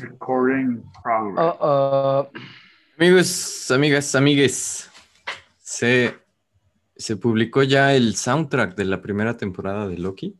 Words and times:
Recording 0.00 0.82
progress. 1.02 2.30
Amigos, 2.98 3.70
amigas, 3.70 4.14
amigues, 4.14 4.90
se, 5.58 6.18
se 6.96 7.16
publicó 7.16 7.62
ya 7.62 7.94
el 7.94 8.14
soundtrack 8.16 8.76
de 8.76 8.84
la 8.84 9.02
primera 9.02 9.36
temporada 9.36 9.88
de 9.88 9.98
Loki. 9.98 10.36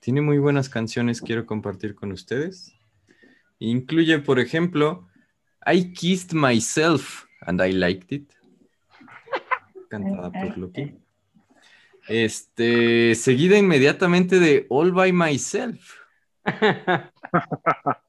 Tiene 0.00 0.22
muy 0.22 0.38
buenas 0.38 0.68
canciones, 0.68 1.20
quiero 1.20 1.46
compartir 1.46 1.94
con 1.94 2.10
ustedes. 2.12 2.74
Incluye, 3.58 4.18
por 4.18 4.40
ejemplo, 4.40 5.08
I 5.66 5.92
Kissed 5.92 6.32
Myself 6.32 7.26
and 7.42 7.60
I 7.60 7.72
Liked 7.72 8.12
It, 8.16 8.32
cantada 9.88 10.32
por 10.32 10.58
Loki. 10.58 10.96
Este, 12.08 13.14
seguida 13.14 13.56
inmediatamente 13.56 14.40
de 14.40 14.66
All 14.68 14.92
by 14.92 15.12
Myself. 15.12 15.94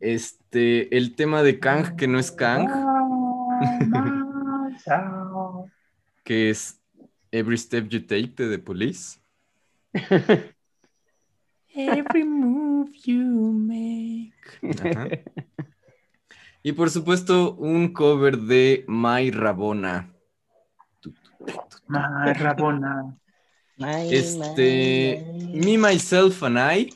Este, 0.00 0.96
el 0.96 1.14
tema 1.14 1.42
de 1.42 1.58
Kang, 1.58 1.96
que 1.96 2.08
no 2.08 2.18
es 2.18 2.32
Kang, 2.32 2.68
que 6.24 6.50
es 6.50 6.80
Every 7.30 7.58
Step 7.58 7.88
You 7.88 8.00
Take 8.00 8.32
de 8.36 8.50
The 8.50 8.58
Police. 8.58 9.20
Every 11.74 12.24
move 12.24 12.90
you 13.04 13.52
make. 13.52 14.32
Ajá. 14.82 15.08
Y 16.66 16.72
por 16.72 16.90
supuesto, 16.90 17.54
un 17.54 17.92
cover 17.92 18.38
de 18.38 18.84
My 18.88 19.30
Rabona. 19.30 20.12
Ay, 21.88 22.32
Rabona. 22.32 23.16
Este, 24.10 25.24
Me, 25.54 25.78
Myself 25.78 26.42
and 26.42 26.58
I, 26.58 26.92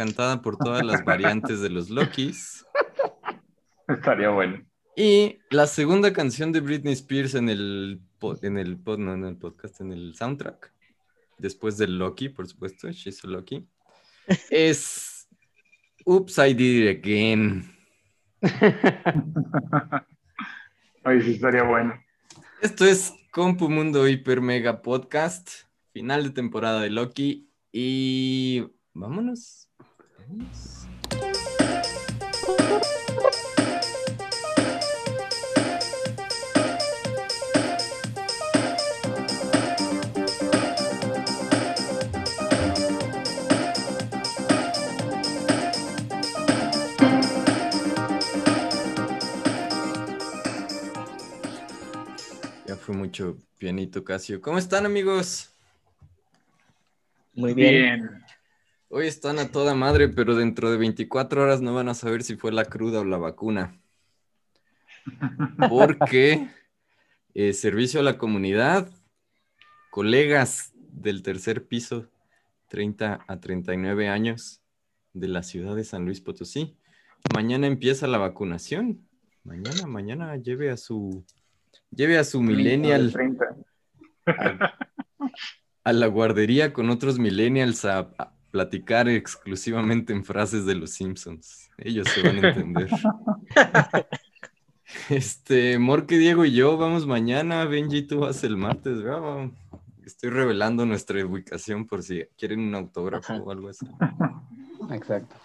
cantada 0.00 0.40
por 0.40 0.56
todas 0.56 0.82
las 0.82 1.04
variantes 1.04 1.60
de 1.60 1.68
los 1.68 1.90
Lokis. 1.90 2.64
Estaría 3.86 4.30
bueno. 4.30 4.64
Y 4.96 5.40
la 5.50 5.66
segunda 5.66 6.10
canción 6.14 6.52
de 6.52 6.60
Britney 6.60 6.94
Spears 6.94 7.34
en 7.34 7.50
el, 7.50 8.00
en 8.40 8.56
el, 8.56 8.82
pod- 8.82 8.96
no, 8.96 9.12
en 9.12 9.26
el 9.26 9.36
podcast, 9.36 9.82
en 9.82 9.92
el 9.92 10.14
soundtrack, 10.14 10.72
después 11.36 11.76
del 11.76 11.98
Loki, 11.98 12.30
por 12.30 12.48
supuesto, 12.48 12.90
She's 12.90 13.18
so 13.18 13.28
Loki, 13.28 13.68
es 14.50 15.28
Oops, 16.06 16.38
I 16.38 16.54
Did 16.54 16.88
It 16.88 16.98
Again. 16.98 17.76
Ay, 21.04 21.20
sí, 21.20 21.32
estaría 21.32 21.64
bueno. 21.64 21.92
Esto 22.62 22.86
es 22.86 23.12
Compu 23.32 23.68
Mundo 23.68 24.08
Hiper 24.08 24.40
Mega 24.40 24.80
Podcast, 24.80 25.50
final 25.92 26.24
de 26.24 26.30
temporada 26.30 26.80
de 26.80 26.88
Loki 26.88 27.50
y 27.70 28.64
vámonos. 28.94 29.69
Vámonos. 30.30 30.86
Ya 52.66 52.76
fue 52.76 52.94
mucho 52.94 53.36
pianito 53.58 54.04
Casio. 54.04 54.40
¿Cómo 54.40 54.58
están 54.58 54.86
amigos? 54.86 55.52
Muy 57.34 57.54
bien. 57.54 57.72
Bien. 57.72 58.29
Hoy 58.92 59.06
están 59.06 59.38
a 59.38 59.52
toda 59.52 59.76
madre, 59.76 60.08
pero 60.08 60.34
dentro 60.34 60.68
de 60.68 60.76
24 60.76 61.44
horas 61.44 61.60
no 61.60 61.72
van 61.72 61.88
a 61.88 61.94
saber 61.94 62.24
si 62.24 62.34
fue 62.34 62.50
la 62.50 62.64
cruda 62.64 62.98
o 62.98 63.04
la 63.04 63.18
vacuna. 63.18 63.80
Porque 65.68 66.48
eh, 67.34 67.52
servicio 67.52 68.00
a 68.00 68.02
la 68.02 68.18
comunidad, 68.18 68.90
colegas 69.90 70.72
del 70.74 71.22
tercer 71.22 71.68
piso, 71.68 72.10
30 72.66 73.24
a 73.28 73.38
39 73.38 74.08
años 74.08 74.60
de 75.12 75.28
la 75.28 75.44
ciudad 75.44 75.76
de 75.76 75.84
San 75.84 76.04
Luis 76.04 76.20
Potosí. 76.20 76.76
Mañana 77.32 77.68
empieza 77.68 78.08
la 78.08 78.18
vacunación. 78.18 79.06
Mañana, 79.44 79.86
mañana 79.86 80.34
lleve 80.34 80.68
a 80.68 80.76
su 80.76 81.24
lleve 81.92 82.18
a 82.18 82.24
su 82.24 82.42
millennial 82.42 83.12
30. 83.12 83.56
a, 84.26 84.74
a 85.84 85.92
la 85.92 86.06
guardería 86.08 86.72
con 86.72 86.90
otros 86.90 87.20
millennials 87.20 87.84
a, 87.84 88.10
a 88.18 88.39
platicar 88.50 89.08
exclusivamente 89.08 90.12
en 90.12 90.24
frases 90.24 90.66
de 90.66 90.74
los 90.74 90.90
Simpsons. 90.90 91.70
Ellos 91.78 92.08
se 92.08 92.22
van 92.22 92.44
a 92.44 92.48
entender. 92.48 92.88
Este, 95.08 95.78
Morque, 95.78 96.18
Diego 96.18 96.44
y 96.44 96.52
yo 96.52 96.76
vamos 96.76 97.06
mañana. 97.06 97.64
Benji, 97.64 98.02
tú 98.02 98.20
vas 98.20 98.42
el 98.44 98.56
martes, 98.56 99.02
¿verdad? 99.02 99.48
Estoy 100.04 100.30
revelando 100.30 100.84
nuestra 100.84 101.24
ubicación 101.24 101.86
por 101.86 102.02
si 102.02 102.24
quieren 102.36 102.60
un 102.60 102.74
autógrafo 102.74 103.32
Ajá. 103.32 103.42
o 103.42 103.50
algo 103.50 103.68
así. 103.68 103.86
Exacto. 104.90 105.36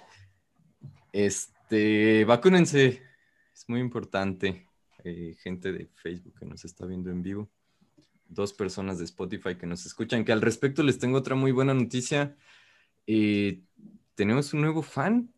Este, 1.11 2.25
vacúnense. 2.25 3.01
Es 3.53 3.69
muy 3.69 3.79
importante. 3.79 4.67
Eh, 5.03 5.35
gente 5.39 5.71
de 5.71 5.87
Facebook 5.93 6.33
que 6.39 6.45
nos 6.45 6.65
está 6.65 6.85
viendo 6.85 7.11
en 7.11 7.21
vivo. 7.21 7.49
Dos 8.27 8.53
personas 8.53 8.97
de 8.97 9.05
Spotify 9.05 9.55
que 9.55 9.67
nos 9.67 9.85
escuchan. 9.85 10.25
Que 10.25 10.31
al 10.31 10.41
respecto 10.41 10.81
les 10.81 10.97
tengo 10.97 11.17
otra 11.17 11.35
muy 11.35 11.51
buena 11.51 11.73
noticia. 11.73 12.35
Eh, 13.07 13.61
tenemos 14.15 14.53
un 14.53 14.61
nuevo 14.61 14.81
fan. 14.81 15.31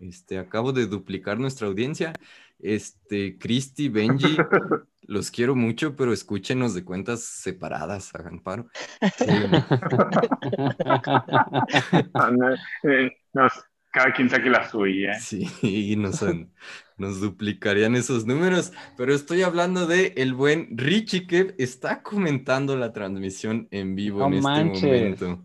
Este, 0.00 0.38
acabo 0.38 0.72
de 0.72 0.86
duplicar 0.86 1.38
nuestra 1.38 1.66
audiencia. 1.66 2.12
Este, 2.58 3.38
Cristi, 3.38 3.88
Benji, 3.88 4.36
los 5.02 5.30
quiero 5.30 5.54
mucho, 5.54 5.96
pero 5.96 6.12
escúchenos 6.12 6.74
de 6.74 6.84
cuentas 6.84 7.22
separadas, 7.22 8.14
hagan 8.14 8.40
paro. 8.40 8.68
Eh, 9.00 9.20
Ah, 12.14 12.30
eh, 12.84 13.12
nos- 13.32 13.64
cada 13.92 14.12
quien 14.12 14.30
saque 14.30 14.48
la 14.50 14.68
suya. 14.70 15.14
Sí, 15.18 15.96
nos, 15.96 16.22
han- 16.22 16.52
nos 16.96 17.20
duplicarían 17.20 17.96
esos 17.96 18.24
números, 18.24 18.72
pero 18.96 19.12
estoy 19.14 19.42
hablando 19.42 19.86
de 19.86 20.14
el 20.16 20.32
buen 20.34 20.68
Richie 20.78 21.26
que 21.26 21.54
está 21.58 22.02
comentando 22.02 22.76
la 22.76 22.92
transmisión 22.92 23.66
en 23.72 23.96
vivo 23.96 24.20
No 24.20 24.26
en 24.28 24.34
este 24.34 24.64
momento. 24.64 25.44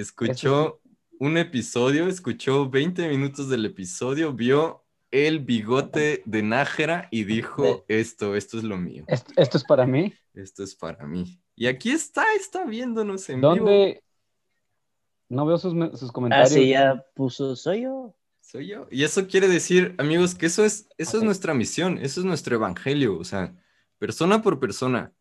Escuchó 0.00 0.80
un 1.18 1.36
episodio, 1.36 2.06
escuchó 2.06 2.70
20 2.70 3.08
minutos 3.08 3.48
del 3.48 3.64
episodio, 3.66 4.32
vio 4.32 4.84
el 5.10 5.40
bigote 5.40 6.22
de 6.26 6.42
Nájera 6.42 7.08
y 7.10 7.24
dijo, 7.24 7.84
esto, 7.88 8.36
esto 8.36 8.58
es 8.58 8.64
lo 8.64 8.76
mío, 8.76 9.04
Esto, 9.08 9.32
esto 9.36 9.56
es 9.58 9.64
para 9.64 9.86
mí. 9.86 10.14
esto 10.34 10.62
es 10.62 10.74
para 10.76 11.04
mí. 11.06 11.40
Y 11.56 11.66
aquí 11.66 11.90
está, 11.90 12.24
está 12.34 12.64
viéndonos 12.64 13.28
en 13.28 13.40
vivo. 13.40 13.54
¿Dónde? 13.56 14.02
No 15.28 15.44
veo 15.46 15.58
sus, 15.58 15.74
me- 15.74 15.90
sus 15.96 16.10
Ah, 16.10 16.12
comentarios. 16.12 16.50
sí, 16.52 16.68
ya 16.68 17.04
puso, 17.14 17.56
soy 17.56 17.82
yo. 17.82 18.14
Soy 18.40 18.68
yo. 18.68 18.86
Y 18.90 19.02
eso 19.02 19.26
quiere 19.26 19.48
decir, 19.48 19.94
amigos, 19.98 20.34
que 20.34 20.46
eso 20.46 20.64
es, 20.64 20.88
eso 20.96 21.18
es 21.18 21.22
nuestra 21.24 21.52
misión, 21.54 21.98
eso 21.98 22.20
es 22.20 22.24
nuestro 22.26 22.54
evangelio, 22.54 23.18
o 23.18 23.24
sea, 23.24 23.52
persona 23.98 24.40
por 24.42 24.60
persona, 24.60 25.12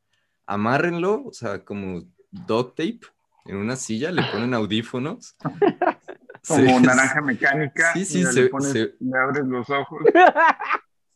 amárrenlo, 0.45 1.23
o 1.25 1.33
sea, 1.33 1.65
como 1.65 2.03
duct 2.31 2.77
tape 2.77 2.99
en 3.47 3.57
una 3.57 3.75
silla, 3.75 4.11
le 4.11 4.23
ponen 4.31 4.53
audífonos. 4.53 5.35
Como 6.47 6.79
se- 6.79 6.81
naranja 6.85 7.21
mecánica. 7.21 7.93
Sí, 7.93 8.05
sí, 8.05 8.17
mira, 8.19 8.31
se- 8.31 8.41
le, 8.43 8.49
pones- 8.49 8.71
se- 8.71 8.95
le 8.99 9.17
abres 9.17 9.45
los 9.45 9.69
ojos. 9.69 9.99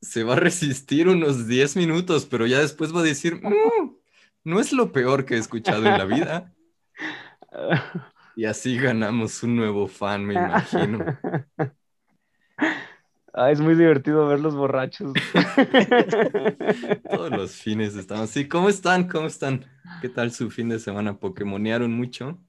Se 0.04 0.24
va 0.24 0.34
a 0.34 0.38
resistir 0.38 1.08
unos 1.08 1.48
10 1.48 1.76
minutos, 1.78 2.26
pero 2.26 2.48
ya 2.48 2.58
después 2.60 2.94
va 2.96 3.02
a 3.02 3.04
decir, 3.04 3.36
"Mm, 3.36 3.92
no 4.46 4.60
es 4.60 4.74
lo 4.74 4.92
peor 4.92 5.26
que 5.26 5.36
he 5.36 5.38
escuchado 5.38 5.86
en 5.86 5.96
la 5.96 6.06
vida. 6.06 6.52
Y 8.36 8.46
así 8.46 8.78
ganamos 8.80 9.44
un 9.44 9.56
nuevo 9.58 9.88
fan, 9.88 10.26
me 10.26 10.34
imagino. 10.34 11.06
Ah, 13.34 13.52
es 13.52 13.62
muy 13.62 13.76
divertido 13.76 14.28
ver 14.28 14.40
los 14.40 14.56
borrachos. 14.56 15.22
Todos 17.10 17.32
los 17.32 17.56
fines 17.56 17.96
estamos 17.96 18.30
así. 18.30 18.48
¿Cómo 18.48 18.70
están? 18.70 19.08
¿Cómo 19.08 19.28
están? 19.28 19.66
¿Qué 20.00 20.10
tal 20.10 20.32
su 20.32 20.50
fin 20.50 20.70
de 20.70 20.80
semana? 20.80 21.20
¿Pokemonearon 21.20 21.92
mucho? 21.94 22.40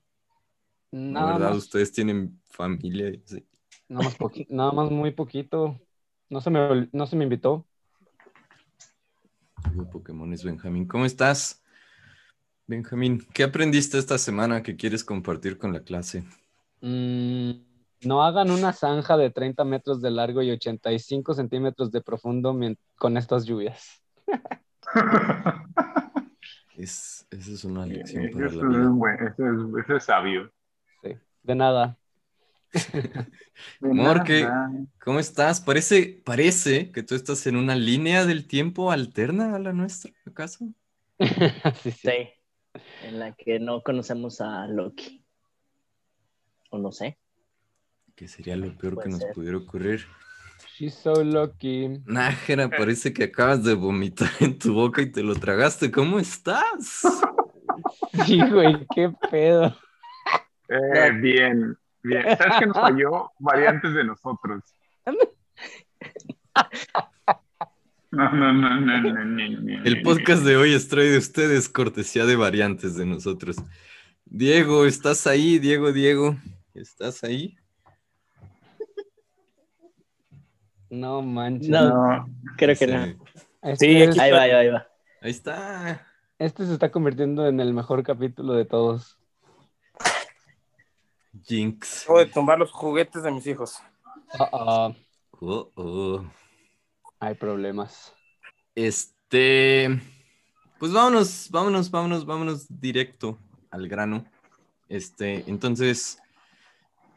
La 1.14 1.24
Nada 1.24 1.26
verdad, 1.26 1.54
más, 1.54 1.56
ustedes 1.56 1.92
tienen 1.92 2.40
familia. 2.50 3.12
sí. 3.24 3.46
nada 3.88 4.04
más, 4.04 4.18
nada 4.48 4.72
más 4.72 4.90
muy 4.90 5.12
poquito. 5.12 5.80
No 6.28 6.40
se 6.40 6.50
me, 6.50 6.88
no 6.92 7.06
se 7.06 7.16
me 7.16 7.24
invitó. 7.24 7.66
Pokémon 9.90 10.32
es 10.32 10.44
Benjamín. 10.44 10.86
¿Cómo 10.86 11.04
estás? 11.04 11.60
Benjamín, 12.66 13.24
¿qué 13.32 13.44
aprendiste 13.44 13.98
esta 13.98 14.18
semana 14.18 14.64
que 14.64 14.74
quieres 14.74 15.04
compartir 15.04 15.58
con 15.58 15.72
la 15.72 15.84
clase? 15.84 16.24
Mm, 16.82 17.52
no 18.04 18.22
hagan 18.24 18.50
una 18.50 18.72
zanja 18.72 19.16
de 19.16 19.30
30 19.30 19.64
metros 19.64 20.00
de 20.00 20.10
largo 20.10 20.42
y 20.42 20.50
85 20.50 21.34
centímetros 21.34 21.90
de 21.90 22.00
profundo 22.00 22.56
con 22.96 23.16
estas 23.16 23.44
lluvias. 23.44 24.02
Es, 26.76 27.26
esa 27.30 27.52
es 27.52 27.64
una 27.64 27.86
lección 27.86 28.30
para 28.30 28.50
la 28.50 28.64
vida. 28.68 28.88
buen- 28.90 29.14
eso 29.26 29.44
es- 29.78 29.84
eso 29.84 29.96
es 29.96 30.04
sabio. 30.04 30.50
Sí, 31.02 31.10
de 31.42 31.54
nada. 31.54 31.98
Morque. 33.80 34.48
¿Cómo 35.04 35.18
estás? 35.18 35.60
Parece, 35.60 36.22
parece 36.24 36.90
que 36.90 37.02
tú 37.02 37.14
estás 37.14 37.46
en 37.46 37.56
una 37.56 37.74
línea 37.74 38.24
del 38.24 38.46
tiempo 38.46 38.90
alterna 38.90 39.54
a 39.54 39.58
la 39.58 39.72
nuestra, 39.72 40.12
¿acaso? 40.24 40.66
sí, 41.82 41.90
sí. 41.90 42.08
Sí. 42.08 42.30
En 43.04 43.18
la 43.18 43.32
que 43.34 43.60
no 43.60 43.82
conocemos 43.82 44.40
a 44.40 44.66
Loki. 44.66 45.24
O 46.70 46.78
no 46.78 46.90
sé. 46.92 47.18
Que 48.16 48.28
sería 48.28 48.56
lo 48.56 48.76
peor 48.76 48.94
Puede 48.94 49.06
que 49.06 49.12
nos 49.12 49.20
ser. 49.20 49.32
pudiera 49.32 49.56
ocurrir. 49.58 50.06
She's 50.76 50.94
so 50.94 51.22
lucky. 51.22 52.00
Nájera, 52.06 52.68
parece 52.68 53.12
que 53.12 53.24
acabas 53.24 53.62
de 53.64 53.74
vomitar 53.74 54.30
en 54.40 54.58
tu 54.58 54.74
boca 54.74 55.02
y 55.02 55.10
te 55.10 55.22
lo 55.22 55.34
tragaste. 55.34 55.90
¿Cómo 55.90 56.18
estás? 56.18 57.02
Sí, 58.26 58.38
güey, 58.50 58.86
qué 58.94 59.10
pedo. 59.30 59.74
Eh, 60.68 61.10
bien, 61.20 61.76
bien. 62.02 62.22
¿Sabes 62.36 62.54
qué 62.58 62.66
nos 62.66 62.76
falló? 62.76 63.30
Variantes 63.38 63.94
de 63.94 64.04
nosotros. 64.04 64.62
No, 68.10 68.30
no, 68.30 68.52
no, 68.52 68.78
no, 68.78 69.00
no, 69.00 69.24
no, 69.24 69.24
no, 69.24 69.84
El 69.84 69.96
no, 69.96 70.02
podcast 70.02 70.42
de 70.44 70.56
hoy 70.56 70.74
es 70.74 70.88
traído 70.88 71.12
de 71.12 71.18
ustedes 71.18 71.68
cortesía 71.70 72.26
de 72.26 72.36
variantes 72.36 72.94
de 72.94 73.06
nosotros. 73.06 73.56
Diego, 74.26 74.84
¿estás 74.84 75.26
ahí? 75.26 75.58
Diego, 75.58 75.92
Diego, 75.92 76.36
¿estás 76.74 77.24
ahí? 77.24 77.56
No 80.92 81.22
manches. 81.22 81.70
No. 81.70 81.88
No, 81.88 82.28
Creo 82.58 82.76
que 82.76 82.84
Sí. 82.86 82.92
no. 82.92 83.04
Este, 83.62 83.86
Sí, 83.86 84.02
es- 84.02 84.18
Ahí 84.18 84.30
va, 84.30 84.42
ahí 84.42 84.50
va, 84.52 84.58
ahí 84.58 84.68
va. 84.68 84.86
Ahí 85.22 85.30
está. 85.30 86.06
este 86.38 86.66
se 86.66 86.72
está 86.74 86.90
convirtiendo 86.90 87.46
en 87.46 87.60
el 87.60 87.72
mejor 87.72 88.02
capítulo 88.02 88.52
de 88.52 88.64
todos. 88.66 89.18
Jinx. 91.44 92.02
Acabo 92.04 92.18
de 92.18 92.26
tumbar 92.26 92.58
los 92.58 92.70
juguetes 92.72 93.22
de 93.22 93.30
mis 93.30 93.46
hijos. 93.46 93.78
Ah, 94.38 94.48
ah, 94.52 94.92
Oh, 95.40 95.70
oh. 95.76 96.24
hay 97.20 97.34
problemas. 97.34 98.14
Este, 98.74 99.88
pues 100.78 100.92
vámonos, 100.92 101.48
vámonos, 101.50 101.90
vámonos, 101.90 102.26
vámonos 102.26 102.66
directo 102.80 103.38
al 103.70 103.88
grano. 103.88 104.24
Este, 104.88 105.42
entonces, 105.48 106.18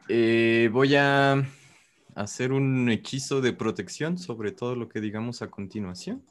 eh, 0.08 0.70
voy 0.72 0.96
a 0.96 1.46
hacer 2.16 2.50
un 2.52 2.88
hechizo 2.90 3.40
de 3.40 3.52
protección 3.52 4.18
sobre 4.18 4.50
todo 4.50 4.74
lo 4.74 4.88
que 4.88 5.00
digamos 5.00 5.42
a 5.42 5.48
continuación. 5.48 6.22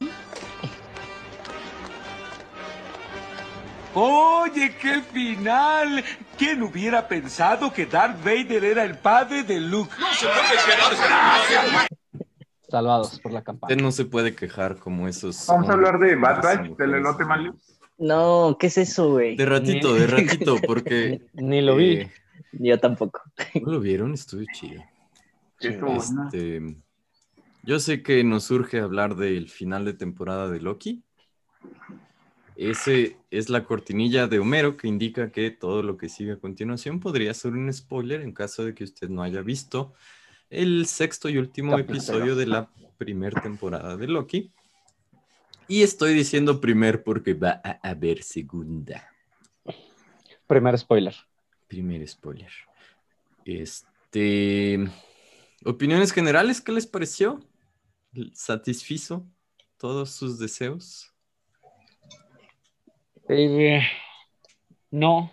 Oye, 3.93 4.75
qué 4.81 5.01
final. 5.01 6.03
¿Quién 6.37 6.61
hubiera 6.63 7.07
pensado 7.07 7.71
que 7.71 7.85
Darth 7.85 8.17
Vader 8.25 8.65
era 8.65 8.83
el 8.83 8.97
padre 8.97 9.43
de 9.43 9.61
Luke? 9.61 9.89
Salvados 12.67 13.19
por 13.21 13.31
la 13.31 13.39
Usted 13.39 13.45
campana. 13.45 13.75
no 13.81 13.91
se 13.91 14.03
puede 14.03 14.35
quejar 14.35 14.77
como 14.77 15.07
esos. 15.07 15.45
Vamos 15.47 15.69
a 15.69 15.73
hablar 15.73 15.97
de 15.99 16.15
Bad 16.15 16.41
Batch, 16.43 16.75
del 16.77 16.95
elote 16.95 17.23
malo. 17.23 17.55
No, 17.97 18.57
¿qué 18.59 18.67
es 18.67 18.77
eso, 18.79 19.11
güey? 19.11 19.37
De 19.37 19.45
ratito, 19.45 19.93
de 19.93 20.07
ratito, 20.07 20.57
porque. 20.67 21.21
Ni 21.33 21.61
lo 21.61 21.77
vi. 21.77 21.99
eh, 21.99 22.11
Yo 22.51 22.77
tampoco. 22.79 23.21
¿no 23.63 23.71
lo 23.73 23.79
vieron? 23.79 24.13
Estuvo 24.13 24.43
chido. 24.51 24.83
Este, 25.59 26.77
yo 27.63 27.79
sé 27.79 28.03
que 28.03 28.23
nos 28.23 28.43
surge 28.45 28.79
hablar 28.79 29.15
del 29.15 29.49
final 29.49 29.85
de 29.85 29.93
temporada 29.93 30.49
de 30.49 30.61
Loki. 30.61 31.03
Ese 32.55 33.17
es 33.31 33.49
la 33.49 33.65
cortinilla 33.65 34.27
de 34.27 34.39
Homero 34.39 34.77
que 34.77 34.87
indica 34.87 35.31
que 35.31 35.51
todo 35.51 35.83
lo 35.83 35.97
que 35.97 36.07
sigue 36.07 36.33
a 36.33 36.39
continuación 36.39 36.99
podría 36.99 37.33
ser 37.33 37.53
un 37.53 37.71
spoiler 37.73 38.21
en 38.21 38.33
caso 38.33 38.63
de 38.63 38.73
que 38.73 38.85
usted 38.85 39.09
no 39.09 39.23
haya 39.23 39.41
visto 39.41 39.93
el 40.49 40.85
sexto 40.85 41.27
y 41.27 41.37
último 41.37 41.77
episodio 41.77 42.35
de 42.35 42.47
la 42.47 42.69
primera 42.97 43.41
temporada 43.41 43.97
de 43.97 44.07
Loki. 44.07 44.51
Y 45.67 45.81
estoy 45.81 46.13
diciendo 46.13 46.61
primer 46.61 47.03
porque 47.03 47.33
va 47.33 47.61
a 47.63 47.89
haber 47.89 48.21
segunda. 48.21 49.11
Primer 50.47 50.77
spoiler. 50.77 51.15
Primer 51.67 52.07
spoiler. 52.07 52.51
Este. 53.43 54.87
Opiniones 55.65 56.11
generales, 56.13 56.61
¿qué 56.61 56.71
les 56.71 56.85
pareció? 56.85 57.39
¿Satisfizo 58.33 59.25
todos 59.77 60.11
sus 60.11 60.37
deseos? 60.39 61.11
Eh, 63.27 63.81
no. 64.91 65.31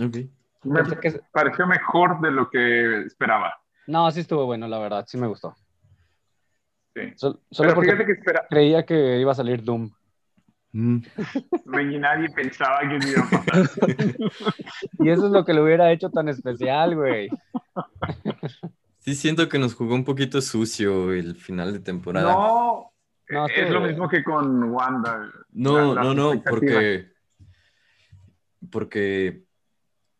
Ok. 0.00 0.16
Me 0.62 0.82
que- 1.00 1.20
pareció 1.32 1.66
mejor 1.66 2.20
de 2.20 2.30
lo 2.30 2.48
que 2.48 3.02
esperaba. 3.02 3.60
No, 3.88 4.08
sí 4.12 4.20
estuvo 4.20 4.46
bueno, 4.46 4.68
la 4.68 4.78
verdad. 4.78 5.04
Sí 5.08 5.16
me 5.18 5.26
gustó. 5.26 5.56
Sí. 6.94 7.02
Sol- 7.16 7.40
solo 7.50 7.70
Pero 7.70 7.74
porque 7.74 8.06
que 8.06 8.12
espera, 8.12 8.46
creía 8.48 8.86
que 8.86 9.18
iba 9.18 9.32
a 9.32 9.34
salir 9.34 9.62
Doom. 9.64 9.90
Mm, 10.72 10.98
ni 11.66 11.98
nadie 11.98 12.28
pensaba 12.30 12.80
que 12.80 12.98
iba 13.08 13.22
a 13.22 13.30
pasar. 13.30 13.70
Y 15.00 15.08
eso 15.08 15.26
es 15.26 15.32
lo 15.32 15.44
que 15.44 15.54
lo 15.54 15.64
hubiera 15.64 15.90
hecho 15.92 16.10
tan 16.10 16.28
especial, 16.28 16.94
güey. 16.94 17.28
Sí, 18.98 19.14
siento 19.14 19.48
que 19.48 19.58
nos 19.58 19.74
jugó 19.74 19.94
un 19.94 20.04
poquito 20.04 20.40
sucio 20.42 21.12
el 21.12 21.34
final 21.36 21.72
de 21.72 21.80
temporada. 21.80 22.30
No, 22.32 22.92
No, 23.30 23.46
es 23.46 23.66
sí. 23.66 23.72
lo 23.72 23.80
mismo 23.80 24.08
que 24.08 24.22
con 24.22 24.64
Wanda. 24.64 25.30
No, 25.52 25.94
La- 25.94 26.02
no, 26.02 26.14
no, 26.14 26.42
porque. 26.42 27.06
Porque. 28.70 29.44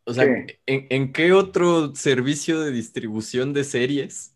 O 0.05 0.15
sea, 0.15 0.25
¿Qué? 0.25 0.61
¿en, 0.65 0.87
en 0.89 1.13
qué 1.13 1.33
otro 1.33 1.95
servicio 1.95 2.61
de 2.61 2.71
distribución 2.71 3.53
de 3.53 3.65
series 3.65 4.35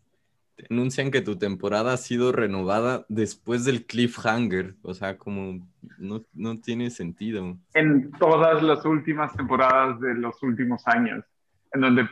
te 0.55 0.65
anuncian 0.69 1.11
que 1.11 1.21
tu 1.21 1.37
temporada 1.37 1.93
ha 1.93 1.97
sido 1.97 2.31
renovada 2.31 3.05
después 3.09 3.65
del 3.65 3.85
cliffhanger? 3.85 4.75
O 4.81 4.93
sea, 4.93 5.17
como 5.17 5.67
no, 5.97 6.23
no 6.33 6.59
tiene 6.59 6.89
sentido. 6.89 7.57
En 7.73 8.11
todas 8.13 8.61
las 8.61 8.85
últimas 8.85 9.35
temporadas 9.35 9.99
de 9.99 10.13
los 10.15 10.41
últimos 10.43 10.87
años, 10.87 11.25
en 11.73 11.81
donde 11.81 12.09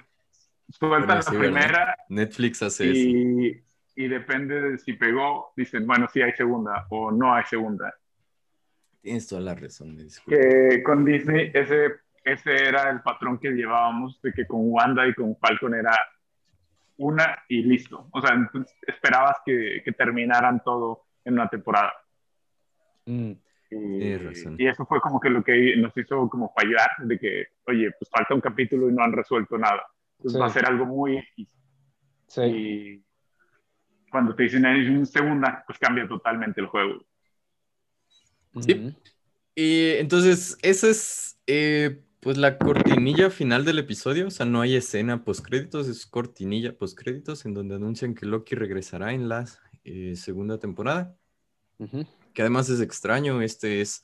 sueltan 0.69 1.21
sí, 1.21 1.33
la 1.33 1.39
¿verdad? 1.39 1.51
primera 1.53 1.95
Netflix 2.09 2.63
hace 2.63 2.91
eso. 2.91 2.99
y, 2.99 3.63
y 3.95 4.07
depende 4.07 4.59
de 4.61 4.77
si 4.77 4.94
pegó, 4.94 5.53
dicen, 5.55 5.85
bueno, 5.85 6.07
sí 6.11 6.21
hay 6.21 6.31
segunda 6.33 6.87
o 6.89 7.11
no 7.11 7.33
hay 7.33 7.44
segunda. 7.45 7.94
Tienes 9.01 9.27
toda 9.27 9.41
la 9.41 9.55
razón, 9.55 9.95
me. 9.95 10.05
Que 10.27 10.83
con 10.83 11.03
Disney 11.03 11.51
ese, 11.53 12.01
ese 12.23 12.53
era 12.53 12.89
el 12.91 13.01
patrón 13.01 13.39
que 13.39 13.49
llevábamos, 13.49 14.21
de 14.21 14.31
que 14.31 14.45
con 14.45 14.61
Wanda 14.63 15.07
y 15.07 15.13
con 15.13 15.35
Falcon 15.37 15.73
era 15.73 15.97
una 17.01 17.43
y 17.49 17.63
listo. 17.63 18.07
O 18.11 18.21
sea, 18.21 18.35
entonces 18.35 18.75
esperabas 18.87 19.37
que, 19.45 19.81
que 19.83 19.91
terminaran 19.91 20.61
todo 20.63 21.03
en 21.25 21.33
una 21.33 21.49
temporada. 21.49 21.93
Mm, 23.05 23.31
Y, 23.71 24.17
razón. 24.17 24.55
y 24.59 24.67
eso 24.67 24.85
fue 24.85 24.99
como 25.01 25.19
que 25.19 25.29
lo 25.29 25.43
que 25.43 25.75
nos 25.77 25.95
hizo 25.97 26.29
como 26.29 26.53
fallar, 26.53 26.89
de 26.99 27.17
que, 27.17 27.47
oye, 27.67 27.91
pues 27.97 28.09
falta 28.09 28.33
un 28.35 28.41
capítulo 28.41 28.89
y 28.89 28.93
no 28.93 29.03
han 29.03 29.13
resuelto 29.13 29.57
nada. 29.57 29.81
Entonces 30.17 30.33
Sí. 30.33 30.39
va 30.39 30.45
a 30.45 30.49
ser 30.49 30.65
algo 30.65 30.85
muy 30.85 31.17
X. 31.17 31.57
sí. 32.27 32.41
Y 32.43 33.05
cuando 34.11 34.35
te 34.35 34.43
dicen 34.43 34.65
hay 34.65 34.87
una 34.87 35.05
segunda, 35.05 35.63
pues 35.65 35.79
cambia 35.79 36.05
totalmente 36.07 36.59
el 36.61 36.67
juego. 36.67 37.05
Sí. 38.59 38.73
Ujú. 38.73 38.93
Y 39.55 39.91
entonces, 39.99 40.57
esa 40.61 40.87
es 40.89 41.39
eh, 41.47 42.03
pues 42.21 42.37
la 42.37 42.57
cortinilla 42.59 43.31
final 43.31 43.66
del 43.66 43.80
episodio. 43.80 44.28
O 44.28 44.31
sea, 44.31 44.45
no 44.45 44.61
hay 44.61 44.75
escena 44.75 45.23
postcréditos, 45.23 45.87
es 45.87 46.06
cortinilla 46.06 46.78
postcréditos 46.78 47.45
en 47.45 47.54
donde 47.56 47.75
anuncian 47.75 48.13
que 48.13 48.28
Loki 48.28 48.56
regresará 48.56 49.13
en 49.13 49.28
la 49.28 49.45
eh, 49.83 50.16
segunda 50.16 50.59
temporada. 50.59 51.18
Que 52.33 52.44
además 52.44 52.69
es 52.69 52.80
extraño. 52.80 53.42
Este 53.42 53.81
es 53.81 54.04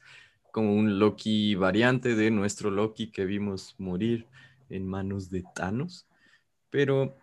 como 0.51 0.73
un 0.73 0.97
Loki 0.97 1.53
variante 1.53 2.15
de 2.15 2.31
nuestro 2.31 2.71
Loki 2.71 3.11
que 3.11 3.25
vimos 3.25 3.75
morir 3.77 4.25
en 4.69 4.87
manos 4.87 5.29
de 5.29 5.43
Thanos. 5.53 6.07
Pero 6.71 7.15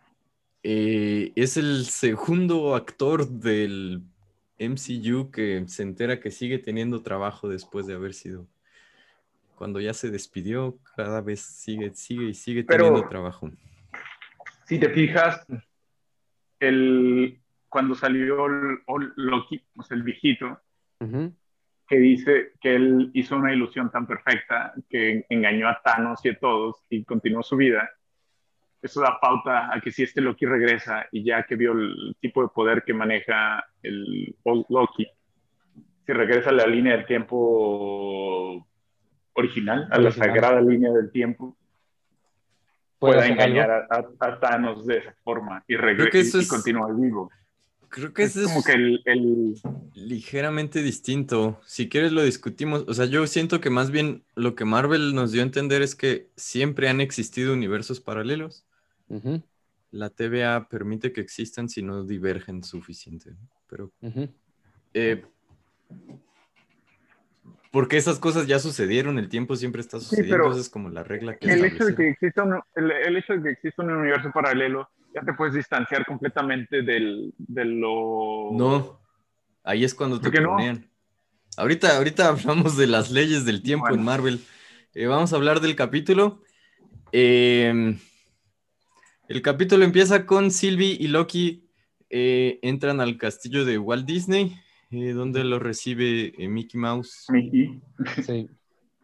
eh, 0.62 1.32
es 1.34 1.56
el 1.56 1.86
segundo 1.86 2.76
actor 2.76 3.28
del 3.28 4.02
MCU 4.60 5.32
que 5.32 5.64
se 5.66 5.82
entera 5.82 6.20
que 6.20 6.30
sigue 6.30 6.58
teniendo 6.58 7.02
trabajo 7.02 7.48
después 7.48 7.88
de 7.88 7.94
haber 7.94 8.14
sido. 8.14 8.46
Cuando 9.56 9.80
ya 9.80 9.94
se 9.94 10.10
despidió, 10.10 10.78
cada 10.96 11.20
vez 11.20 11.40
sigue, 11.40 11.94
sigue 11.94 12.26
y 12.26 12.34
sigue 12.34 12.64
Pero- 12.64 12.86
teniendo 12.86 13.08
trabajo. 13.08 13.50
Si 14.66 14.78
te 14.78 14.88
fijas, 14.88 15.46
el, 16.58 17.40
cuando 17.68 17.94
salió 17.94 18.46
el, 18.46 18.78
el 18.86 19.12
Loki, 19.16 19.62
o 19.76 19.82
sea, 19.82 19.96
el 19.96 20.02
viejito, 20.02 20.58
que 21.86 21.96
dice 21.98 22.52
que 22.62 22.76
él 22.76 23.10
hizo 23.12 23.36
una 23.36 23.52
ilusión 23.52 23.90
tan 23.90 24.06
perfecta 24.06 24.72
que 24.88 25.26
engañó 25.28 25.68
a 25.68 25.82
Thanos 25.84 26.24
y 26.24 26.30
a 26.30 26.38
todos 26.38 26.82
y 26.88 27.04
continuó 27.04 27.42
su 27.42 27.56
vida. 27.56 27.90
Eso 28.80 29.02
da 29.02 29.18
pauta 29.20 29.74
a 29.74 29.80
que 29.82 29.90
si 29.90 30.02
este 30.02 30.22
Loki 30.22 30.46
regresa 30.46 31.06
y 31.12 31.24
ya 31.24 31.42
que 31.44 31.56
vio 31.56 31.72
el 31.72 32.16
tipo 32.20 32.40
de 32.42 32.48
poder 32.48 32.84
que 32.84 32.94
maneja 32.94 33.62
el 33.82 34.34
old 34.44 34.64
Loki, 34.70 35.06
si 36.06 36.12
regresa 36.12 36.50
a 36.50 36.54
la 36.54 36.66
línea 36.66 36.96
del 36.96 37.06
tiempo 37.06 38.66
original, 39.34 39.88
a 39.90 39.98
la 39.98 40.08
Original. 40.08 40.28
sagrada 40.28 40.60
línea 40.60 40.92
del 40.92 41.10
tiempo, 41.10 41.56
puede 42.98 43.14
pueda 43.18 43.26
engañar 43.28 43.70
a, 43.70 43.86
a- 43.90 44.08
a 44.26 44.40
Thanos 44.40 44.86
de 44.86 44.98
esa 44.98 45.14
forma 45.22 45.64
y, 45.68 45.74
y- 46.18 46.20
eso 46.20 46.38
y 46.38 46.42
es- 46.42 46.48
continúa 46.48 46.92
vivo. 46.92 47.30
Creo 47.88 48.12
que 48.12 48.24
Es 48.24 48.36
eso 48.36 48.46
como 48.48 48.58
es 48.60 48.66
que 48.66 48.72
el, 48.72 49.02
el- 49.04 49.54
ligeramente 49.94 50.82
distinto. 50.82 51.60
Si 51.64 51.88
quieres 51.88 52.10
lo 52.10 52.24
discutimos. 52.24 52.84
O 52.88 52.94
sea, 52.94 53.04
yo 53.06 53.24
siento 53.28 53.60
que 53.60 53.70
más 53.70 53.92
bien 53.92 54.24
lo 54.34 54.56
que 54.56 54.64
Marvel 54.64 55.14
nos 55.14 55.30
dio 55.30 55.42
a 55.42 55.44
entender 55.44 55.80
es 55.80 55.94
que 55.94 56.28
siempre 56.34 56.88
han 56.88 57.00
existido 57.00 57.52
universos 57.52 58.00
paralelos. 58.00 58.66
Ujú, 59.08 59.42
La 59.92 60.10
TVA 60.10 60.68
permite 60.68 61.12
que 61.12 61.20
existan 61.20 61.68
si 61.68 61.82
no 61.82 62.02
divergen 62.02 62.64
suficiente. 62.64 63.36
Pero 63.68 63.92
ujú. 64.00 64.28
eh, 64.94 65.24
porque 67.74 67.96
esas 67.96 68.20
cosas 68.20 68.46
ya 68.46 68.60
sucedieron, 68.60 69.18
el 69.18 69.28
tiempo 69.28 69.56
siempre 69.56 69.80
está 69.80 69.98
sucediendo, 69.98 70.44
pero 70.44 70.56
es 70.56 70.68
como 70.68 70.90
la 70.90 71.02
regla 71.02 71.36
que 71.36 71.52
el 71.52 71.64
hecho 71.64 71.84
de 71.84 71.96
que 71.96 72.08
exista 72.08 72.44
un, 72.44 72.60
el, 72.76 72.88
el 72.92 73.16
hecho 73.16 73.32
de 73.32 73.42
que 73.42 73.50
exista 73.50 73.82
un 73.82 73.90
universo 73.90 74.30
paralelo 74.32 74.88
ya 75.12 75.22
te 75.22 75.32
puedes 75.32 75.54
distanciar 75.54 76.06
completamente 76.06 76.82
del, 76.82 77.34
de 77.36 77.64
lo... 77.64 78.50
No, 78.52 79.00
ahí 79.64 79.82
es 79.82 79.92
cuando 79.92 80.20
te 80.20 80.30
¿Por 80.30 80.32
qué 80.34 80.40
no? 80.40 80.56
Ahorita, 81.56 81.96
ahorita 81.96 82.28
hablamos 82.28 82.76
de 82.76 82.86
las 82.86 83.10
leyes 83.10 83.44
del 83.44 83.60
tiempo 83.60 83.86
Bueno. 83.86 83.98
en 83.98 84.04
Marvel. 84.04 84.40
Eh, 84.94 85.06
vamos 85.06 85.32
a 85.32 85.36
hablar 85.36 85.58
del 85.58 85.74
capítulo. 85.74 86.44
Eh, 87.10 87.98
el 89.26 89.42
capítulo 89.42 89.84
empieza 89.84 90.26
con 90.26 90.52
Sylvie 90.52 90.96
y 91.00 91.08
Loki 91.08 91.68
eh, 92.08 92.60
entran 92.62 93.00
al 93.00 93.18
castillo 93.18 93.64
de 93.64 93.78
Walt 93.78 94.06
Disney, 94.06 94.56
eh, 94.94 95.12
donde 95.12 95.44
lo 95.44 95.58
recibe 95.58 96.32
eh, 96.38 96.48
Mickey 96.48 96.80
Mouse, 96.80 97.26
Mickey. 97.30 97.80
Sí. 98.24 98.48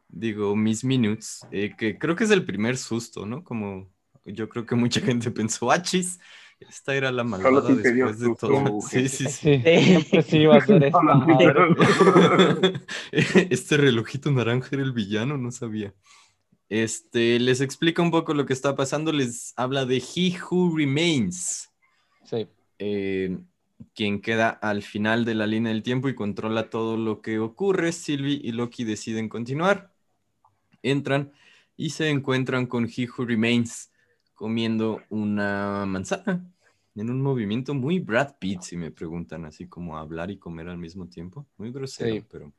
digo, 0.08 0.54
Miss 0.56 0.84
Minutes, 0.84 1.46
eh, 1.50 1.74
que 1.76 1.98
creo 1.98 2.14
que 2.16 2.24
es 2.24 2.30
el 2.30 2.44
primer 2.44 2.76
susto, 2.76 3.26
¿no? 3.26 3.42
Como 3.44 3.88
yo 4.24 4.48
creo 4.48 4.66
que 4.66 4.74
mucha 4.74 5.00
gente 5.00 5.30
pensó, 5.30 5.70
achis, 5.70 6.18
esta 6.60 6.94
era 6.94 7.10
la 7.10 7.24
malvada 7.24 7.68
dio 7.68 7.76
después 7.76 8.18
de 8.18 8.26
susto, 8.26 8.48
todo. 8.48 8.80
Sí, 8.82 9.08
sí, 9.08 9.24
sí. 9.28 9.62
Sí, 9.64 9.82
siempre 9.84 10.22
sí 10.22 10.36
iba 10.38 10.56
a 10.56 10.60
ser. 10.60 10.90
Solo 10.92 11.24
dio- 11.26 12.76
este 13.12 13.76
relojito 13.76 14.30
naranja 14.30 14.68
era 14.72 14.82
el 14.82 14.92
villano, 14.92 15.36
no 15.38 15.50
sabía. 15.50 15.94
Este, 16.68 17.38
les 17.40 17.60
explica 17.60 18.02
un 18.02 18.10
poco 18.10 18.32
lo 18.34 18.46
que 18.46 18.52
está 18.52 18.76
pasando, 18.76 19.10
les 19.12 19.52
habla 19.56 19.86
de 19.86 19.96
He 20.14 20.36
Who 20.50 20.76
Remains, 20.76 21.68
Sí. 22.24 22.46
eh, 22.78 23.36
quien 23.94 24.20
queda 24.20 24.50
al 24.50 24.82
final 24.82 25.24
de 25.24 25.34
la 25.34 25.46
línea 25.46 25.72
del 25.72 25.82
tiempo 25.82 26.08
y 26.08 26.14
controla 26.14 26.70
todo 26.70 26.96
lo 26.96 27.20
que 27.22 27.38
ocurre. 27.38 27.92
Sylvie 27.92 28.40
y 28.42 28.52
Loki 28.52 28.84
deciden 28.84 29.28
continuar, 29.28 29.92
entran 30.82 31.32
y 31.76 31.90
se 31.90 32.10
encuentran 32.10 32.66
con 32.66 32.84
He 32.84 33.08
Who 33.08 33.24
Remains 33.24 33.90
comiendo 34.34 35.02
una 35.10 35.84
manzana 35.86 36.50
en 36.94 37.10
un 37.10 37.22
movimiento 37.22 37.74
muy 37.74 37.98
Brad 37.98 38.36
Pitt, 38.38 38.62
si 38.62 38.76
me 38.76 38.90
preguntan, 38.90 39.44
así 39.44 39.66
como 39.66 39.96
hablar 39.96 40.30
y 40.30 40.38
comer 40.38 40.68
al 40.68 40.78
mismo 40.78 41.08
tiempo. 41.08 41.46
Muy 41.56 41.72
grosero, 41.72 42.14
Sí. 42.14 42.24
pero... 42.30 42.52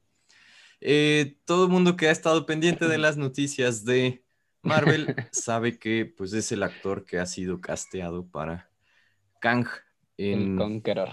Eh, 0.84 1.38
todo 1.46 1.66
el 1.66 1.72
mundo 1.72 1.96
que 1.96 2.08
ha 2.08 2.12
estado 2.12 2.48
pendiente 2.48 2.88
de 2.88 2.98
las 2.98 3.16
noticias 3.16 3.86
de 3.86 4.24
Marvel 4.64 5.16
sabe 5.32 5.78
que 5.78 6.06
pues, 6.06 6.34
es 6.34 6.52
el 6.52 6.64
actor 6.64 7.06
que 7.06 7.20
ha 7.20 7.28
sido 7.28 7.62
casteado 7.62 8.26
para 8.26 8.70
Kang 9.40 9.68
El 10.22 10.42
en, 10.42 10.58
Conqueror. 10.58 11.10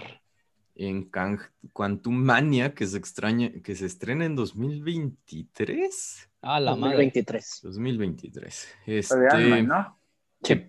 en 0.75 1.09
Kang 1.09 1.39
Quantum 1.73 2.15
Mania, 2.15 2.73
que 2.73 2.85
se 2.87 2.97
extraña, 2.97 3.51
que 3.63 3.75
se 3.75 3.85
estrena 3.85 4.25
en 4.25 4.35
2023. 4.35 6.29
Ah, 6.41 6.59
la 6.59 6.75
madre. 6.75 6.95
2023. 7.07 7.59
2023. 7.63 8.67
de 8.85 8.99
Este. 8.99 9.15
Sí. 10.43 10.65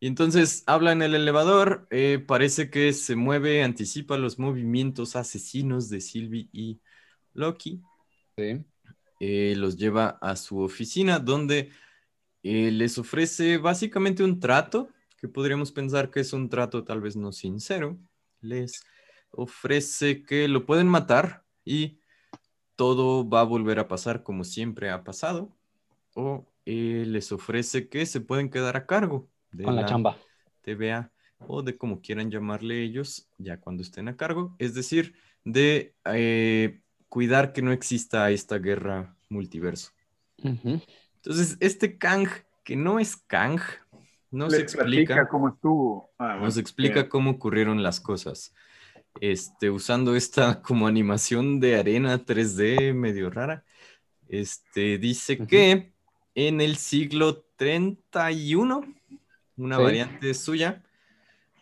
Y 0.00 0.06
entonces 0.06 0.64
habla 0.66 0.92
en 0.92 1.02
el 1.02 1.14
elevador, 1.14 1.86
eh, 1.90 2.18
parece 2.18 2.68
que 2.68 2.92
se 2.92 3.16
mueve, 3.16 3.62
anticipa 3.62 4.18
los 4.18 4.38
movimientos 4.38 5.16
asesinos 5.16 5.88
de 5.88 6.00
Sylvie 6.00 6.48
y 6.52 6.80
Loki, 7.32 7.80
Sí. 8.36 8.64
eh, 9.20 9.54
los 9.56 9.76
lleva 9.76 10.18
a 10.20 10.36
su 10.36 10.58
oficina 10.60 11.18
donde 11.20 11.70
eh, 12.42 12.70
les 12.72 12.98
ofrece 12.98 13.56
básicamente 13.58 14.22
un 14.24 14.40
trato, 14.40 14.90
que 15.24 15.28
podríamos 15.30 15.72
pensar 15.72 16.10
que 16.10 16.20
es 16.20 16.34
un 16.34 16.50
trato 16.50 16.84
tal 16.84 17.00
vez 17.00 17.16
no 17.16 17.32
sincero. 17.32 17.96
Les 18.42 18.84
ofrece 19.30 20.22
que 20.22 20.48
lo 20.48 20.66
pueden 20.66 20.86
matar 20.86 21.44
y 21.64 21.98
todo 22.76 23.26
va 23.26 23.40
a 23.40 23.44
volver 23.44 23.78
a 23.78 23.88
pasar 23.88 24.22
como 24.22 24.44
siempre 24.44 24.90
ha 24.90 25.02
pasado. 25.02 25.56
O 26.12 26.44
eh, 26.66 27.04
les 27.06 27.32
ofrece 27.32 27.88
que 27.88 28.04
se 28.04 28.20
pueden 28.20 28.50
quedar 28.50 28.76
a 28.76 28.84
cargo 28.84 29.26
de 29.50 29.64
Con 29.64 29.76
la 29.76 29.86
chamba. 29.86 30.18
TVA 30.60 31.10
o 31.38 31.62
de 31.62 31.78
como 31.78 32.02
quieran 32.02 32.30
llamarle 32.30 32.82
ellos 32.82 33.26
ya 33.38 33.58
cuando 33.58 33.82
estén 33.82 34.08
a 34.08 34.18
cargo, 34.18 34.54
es 34.58 34.74
decir, 34.74 35.14
de 35.42 35.94
eh, 36.04 36.82
cuidar 37.08 37.54
que 37.54 37.62
no 37.62 37.72
exista 37.72 38.30
esta 38.30 38.58
guerra 38.58 39.16
multiverso. 39.30 39.90
Entonces, 40.36 41.56
este 41.60 41.96
Kang, 41.96 42.28
que 42.62 42.76
no 42.76 42.98
es 42.98 43.16
Kang, 43.16 43.60
nos 44.34 44.52
Les 44.52 44.62
explica, 44.62 45.28
cómo 45.28 45.48
estuvo. 45.48 46.10
Ah, 46.18 46.38
nos 46.40 46.56
explica 46.58 47.08
cómo 47.08 47.30
ocurrieron 47.30 47.82
las 47.82 48.00
cosas. 48.00 48.52
Este, 49.20 49.70
usando 49.70 50.16
esta 50.16 50.60
como 50.62 50.86
animación 50.86 51.60
de 51.60 51.78
arena 51.78 52.24
3D 52.24 52.92
medio 52.94 53.30
rara. 53.30 53.64
Este, 54.28 54.98
dice 54.98 55.46
que 55.46 55.92
en 56.34 56.60
el 56.60 56.76
siglo 56.76 57.44
31, 57.56 58.84
una 59.56 59.76
Sí. 59.76 59.82
variante 59.82 60.34
suya, 60.34 60.82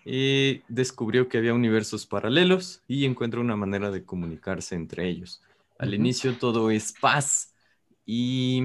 eh, 0.04 0.62
descubrió 0.68 1.28
que 1.28 1.38
había 1.38 1.54
universos 1.54 2.06
paralelos 2.06 2.82
y 2.88 3.04
encuentra 3.04 3.40
una 3.40 3.56
manera 3.56 3.90
de 3.90 4.04
comunicarse 4.04 4.74
entre 4.74 5.08
ellos. 5.08 5.42
Al 5.78 5.94
inicio 5.94 6.36
todo 6.38 6.70
es 6.70 6.92
paz 6.92 7.54
y 8.06 8.64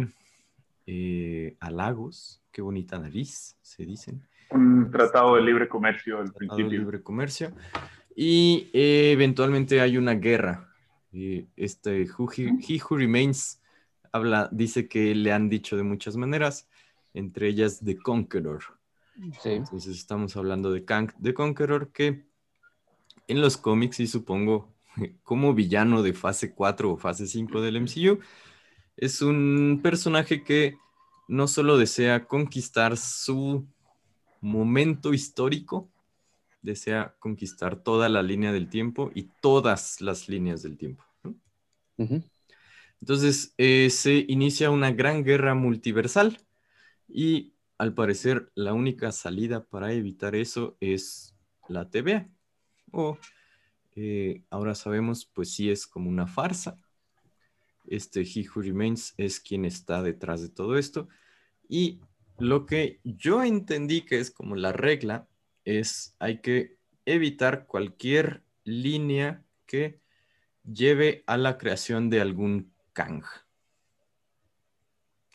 eh, 0.86 1.58
halagos, 1.60 2.42
qué 2.58 2.64
bonita 2.64 2.98
nariz, 2.98 3.56
se 3.62 3.86
dicen. 3.86 4.28
Un 4.50 4.90
tratado 4.90 5.36
de 5.36 5.44
libre 5.44 5.70
comercio 5.70 6.18
al 6.18 6.34
Tratado 6.34 6.58
de 6.58 6.64
principio. 6.64 6.80
libre 6.80 7.04
comercio. 7.04 7.52
Y 8.16 8.72
eh, 8.74 9.12
eventualmente 9.12 9.80
hay 9.80 9.96
una 9.96 10.16
guerra. 10.16 10.68
Eh, 11.14 11.46
este 11.56 12.08
Who 12.18 12.32
He, 12.36 12.46
He 12.68 12.82
Who 12.82 12.98
Remains 12.98 13.62
habla, 14.12 14.50
dice 14.52 14.88
que 14.88 15.14
le 15.14 15.32
han 15.32 15.50
dicho 15.50 15.78
de 15.78 15.84
muchas 15.84 16.18
maneras, 16.18 16.68
entre 17.14 17.48
ellas 17.48 17.80
The 17.86 17.96
Conqueror. 17.98 18.64
Sí. 19.40 19.50
Entonces 19.50 19.96
estamos 19.96 20.36
hablando 20.36 20.72
de 20.72 20.84
Kang 20.84 21.12
the 21.22 21.36
Conqueror, 21.36 21.92
que 21.92 22.26
en 23.28 23.40
los 23.40 23.58
cómics, 23.58 24.00
y 24.00 24.08
supongo 24.08 24.74
como 25.22 25.54
villano 25.54 26.02
de 26.02 26.14
fase 26.14 26.56
4 26.56 26.92
o 26.92 26.98
fase 26.98 27.28
5 27.28 27.62
del 27.62 27.82
MCU, 27.82 28.18
es 28.96 29.22
un 29.22 29.80
personaje 29.84 30.44
que 30.44 30.76
no 31.28 31.48
solo 31.48 31.78
desea 31.78 32.26
conquistar 32.26 32.98
su 32.98 33.68
momento 34.42 35.14
histórico, 35.14 35.90
desea 36.62 37.16
conquistar 37.20 37.84
toda 37.84 38.10
la 38.10 38.24
línea 38.24 38.52
del 38.52 38.70
tiempo 38.70 39.12
y 39.14 39.30
todas 39.42 40.02
las 40.02 40.30
líneas 40.30 40.64
del 40.64 40.78
tiempo. 40.78 41.04
Entonces 43.02 43.54
eh, 43.58 43.90
se 43.90 44.26
inicia 44.28 44.72
una 44.72 44.92
gran 44.92 45.24
guerra 45.24 45.54
multiversal 45.56 46.40
y 47.08 47.54
al 47.78 47.94
parecer 47.94 48.52
la 48.56 48.74
única 48.74 49.12
salida 49.12 49.66
para 49.66 49.94
evitar 49.94 50.36
eso 50.36 50.78
es 50.80 51.36
la 51.68 51.90
TVA. 51.90 52.30
O 52.92 53.18
eh, 53.96 54.44
ahora 54.50 54.76
sabemos, 54.76 55.26
pues 55.26 55.54
sí 55.54 55.70
es 55.70 55.86
como 55.88 56.10
una 56.10 56.28
farsa. 56.28 56.78
Este 57.88 58.22
He 58.22 58.48
Who 58.48 58.62
Remains 58.62 59.14
es 59.18 59.40
quien 59.40 59.66
está 59.66 60.02
detrás 60.02 60.42
de 60.42 60.50
todo 60.50 60.78
esto. 60.78 61.08
Y 61.68 62.02
lo 62.38 62.66
que 62.66 63.00
yo 63.04 63.44
entendí 63.44 64.02
que 64.02 64.20
es 64.20 64.32
como 64.32 64.56
la 64.56 64.72
regla 64.72 65.28
es 65.66 66.16
hay 66.20 66.42
que 66.42 66.78
evitar 67.06 67.66
cualquier 67.68 68.44
línea 68.64 69.44
que 69.66 70.02
lleve 70.64 71.24
a 71.28 71.38
la 71.38 71.58
creación 71.58 72.10
de 72.10 72.22
algún 72.22 72.74
Kang. 72.94 73.24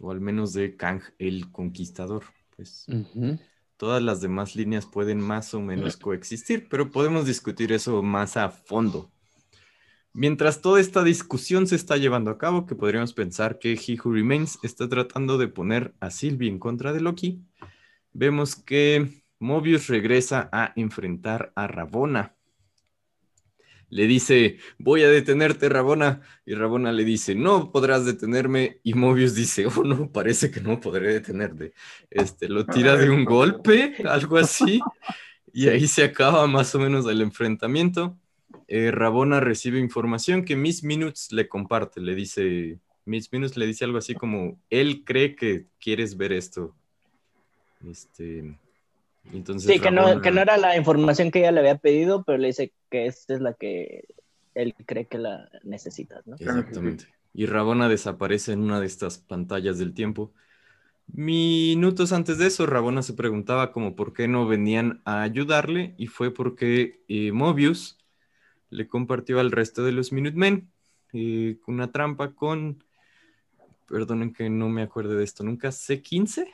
O 0.01 0.11
al 0.11 0.21
menos 0.21 0.53
de 0.53 0.77
Kang 0.77 1.03
el 1.19 1.51
Conquistador. 1.53 2.25
Pues 2.57 2.87
todas 3.77 4.03
las 4.03 4.21
demás 4.21 4.57
líneas 4.57 4.87
pueden 4.87 5.21
más 5.21 5.55
o 5.55 5.61
menos 5.61 5.97
coexistir, 5.97 6.69
pero 6.69 6.91
podemos 6.91 7.27
discutir 7.27 7.73
eso 7.73 8.03
más 8.03 8.37
a 8.37 8.51
fondo. 8.51 9.12
Mientras 10.15 10.61
toda 10.61 10.79
esta 10.79 11.03
discusión 11.03 11.67
se 11.67 11.77
está 11.77 11.97
llevando 11.97 12.31
a 12.31 12.37
cabo, 12.37 12.67
que 12.67 12.75
podríamos 12.75 13.15
pensar 13.15 13.59
que 13.59 13.73
He 13.73 13.99
Who 13.99 14.13
Remains 14.13 14.59
está 14.63 14.87
tratando 14.87 15.39
de 15.39 15.49
poner 15.49 15.95
a 16.01 16.11
Sylvie 16.11 16.51
en 16.51 16.59
contra 16.59 16.93
de 16.93 17.01
Loki, 17.01 17.43
vemos 18.13 18.55
que 18.55 19.23
Mobius 19.39 19.89
regresa 19.89 20.51
a 20.53 20.73
enfrentar 20.77 21.53
a 21.57 21.67
Rabona. 21.67 22.37
le 23.89 24.07
dice, 24.07 24.59
voy 24.79 25.03
a 25.03 25.09
detenerte, 25.09 25.69
Rabona. 25.69 26.23
Y 26.47 26.55
Rabona 26.55 26.93
le 26.93 27.05
dice, 27.05 27.35
no 27.35 27.71
podrás 27.73 28.07
detenerme. 28.07 28.81
Y 28.83 28.95
Mobius 28.95 29.35
dice, 29.35 29.67
oh, 29.67 29.85
no, 29.85 30.11
parece 30.13 30.51
que 30.51 30.61
no 30.61 30.81
podré 30.81 31.13
detenerte. 31.13 31.75
Este, 32.11 32.49
lo 32.49 32.65
tira 32.67 32.97
de 32.97 33.11
un 33.11 33.25
golpe, 33.27 33.97
algo 34.09 34.39
así. 34.39 34.81
Y 35.53 35.69
ahí 35.69 35.87
se 35.89 36.05
acaba 36.05 36.47
más 36.47 36.75
o 36.75 36.79
menos 36.79 37.07
el 37.07 37.21
enfrentamiento. 37.21 38.19
Eh, 38.75 38.91
Rabona 38.91 39.39
recibe 39.39 39.79
información 39.79 40.47
que 40.47 40.57
Miss 40.57 40.83
Minutes 40.83 41.31
le 41.31 41.47
comparte. 41.47 42.01
Le 42.01 42.15
dice, 42.15 42.79
Miss 43.05 43.31
Minutes 43.31 43.59
le 43.59 43.67
dice 43.67 43.85
algo 43.85 43.99
así 43.99 44.15
como, 44.15 44.59
él 44.71 45.05
cree 45.05 45.37
que 45.37 45.67
quieres 45.79 46.17
ver 46.17 46.33
esto. 46.33 46.75
Este, 47.87 48.59
entonces 49.31 49.71
Sí, 49.71 49.79
que 49.79 49.91
no, 49.91 50.23
que 50.23 50.31
no 50.31 50.41
era 50.41 50.57
la 50.57 50.75
información 50.75 51.31
que 51.31 51.41
ella 51.41 51.53
le 51.53 51.61
había 51.61 51.77
pedido, 51.77 52.25
pero 52.25 52.39
le 52.39 52.47
dice 52.47 52.73
que 52.91 53.05
esta 53.05 53.35
es 53.35 53.43
la 53.43 53.53
que 53.53 54.07
él 54.55 54.75
cree 54.87 55.05
que 55.05 55.19
la 55.19 55.51
necesitas, 55.65 56.27
¿no? 56.27 56.37
Exactamente. 56.37 57.09
Y 57.35 57.45
Rabona 57.45 57.91
desaparece 57.91 58.53
en 58.53 58.61
una 58.61 58.81
de 58.81 58.87
estas 58.87 59.19
pantallas 59.19 59.79
del 59.79 59.93
tiempo. 59.93 60.33
Minutos 61.09 62.11
antes 62.15 62.39
de 62.39 62.47
eso, 62.47 62.65
Rabona 62.65 63.03
se 63.03 63.13
preguntaba 63.13 63.71
como 63.71 63.95
por 63.95 64.15
qué 64.15 64.29
no 64.29 64.47
venían 64.47 65.03
a 65.05 65.21
ayudarle 65.21 65.95
y 65.99 66.07
fue 66.07 66.33
porque 66.33 67.03
eh, 67.09 67.33
Mobius 67.33 67.99
le 68.73 68.89
compartió 68.89 69.39
al 69.39 69.53
resto 69.53 69.85
de 69.85 69.93
los 69.93 70.13
Minutemen 70.13 70.69
eh, 71.13 71.59
una 71.67 71.93
trampa 71.93 72.33
con, 72.33 72.83
perdonen 73.87 74.33
que 74.33 74.49
no 74.49 74.69
me 74.69 74.83
acuerde 74.83 75.15
de 75.15 75.25
esto 75.25 75.45
nunca, 75.45 75.69
C15, 75.69 76.47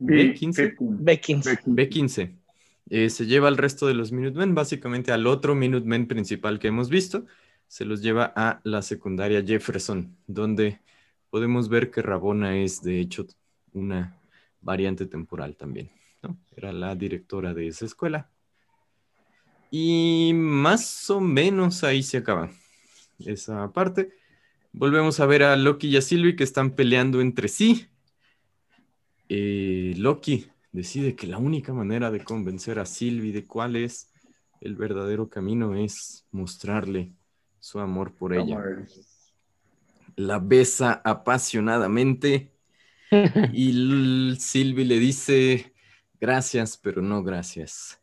B15. 0.00 0.76
B15. 0.76 1.62
B15. 1.64 2.36
Eh, 2.88 3.10
se 3.10 3.26
lleva 3.26 3.48
al 3.48 3.56
resto 3.56 3.86
de 3.86 3.94
los 3.94 4.12
Minutemen, 4.12 4.54
básicamente 4.54 5.12
al 5.12 5.26
otro 5.26 5.54
Minutemen 5.54 6.06
principal 6.06 6.58
que 6.58 6.68
hemos 6.68 6.88
visto, 6.88 7.26
se 7.68 7.84
los 7.84 8.02
lleva 8.02 8.32
a 8.36 8.60
la 8.64 8.82
secundaria 8.82 9.42
Jefferson, 9.42 10.16
donde 10.26 10.80
podemos 11.30 11.68
ver 11.68 11.90
que 11.90 12.02
Rabona 12.02 12.56
es 12.56 12.82
de 12.82 13.00
hecho 13.00 13.26
una 13.72 14.16
variante 14.60 15.06
temporal 15.06 15.56
también. 15.56 15.90
¿no? 16.22 16.36
Era 16.56 16.72
la 16.72 16.94
directora 16.94 17.54
de 17.54 17.68
esa 17.68 17.86
escuela. 17.86 18.30
Y 19.78 20.32
más 20.32 21.10
o 21.10 21.20
menos 21.20 21.84
ahí 21.84 22.02
se 22.02 22.16
acaba 22.16 22.50
esa 23.18 23.70
parte. 23.74 24.08
Volvemos 24.72 25.20
a 25.20 25.26
ver 25.26 25.42
a 25.42 25.54
Loki 25.54 25.88
y 25.88 25.98
a 25.98 26.00
Sylvie 26.00 26.34
que 26.34 26.44
están 26.44 26.70
peleando 26.70 27.20
entre 27.20 27.48
sí. 27.48 27.86
Eh, 29.28 29.92
Loki 29.98 30.46
decide 30.72 31.14
que 31.14 31.26
la 31.26 31.36
única 31.36 31.74
manera 31.74 32.10
de 32.10 32.24
convencer 32.24 32.78
a 32.78 32.86
Sylvie 32.86 33.34
de 33.34 33.44
cuál 33.44 33.76
es 33.76 34.10
el 34.62 34.76
verdadero 34.76 35.28
camino 35.28 35.74
es 35.74 36.24
mostrarle 36.30 37.12
su 37.60 37.78
amor 37.78 38.14
por 38.14 38.32
ella. 38.32 38.64
La 40.16 40.38
besa 40.38 41.02
apasionadamente 41.04 42.50
y 43.52 44.36
Sylvie 44.38 44.86
le 44.86 44.98
dice 44.98 45.74
gracias, 46.18 46.78
pero 46.78 47.02
no 47.02 47.22
gracias. 47.22 48.00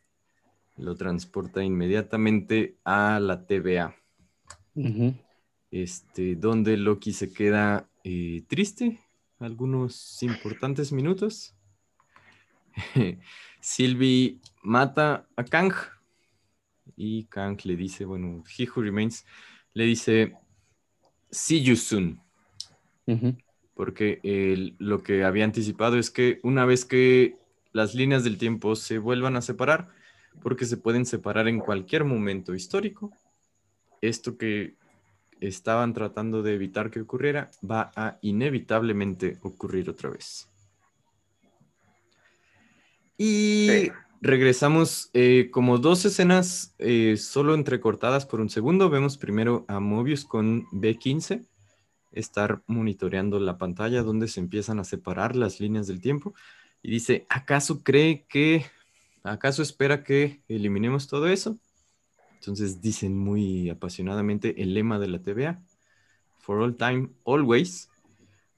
Lo 0.77 0.95
transporta 0.95 1.63
inmediatamente 1.63 2.77
a 2.83 3.19
la 3.19 3.45
TVA, 3.45 3.95
este, 5.71 6.35
donde 6.35 6.77
Loki 6.77 7.13
se 7.13 7.31
queda 7.31 7.87
eh, 8.03 8.43
triste 8.47 8.99
algunos 9.39 10.21
importantes 10.23 10.91
minutos. 10.91 11.55
Sylvie 13.59 14.39
mata 14.61 15.27
a 15.35 15.43
Kang 15.43 15.73
y 16.95 17.25
Kang 17.25 17.57
le 17.63 17.75
dice, 17.75 18.05
bueno, 18.05 18.43
He 18.57 18.67
Who 18.67 18.81
Remains, 18.81 19.25
le 19.73 19.85
dice, 19.85 20.35
see 21.31 21.61
you 21.61 21.75
soon, 21.75 22.19
porque 23.73 24.19
lo 24.79 25.01
que 25.03 25.23
había 25.23 25.45
anticipado 25.45 25.97
es 25.97 26.11
que 26.11 26.39
una 26.43 26.65
vez 26.65 26.85
que 26.85 27.37
las 27.71 27.95
líneas 27.95 28.23
del 28.23 28.37
tiempo 28.37 28.75
se 28.75 28.97
vuelvan 28.99 29.35
a 29.35 29.41
separar, 29.41 29.89
porque 30.41 30.65
se 30.65 30.77
pueden 30.77 31.05
separar 31.05 31.47
en 31.47 31.59
cualquier 31.59 32.03
momento 32.03 32.53
histórico, 32.53 33.11
esto 34.01 34.37
que 34.37 34.75
estaban 35.39 35.93
tratando 35.93 36.41
de 36.41 36.53
evitar 36.53 36.89
que 36.89 37.01
ocurriera 37.01 37.51
va 37.69 37.91
a 37.95 38.17
inevitablemente 38.21 39.37
ocurrir 39.41 39.89
otra 39.89 40.09
vez. 40.09 40.49
Y 43.17 43.67
Sí. 43.69 43.91
regresamos 44.21 45.09
eh, 45.13 45.49
como 45.51 45.77
dos 45.77 46.05
escenas 46.05 46.73
eh, 46.79 47.15
solo 47.17 47.55
entrecortadas 47.55 48.25
por 48.25 48.41
un 48.41 48.49
segundo. 48.49 48.89
Vemos 48.89 49.17
primero 49.17 49.65
a 49.67 49.79
Mobius 49.79 50.25
con 50.25 50.65
B15 50.71 51.45
estar 52.11 52.61
monitoreando 52.67 53.39
la 53.39 53.57
pantalla 53.57 54.03
donde 54.03 54.27
se 54.27 54.39
empiezan 54.39 54.79
a 54.79 54.83
separar 54.83 55.35
las 55.35 55.59
líneas 55.59 55.87
del 55.87 56.01
tiempo 56.01 56.33
y 56.81 56.91
dice, 56.91 57.25
¿acaso 57.29 57.83
cree 57.83 58.25
que, 58.29 58.65
acaso 59.23 59.61
espera 59.61 60.03
que 60.03 60.41
eliminemos 60.47 61.07
todo 61.07 61.27
eso? 61.27 61.57
Entonces 62.35 62.81
dicen 62.81 63.17
muy 63.17 63.69
apasionadamente 63.69 64.61
el 64.61 64.73
lema 64.73 64.99
de 64.99 65.07
la 65.07 65.19
TVA, 65.19 65.61
for 66.39 66.59
all 66.59 66.75
time, 66.75 67.09
always. 67.25 67.89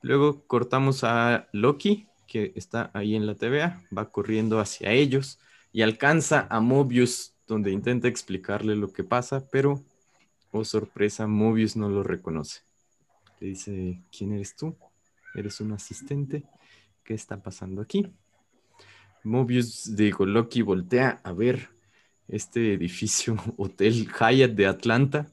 Luego 0.01 0.45
cortamos 0.47 1.03
a 1.03 1.47
Loki, 1.51 2.07
que 2.27 2.51
está 2.55 2.89
ahí 2.93 3.15
en 3.15 3.27
la 3.27 3.35
TVA, 3.35 3.83
va 3.95 4.11
corriendo 4.11 4.59
hacia 4.59 4.91
ellos 4.91 5.39
y 5.71 5.83
alcanza 5.83 6.47
a 6.49 6.59
Mobius, 6.61 7.35
donde 7.47 7.71
intenta 7.71 8.07
explicarle 8.07 8.75
lo 8.75 8.91
que 8.91 9.03
pasa, 9.03 9.47
pero, 9.51 9.83
oh 10.51 10.65
sorpresa, 10.65 11.27
Mobius 11.27 11.75
no 11.75 11.89
lo 11.89 12.01
reconoce. 12.01 12.61
Le 13.39 13.47
dice, 13.47 14.01
¿quién 14.11 14.33
eres 14.33 14.55
tú? 14.55 14.75
¿Eres 15.35 15.59
un 15.61 15.73
asistente? 15.73 16.43
¿Qué 17.03 17.13
está 17.13 17.43
pasando 17.43 17.81
aquí? 17.81 18.11
Mobius, 19.25 19.95
digo, 19.95 20.25
Loki 20.25 20.61
voltea 20.61 21.19
a 21.23 21.33
ver 21.33 21.69
este 22.27 22.73
edificio 22.73 23.35
Hotel 23.57 24.07
Hyatt 24.07 24.51
de 24.51 24.67
Atlanta 24.67 25.27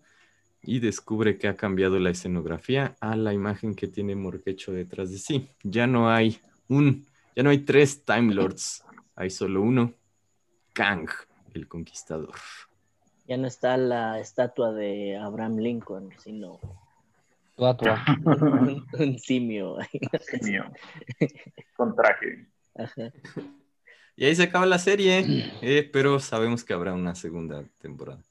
y 0.62 0.80
descubre 0.80 1.38
que 1.38 1.48
ha 1.48 1.56
cambiado 1.56 1.98
la 1.98 2.10
escenografía 2.10 2.96
a 3.00 3.16
la 3.16 3.32
imagen 3.32 3.74
que 3.74 3.88
tiene 3.88 4.14
Morquecho 4.14 4.72
detrás 4.72 5.10
de 5.10 5.18
sí. 5.18 5.48
Ya 5.62 5.86
no 5.86 6.10
hay 6.10 6.40
un, 6.68 7.06
ya 7.36 7.42
no 7.42 7.50
hay 7.50 7.58
tres 7.58 8.04
Time 8.04 8.32
Lords, 8.32 8.84
hay 9.14 9.30
solo 9.30 9.60
uno, 9.60 9.92
Kang, 10.72 11.08
el 11.52 11.68
conquistador. 11.68 12.34
Ya 13.26 13.36
no 13.36 13.46
está 13.46 13.76
la 13.76 14.20
estatua 14.20 14.72
de 14.72 15.16
Abraham 15.16 15.58
Lincoln, 15.58 16.10
sino 16.18 16.60
Tua, 17.56 17.76
tua. 17.76 18.02
un, 18.24 18.86
un 18.98 19.18
simio. 19.18 19.76
Mío. 20.42 20.64
Con 21.76 21.94
traje. 21.94 22.46
Ajá. 22.74 23.12
Y 24.22 24.24
ahí 24.24 24.36
se 24.36 24.44
acaba 24.44 24.66
la 24.66 24.78
serie, 24.78 25.50
eh, 25.62 25.90
pero 25.92 26.20
sabemos 26.20 26.62
que 26.62 26.72
habrá 26.72 26.94
una 26.94 27.16
segunda 27.16 27.64
temporada. 27.80 28.22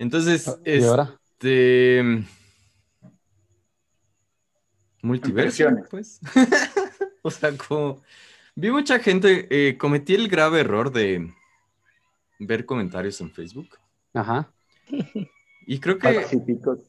Entonces, 0.00 0.52
¿Y 0.66 0.82
ahora? 0.82 1.16
este 1.30 2.24
multiverso, 5.00 5.62
Impresiones. 5.62 5.88
pues. 5.88 6.20
o 7.22 7.30
sea, 7.30 7.56
como 7.56 8.02
vi 8.56 8.72
mucha 8.72 8.98
gente, 8.98 9.46
eh, 9.48 9.78
cometí 9.78 10.16
el 10.16 10.26
grave 10.26 10.58
error 10.58 10.90
de 10.90 11.32
ver 12.40 12.66
comentarios 12.66 13.20
en 13.20 13.30
Facebook. 13.30 13.78
Ajá. 14.12 14.52
Y 15.68 15.78
creo 15.78 16.00
que 16.00 16.14
Pacíficos. 16.14 16.80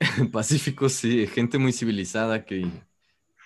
pacíficos, 0.32 0.92
sí, 0.92 1.24
gente 1.28 1.56
muy 1.56 1.72
civilizada 1.72 2.44
que 2.44 2.66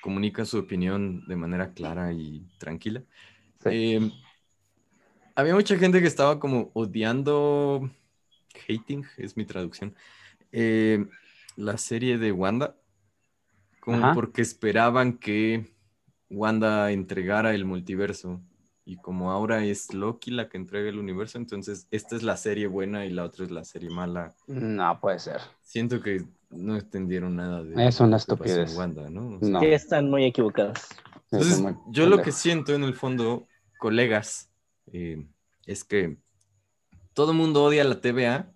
comunica 0.01 0.45
su 0.45 0.59
opinión 0.59 1.27
de 1.27 1.37
manera 1.37 1.73
clara 1.73 2.13
y 2.13 2.47
tranquila. 2.59 3.03
Sí. 3.63 3.69
Eh, 3.71 4.13
había 5.35 5.55
mucha 5.55 5.77
gente 5.79 6.01
que 6.01 6.09
estaba 6.09 6.41
como 6.41 6.71
odiando, 6.75 7.89
hating 8.69 9.05
es 9.19 9.37
mi 9.37 9.45
traducción, 9.45 9.95
eh, 10.51 11.07
la 11.57 11.79
serie 11.79 12.19
de 12.19 12.33
Wanda, 12.33 12.77
como 13.81 13.99
Ajá. 13.99 14.15
porque 14.15 14.43
esperaban 14.43 15.19
que 15.19 15.67
Wanda 16.29 16.91
entregara 16.91 17.55
el 17.55 17.65
multiverso. 17.65 18.41
Y 18.85 18.97
como 18.97 19.31
ahora 19.31 19.65
es 19.65 19.93
Loki 19.93 20.31
la 20.31 20.49
que 20.49 20.57
entrega 20.57 20.89
el 20.89 20.99
universo, 20.99 21.37
entonces 21.37 21.87
esta 21.91 22.17
es 22.17 22.23
la 22.23 22.39
serie 22.39 22.67
buena 22.67 23.05
y 23.05 23.11
la 23.11 23.25
otra 23.25 23.45
es 23.45 23.51
la 23.51 23.65
serie 23.65 23.91
mala. 23.91 24.35
No 24.47 24.99
puede 24.99 25.19
ser. 25.19 25.41
Siento 25.63 26.01
que 26.01 26.25
no 26.51 26.77
entendieron 26.77 27.37
nada 27.37 27.63
de 27.63 27.87
Es 27.87 28.01
una 28.01 28.17
que 28.17 28.21
estupidez. 28.21 28.77
Wanda, 28.77 29.09
¿no? 29.11 29.37
O 29.37 29.41
sea, 29.41 29.49
No. 29.49 29.61
Sí, 29.61 29.67
están 29.67 30.11
muy 30.11 30.25
equivocados. 30.25 30.79
entonces, 31.31 31.61
muy 31.61 31.75
yo 31.91 32.07
lo 32.07 32.23
que 32.23 32.33
siento 32.33 32.75
en 32.75 32.85
el 32.85 32.95
fondo, 32.95 33.47
colegas, 33.79 34.51
eh, 34.93 35.27
es 35.67 35.85
que 35.85 36.19
todo 37.13 37.33
el 37.33 37.39
mundo 37.39 37.65
odia 37.65 37.85
la 37.85 38.01
TVA, 38.01 38.53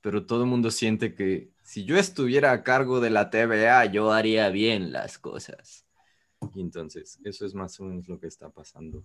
pero 0.00 0.24
todo 0.24 0.44
el 0.44 0.48
mundo 0.48 0.70
siente 0.70 1.14
que 1.14 1.50
si 1.62 1.84
yo 1.84 1.98
estuviera 1.98 2.52
a 2.52 2.62
cargo 2.62 3.00
de 3.00 3.10
la 3.10 3.28
TVA, 3.30 3.84
yo 3.86 4.12
haría 4.12 4.48
bien 4.50 4.92
las 4.92 5.18
cosas. 5.18 5.84
Y 6.54 6.60
entonces, 6.60 7.18
eso 7.24 7.44
es 7.44 7.54
más 7.54 7.78
o 7.80 7.84
menos 7.84 8.08
lo 8.08 8.20
que 8.20 8.28
está 8.28 8.50
pasando 8.50 9.04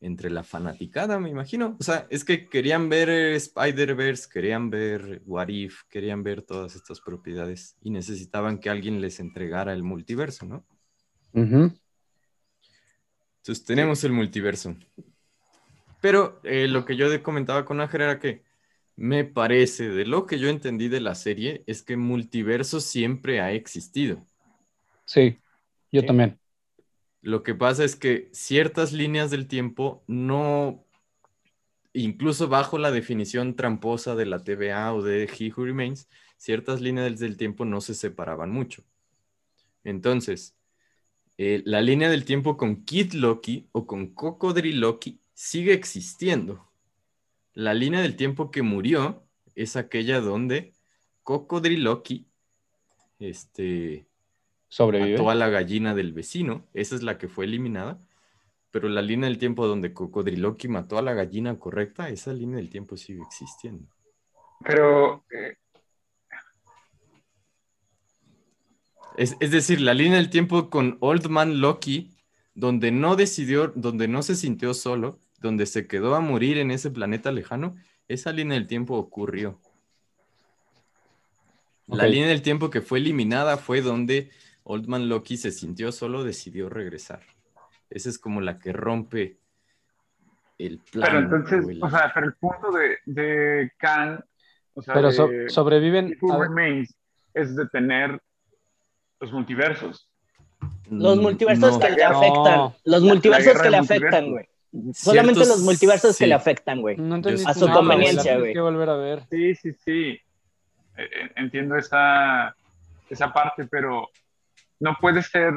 entre 0.00 0.30
la 0.30 0.42
fanaticada, 0.42 1.18
me 1.18 1.30
imagino. 1.30 1.76
O 1.80 1.82
sea, 1.82 2.06
es 2.10 2.24
que 2.24 2.48
querían 2.48 2.88
ver 2.88 3.08
Spider-Verse, 3.08 4.28
querían 4.32 4.70
ver 4.70 5.22
What 5.24 5.48
If, 5.48 5.82
querían 5.88 6.22
ver 6.22 6.42
todas 6.42 6.76
estas 6.76 7.00
propiedades 7.00 7.76
y 7.80 7.90
necesitaban 7.90 8.58
que 8.58 8.70
alguien 8.70 9.00
les 9.00 9.20
entregara 9.20 9.72
el 9.72 9.82
multiverso, 9.82 10.46
¿no? 10.46 10.66
Ujú. 11.32 11.72
Entonces 13.38 13.64
tenemos 13.64 14.02
el 14.04 14.12
multiverso. 14.12 14.76
Pero 16.00 16.40
eh, 16.44 16.68
lo 16.68 16.84
que 16.84 16.96
yo 16.96 17.22
comentaba 17.22 17.64
con 17.64 17.80
Ángel 17.80 18.02
era 18.02 18.18
que 18.18 18.42
me 18.96 19.24
parece, 19.24 19.88
de 19.90 20.06
lo 20.06 20.26
que 20.26 20.38
yo 20.38 20.48
entendí 20.48 20.88
de 20.88 21.00
la 21.00 21.14
serie, 21.14 21.62
es 21.66 21.82
que 21.82 21.96
multiverso 21.96 22.80
siempre 22.80 23.40
ha 23.40 23.52
existido. 23.52 24.26
Sí, 25.04 25.38
yo 25.92 26.04
también. 26.04 26.38
Lo 27.26 27.42
que 27.42 27.56
pasa 27.56 27.82
es 27.82 27.96
que 27.96 28.28
ciertas 28.30 28.92
líneas 28.92 29.32
del 29.32 29.48
tiempo 29.48 30.04
no, 30.06 30.86
incluso 31.92 32.46
bajo 32.46 32.78
la 32.78 32.92
definición 32.92 33.56
tramposa 33.56 34.14
de 34.14 34.26
la 34.26 34.44
TVA 34.44 34.94
o 34.94 35.02
de 35.02 35.24
He 35.24 35.52
Who 35.52 35.64
Remains, 35.64 36.08
ciertas 36.36 36.80
líneas 36.80 37.18
del 37.18 37.36
tiempo 37.36 37.64
no 37.64 37.80
se 37.80 37.94
separaban 37.94 38.52
mucho. 38.52 38.84
Entonces, 39.82 40.56
eh, 41.36 41.62
la 41.64 41.80
línea 41.80 42.10
del 42.10 42.24
tiempo 42.24 42.56
con 42.56 42.84
Kid 42.84 43.14
Loki 43.14 43.66
o 43.72 43.88
con 43.88 44.14
Cocodril 44.14 44.78
Loki 44.78 45.18
sigue 45.34 45.72
existiendo. 45.72 46.70
La 47.54 47.74
línea 47.74 48.02
del 48.02 48.14
tiempo 48.14 48.52
que 48.52 48.62
murió 48.62 49.26
es 49.56 49.74
aquella 49.74 50.20
donde 50.20 50.74
Cocodril 51.24 51.82
Loki, 51.82 52.28
este, 53.18 54.06
Sobrevive. 54.68 55.18
mató 55.18 55.30
a 55.30 55.34
la 55.34 55.48
gallina 55.48 55.94
del 55.94 56.12
vecino, 56.12 56.66
esa 56.74 56.94
es 56.96 57.02
la 57.02 57.18
que 57.18 57.28
fue 57.28 57.44
eliminada, 57.44 58.00
pero 58.70 58.88
la 58.88 59.02
línea 59.02 59.28
del 59.28 59.38
tiempo 59.38 59.66
donde 59.66 59.94
Cocodriloqui 59.94 60.68
mató 60.68 60.98
a 60.98 61.02
la 61.02 61.14
gallina 61.14 61.58
correcta, 61.58 62.08
esa 62.08 62.32
línea 62.32 62.56
del 62.56 62.70
tiempo 62.70 62.96
sigue 62.96 63.22
existiendo. 63.22 63.88
Pero 64.64 65.24
eh, 65.30 65.56
Es, 69.16 69.36
es 69.40 69.50
decir, 69.50 69.80
la 69.80 69.94
línea 69.94 70.18
del 70.18 70.30
tiempo 70.30 70.68
con 70.68 70.98
Old 71.00 71.28
Man 71.28 71.60
Loki, 71.60 72.14
donde 72.54 72.90
no 72.90 73.16
decidió, 73.16 73.72
donde 73.74 74.08
no 74.08 74.22
se 74.22 74.36
sintió 74.36 74.74
solo, 74.74 75.18
donde 75.40 75.66
se 75.66 75.86
quedó 75.86 76.14
a 76.14 76.20
morir 76.20 76.58
en 76.58 76.70
ese 76.70 76.90
planeta 76.90 77.32
lejano, 77.32 77.76
esa 78.08 78.32
línea 78.32 78.58
del 78.58 78.66
tiempo 78.66 78.96
ocurrió. 78.96 79.58
La 81.86 82.06
línea 82.06 82.28
del 82.28 82.42
tiempo 82.42 82.68
que 82.68 82.80
fue 82.80 82.98
eliminada 82.98 83.56
fue 83.58 83.80
donde 83.80 84.30
Old 84.68 84.86
Man 84.88 85.08
Loki 85.08 85.36
se 85.36 85.50
sintió 85.52 85.92
solo, 85.92 86.24
decidió 86.24 86.68
regresar. 86.68 87.20
Esa 87.88 88.08
es 88.10 88.18
como 88.18 88.40
la 88.40 88.58
que 88.58 88.72
rompe 88.72 89.38
el 90.58 90.78
plan. 90.78 91.06
pero 91.08 91.18
entonces, 91.20 91.64
o 91.66 91.70
el- 91.70 91.82
o 91.84 91.90
sea, 91.90 92.10
pero 92.14 92.26
el 92.26 92.34
punto 92.34 92.72
de, 92.72 92.98
de 93.04 93.72
Khan, 93.78 94.24
o 94.74 94.82
sea, 94.82 94.94
Pero 94.94 95.08
de 95.08 95.14
so- 95.14 95.28
sobreviven. 95.48 96.16
A 96.32 96.38
Remains 96.38 96.94
es 97.34 97.54
detener 97.54 98.20
los 99.20 99.32
multiversos. 99.32 100.10
Los 100.90 101.18
multiversos 101.18 101.72
no. 101.74 101.78
que 101.80 101.90
le 101.90 102.02
No. 102.02 102.08
afectan. 102.18 102.74
Los 102.84 103.02
multiversos 103.02 103.62
que 103.62 103.70
le 103.70 103.76
afectan, 103.76 104.30
güey. 104.30 104.48
Solamente 104.94 105.40
los 105.40 105.60
multiversos 105.62 106.10
que 106.18 106.24
sí. 106.24 106.26
le 106.26 106.34
afectan, 106.34 106.80
güey. 106.80 106.96
no 106.96 107.14
A 107.16 107.54
su 107.54 107.66
nada, 107.66 107.78
conveniencia, 107.78 108.38
güey. 108.38 108.52
que 108.52 108.60
volver 108.60 108.88
a 108.90 108.96
ver. 108.96 109.22
Sí, 109.30 109.54
sí, 109.54 109.72
sí. 109.84 109.92
Eh, 110.02 110.20
eh, 110.98 111.32
Entiendo 111.36 111.76
esa, 111.76 112.54
esa 113.08 113.32
parte, 113.32 113.66
pero 113.70 114.08
no 114.80 114.96
puede 115.00 115.22
ser, 115.22 115.52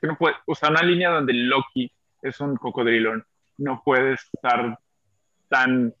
que 0.00 0.06
no 0.06 0.16
puede, 0.16 0.34
o 0.46 0.54
sea, 0.54 0.70
una 0.70 0.82
línea 0.82 1.10
donde 1.10 1.32
Loki 1.32 1.90
es 2.22 2.40
un 2.40 2.56
cocodrilo, 2.56 3.24
no 3.58 3.82
puede 3.84 4.14
estar 4.14 4.78
tan, 5.48 5.94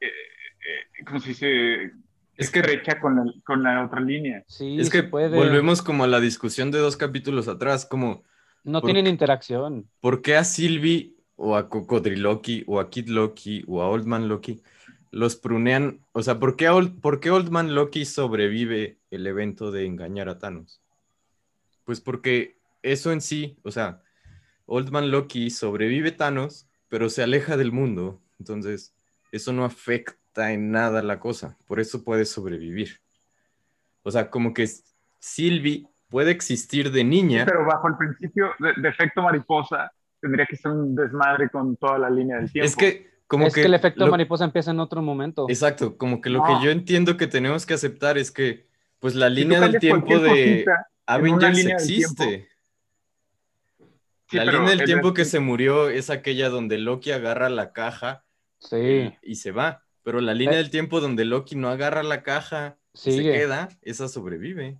eh, 0.00 0.06
eh, 0.06 1.04
¿cómo 1.06 1.20
se 1.20 1.30
dice? 1.30 1.92
Es 2.36 2.50
que- 2.50 2.60
estrecha 2.60 3.00
con, 3.00 3.18
el- 3.18 3.42
con 3.44 3.62
la 3.62 3.84
otra 3.84 4.00
línea. 4.00 4.44
Sí, 4.46 4.78
Es 4.78 4.90
que 4.90 5.02
puede. 5.02 5.34
volvemos 5.36 5.80
como 5.80 6.04
a 6.04 6.06
la 6.06 6.20
discusión 6.20 6.70
de 6.70 6.78
dos 6.78 6.96
capítulos 6.96 7.48
atrás, 7.48 7.86
como 7.86 8.24
No 8.62 8.80
¿Por 8.80 8.88
tienen 8.88 9.06
interacción. 9.06 9.88
¿por 10.00 10.22
qué 10.22 10.36
a 10.36 10.44
Sylvie 10.44 11.14
o 11.36 11.56
a 11.56 11.68
Cocodriloqui 11.68 12.64
o 12.66 12.80
a 12.80 12.90
Kid 12.90 13.08
Loki 13.08 13.64
o 13.68 13.80
a 13.80 13.88
Old 13.88 14.06
Man 14.06 14.28
Loki 14.28 14.60
los 15.12 15.36
prunean? 15.36 16.00
O 16.12 16.22
sea, 16.22 16.38
¿por 16.38 16.56
qué, 16.56 16.68
Old, 16.68 17.00
por 17.00 17.20
qué 17.20 17.30
Old 17.30 17.48
Man 17.50 17.74
Loki 17.74 18.04
sobrevive 18.04 18.98
el 19.10 19.26
evento 19.26 19.70
de 19.70 19.86
engañar 19.86 20.28
a 20.28 20.38
Thanos? 20.38 20.82
Pues 21.86 22.00
porque 22.02 22.58
eso 22.82 23.12
en 23.12 23.20
sí, 23.22 23.56
o 23.62 23.70
sea, 23.70 24.02
Old 24.66 24.90
Man 24.90 25.10
Loki 25.10 25.48
sobrevive 25.50 26.10
Thanos, 26.12 26.68
pero 26.88 27.08
se 27.08 27.22
aleja 27.22 27.56
del 27.56 27.72
mundo. 27.72 28.20
Entonces, 28.38 28.92
eso 29.32 29.52
no 29.52 29.64
afecta 29.64 30.52
en 30.52 30.70
nada 30.72 31.00
la 31.02 31.18
cosa. 31.20 31.56
Por 31.66 31.80
eso 31.80 32.04
puede 32.04 32.24
sobrevivir. 32.26 33.00
O 34.02 34.10
sea, 34.10 34.28
como 34.30 34.52
que 34.52 34.68
Sylvie 35.20 35.86
puede 36.08 36.32
existir 36.32 36.90
de 36.90 37.04
niña. 37.04 37.44
Pero 37.46 37.64
bajo 37.64 37.88
el 37.88 37.96
principio 37.96 38.50
de, 38.58 38.72
de 38.80 38.88
efecto 38.88 39.22
mariposa, 39.22 39.90
tendría 40.20 40.44
que 40.46 40.56
ser 40.56 40.72
un 40.72 40.94
desmadre 40.94 41.48
con 41.48 41.76
toda 41.76 41.98
la 41.98 42.10
línea 42.10 42.36
del 42.38 42.50
tiempo. 42.50 42.66
Es 42.66 42.76
que 42.76 43.10
como 43.28 43.46
es 43.46 43.54
que, 43.54 43.62
el 43.62 43.74
efecto 43.74 44.04
lo- 44.04 44.10
mariposa 44.10 44.44
empieza 44.44 44.70
en 44.72 44.80
otro 44.80 45.02
momento. 45.02 45.46
Exacto, 45.48 45.96
como 45.96 46.20
que 46.20 46.30
lo 46.30 46.40
No. 46.40 46.46
que 46.46 46.64
yo 46.64 46.70
entiendo 46.70 47.16
que 47.16 47.26
tenemos 47.26 47.64
que 47.66 47.74
aceptar 47.74 48.18
es 48.18 48.30
que 48.30 48.66
pues 48.98 49.14
la 49.14 49.28
Si 49.28 49.34
línea 49.34 49.60
del 49.60 49.78
tiempo 49.78 50.18
de 50.20 50.28
cosita 50.64 50.88
Avengers 51.06 51.64
existe. 51.66 52.48
Sí, 54.28 54.36
la 54.38 54.44
línea 54.44 54.70
del 54.70 54.80
el- 54.80 54.86
tiempo 54.86 55.14
que 55.14 55.24
se 55.24 55.38
murió 55.38 55.88
es 55.88 56.10
aquella 56.10 56.48
donde 56.48 56.78
Loki 56.78 57.12
agarra 57.12 57.48
la 57.48 57.72
caja 57.72 58.24
Sí, 58.58 59.12
y 59.22 59.36
se 59.36 59.52
va. 59.52 59.84
Pero 60.02 60.20
la 60.20 60.34
línea 60.34 60.54
Eh. 60.54 60.58
del 60.58 60.70
tiempo 60.70 61.00
donde 61.00 61.24
Loki 61.24 61.54
no 61.56 61.68
agarra 61.68 62.02
la 62.02 62.22
caja 62.22 62.78
y 62.94 62.98
se 62.98 63.22
queda, 63.22 63.68
esa 63.82 64.08
sobrevive. 64.08 64.78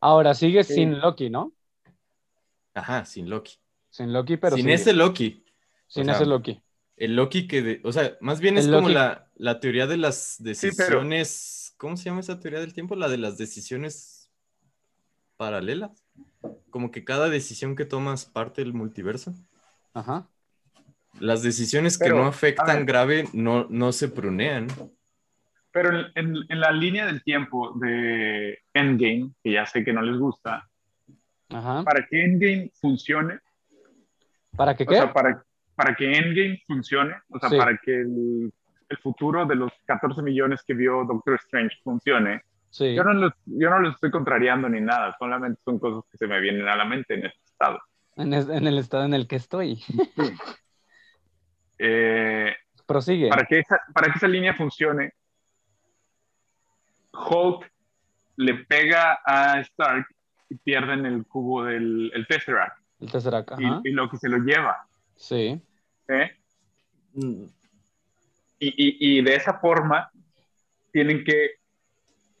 Ahora 0.00 0.34
sigue 0.34 0.64
Sí. 0.64 0.74
sin 0.74 0.98
Loki, 1.00 1.28
¿no? 1.30 1.52
Ajá, 2.74 3.04
sin 3.04 3.28
Loki. 3.28 3.54
Sin 3.90 4.12
Loki, 4.12 4.36
pero 4.36 4.56
sin 4.56 4.64
sigue. 4.64 4.74
ese 4.74 4.92
Loki. 4.92 5.44
sin 5.86 6.02
o 6.02 6.04
sea, 6.06 6.14
ese 6.14 6.26
Loki. 6.26 6.62
El 6.96 7.16
Loki 7.16 7.46
que, 7.48 7.62
de- 7.62 7.80
o 7.84 7.92
sea, 7.92 8.16
más 8.20 8.40
bien 8.40 8.56
El 8.56 8.64
es 8.66 8.70
como 8.70 8.88
la, 8.88 9.28
la 9.36 9.58
teoría 9.60 9.86
de 9.88 9.96
las 9.96 10.36
pero- 10.38 10.48
decisiones, 10.50 11.74
¿cómo 11.76 11.96
se 11.96 12.04
llama 12.04 12.20
esa 12.20 12.38
teoría 12.38 12.60
del 12.60 12.72
tiempo? 12.72 12.94
La 12.96 13.08
de 13.08 13.18
las 13.18 13.36
decisiones 13.38 14.19
paralelas. 15.40 16.04
Como 16.68 16.90
que 16.90 17.02
cada 17.02 17.30
decisión 17.30 17.74
que 17.76 17.86
tomas 17.86 18.26
parte 18.26 18.62
del 18.62 18.74
multiverso. 18.74 19.34
Ajá. 19.94 20.28
Las 21.18 21.42
decisiones 21.42 21.98
que 21.98 22.10
no 22.10 22.26
afectan 22.26 22.84
grave 22.84 23.24
no, 23.32 23.66
no 23.70 23.90
se 23.92 24.08
prunean. 24.08 24.66
Pero 25.72 25.98
en, 25.98 26.06
en- 26.14 26.44
en 26.48 26.60
la 26.60 26.70
línea 26.72 27.06
del 27.06 27.22
tiempo 27.22 27.72
de 27.80 28.58
Endgame, 28.74 29.30
que 29.42 29.52
ya 29.52 29.64
sé 29.64 29.82
que 29.82 29.94
no 29.94 30.02
les 30.02 30.18
gusta, 30.18 30.68
Ajá. 31.48 31.84
para 31.84 32.06
que 32.06 32.22
Endgame 32.22 32.70
funcione, 32.78 33.38
¿Para 34.56 34.76
qué 34.76 34.84
o 34.86 34.90
sea, 34.92 35.10
para, 35.12 35.42
para 35.74 35.94
que 35.94 36.12
Endgame 36.12 36.60
funcione, 36.66 37.14
o 37.30 37.38
sea, 37.38 37.48
Sí. 37.48 37.56
para 37.56 37.78
que 37.78 37.94
el, 38.00 38.52
el 38.90 38.96
futuro 38.98 39.46
de 39.46 39.54
los 39.54 39.72
14 39.86 40.20
millones 40.22 40.62
que 40.66 40.74
vio 40.74 41.04
Doctor 41.06 41.36
Strange 41.36 41.76
funcione, 41.82 42.42
sí. 42.70 42.94
yo 42.94 43.04
no, 43.04 43.12
los, 43.12 43.32
yo 43.44 43.68
no 43.70 43.78
los 43.80 43.94
estoy 43.94 44.10
contrariando 44.10 44.68
ni 44.68 44.80
nada, 44.80 45.14
solamente 45.18 45.60
son 45.64 45.78
cosas 45.78 46.08
que 46.10 46.16
se 46.18 46.26
me 46.26 46.40
vienen 46.40 46.66
a 46.68 46.76
la 46.76 46.84
mente 46.84 47.14
en 47.14 47.26
este 47.26 47.44
estado. 47.44 47.78
En, 48.16 48.32
es- 48.34 48.48
en 48.48 48.66
el 48.66 48.78
estado 48.78 49.04
en 49.04 49.14
el 49.14 49.26
que 49.28 49.36
estoy. 49.36 49.82
Eh, 51.78 52.54
Prosigue. 52.86 53.28
para, 53.28 53.44
que 53.46 53.60
esa, 53.60 53.80
para 53.94 54.12
que 54.12 54.18
esa 54.18 54.28
línea 54.28 54.54
funcione, 54.54 55.14
Hulk 57.12 57.70
le 58.36 58.54
pega 58.64 59.18
a 59.24 59.60
Stark 59.60 60.06
y 60.48 60.56
pierden 60.56 61.06
el 61.06 61.24
cubo 61.26 61.64
del 61.64 62.10
el 62.14 62.26
Tesseract 62.26 62.78
El 63.00 63.10
Tesseract. 63.12 63.52
Ajá. 63.52 63.80
y, 63.84 63.88
y 63.88 63.92
Loki 63.92 64.16
se 64.16 64.28
lo 64.28 64.38
lleva. 64.38 64.86
Sí. 65.16 65.60
¿eh? 66.08 66.36
Y, 67.14 67.46
y- 68.58 69.18
y 69.18 69.22
de 69.22 69.34
esa 69.36 69.54
forma 69.58 70.10
tienen 70.92 71.24
que... 71.24 71.59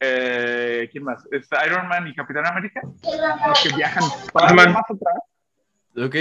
eh, 0.00 0.88
¿Quién 0.90 1.04
más? 1.04 1.22
¿Es 1.30 1.48
Iron 1.66 1.86
Man 1.88 2.06
y 2.08 2.14
Capitán 2.14 2.46
América? 2.46 2.80
Los 2.84 3.62
que 3.62 3.76
viajan 3.76 4.02
todavía 4.32 4.56
Batman. 4.56 4.72
más 4.72 4.84
atrás. 4.90 5.18
Ok. 6.06 6.16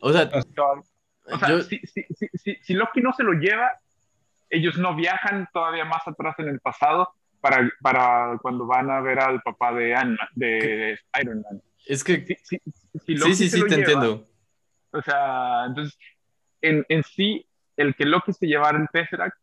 O 0.00 0.12
sea, 0.12 0.28
todavía- 0.28 0.84
O 1.32 1.38
sea, 1.38 1.48
yo- 1.48 1.60
si, 1.62 1.78
si- 1.86 2.06
si- 2.34 2.56
si- 2.60 2.74
Loki 2.74 3.00
no 3.00 3.12
se 3.12 3.22
lo 3.22 3.32
lleva, 3.32 3.70
ellos 4.50 4.76
no 4.78 4.94
viajan 4.94 5.48
todavía 5.52 5.84
más 5.84 6.06
atrás 6.06 6.34
en 6.38 6.48
el 6.48 6.60
pasado 6.60 7.14
para, 7.40 7.70
para 7.80 8.36
cuando 8.42 8.66
van 8.66 8.90
a 8.90 9.00
ver 9.00 9.20
al 9.20 9.40
papá 9.42 9.72
de, 9.72 9.94
Ant-Man- 9.94 10.28
de 10.34 10.98
Iron 11.22 11.42
Man. 11.42 11.62
es 11.86 12.02
que... 12.04 12.26
Si, 12.26 12.58
si- 12.58 12.98
si 12.98 13.14
Loki 13.16 13.34
Sí, 13.34 13.44
sí, 13.44 13.50
se 13.50 13.56
sí, 13.56 13.62
lo 13.62 13.68
te 13.68 13.76
lleva, 13.76 13.92
entiendo. 13.92 14.28
O 14.92 15.02
sea, 15.02 15.64
entonces, 15.66 15.98
en, 16.60 16.84
en 16.88 17.02
sí, 17.04 17.46
el 17.76 17.94
que 17.94 18.04
Loki 18.04 18.32
se 18.32 18.46
llevara 18.46 18.78
el 18.78 18.88
Tesseract 18.92 19.36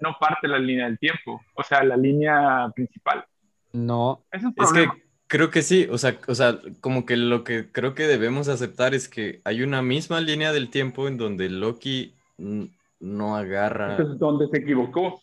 no 0.00 0.16
parte 0.18 0.48
la 0.48 0.58
línea 0.58 0.86
del 0.86 0.98
tiempo, 0.98 1.40
o 1.54 1.62
sea, 1.62 1.82
la 1.84 1.96
línea 1.96 2.70
principal. 2.74 3.24
No. 3.72 4.24
Es 4.32 4.42
un 4.42 4.48
Es 4.50 4.54
que 4.54 4.62
problema. 4.62 4.96
creo 5.26 5.50
que 5.50 5.62
sí, 5.62 5.86
o 5.90 5.98
sea, 5.98 6.18
o 6.26 6.34
sea, 6.34 6.58
como 6.80 7.06
que 7.06 7.16
lo 7.16 7.44
que 7.44 7.70
creo 7.70 7.94
que 7.94 8.06
debemos 8.06 8.48
aceptar 8.48 8.94
es 8.94 9.08
que 9.08 9.40
hay 9.44 9.62
una 9.62 9.82
misma 9.82 10.20
línea 10.20 10.52
del 10.52 10.70
tiempo 10.70 11.06
en 11.08 11.16
donde 11.18 11.48
Loki 11.50 12.14
no 13.00 13.36
agarra. 13.36 13.92
Entonces, 13.92 14.18
donde 14.18 14.48
se 14.48 14.58
equivocó. 14.58 15.22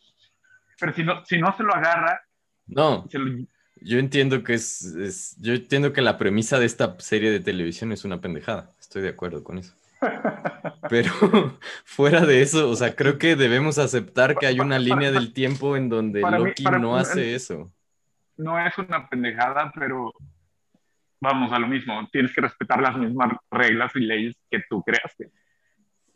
Pero 0.80 0.94
si 0.94 1.04
no, 1.04 1.26
si 1.26 1.38
no 1.40 1.56
se 1.58 1.64
lo 1.64 1.74
agarra, 1.74 2.22
No, 2.68 3.08
se 3.10 3.18
lo- 3.20 3.46
yo 3.82 3.98
entiendo 4.00 4.44
que 4.44 4.54
es, 4.56 4.84
es- 4.96 5.36
yo 5.42 5.54
entiendo 5.54 5.94
que 5.94 6.02
la 6.02 6.18
premisa 6.18 6.60
de 6.60 6.66
esta 6.66 6.96
serie 7.00 7.32
de 7.32 7.40
televisión 7.40 7.92
es 7.92 8.04
una 8.06 8.20
pendejada. 8.22 8.70
Estoy 8.80 9.02
de 9.02 9.10
acuerdo 9.10 9.44
con 9.44 9.58
eso. 9.58 9.74
Pero 10.90 11.12
fuera 11.86 12.26
de 12.26 12.42
eso, 12.42 12.70
o 12.70 12.76
sea, 12.76 12.96
creo 12.96 13.18
que 13.18 13.36
debemos 13.36 13.78
aceptar 13.78 14.38
que 14.38 14.46
hay 14.48 14.60
una 14.60 14.80
línea 14.80 15.12
del 15.12 15.34
tiempo 15.34 15.76
en 15.76 15.90
donde 15.90 16.22
Para 16.22 16.40
mí- 16.40 16.46
Loki 16.46 16.64
para- 16.64 16.80
no 16.80 16.96
hace 16.98 17.36
eso. 17.36 17.72
no 18.38 18.60
es 18.66 18.78
una 18.78 19.08
pendejada, 19.10 19.72
pero 19.74 20.14
vamos 21.20 21.52
a 21.52 21.60
lo 21.60 21.68
mismo. 21.68 22.08
Tienes 22.12 22.34
que 22.34 22.42
respetar 22.42 22.82
las 22.82 22.96
mismas 22.98 23.34
reglas 23.50 23.92
y 23.96 24.00
leyes 24.02 24.36
que 24.50 24.60
tú 24.70 24.84
creaste. 24.84 25.32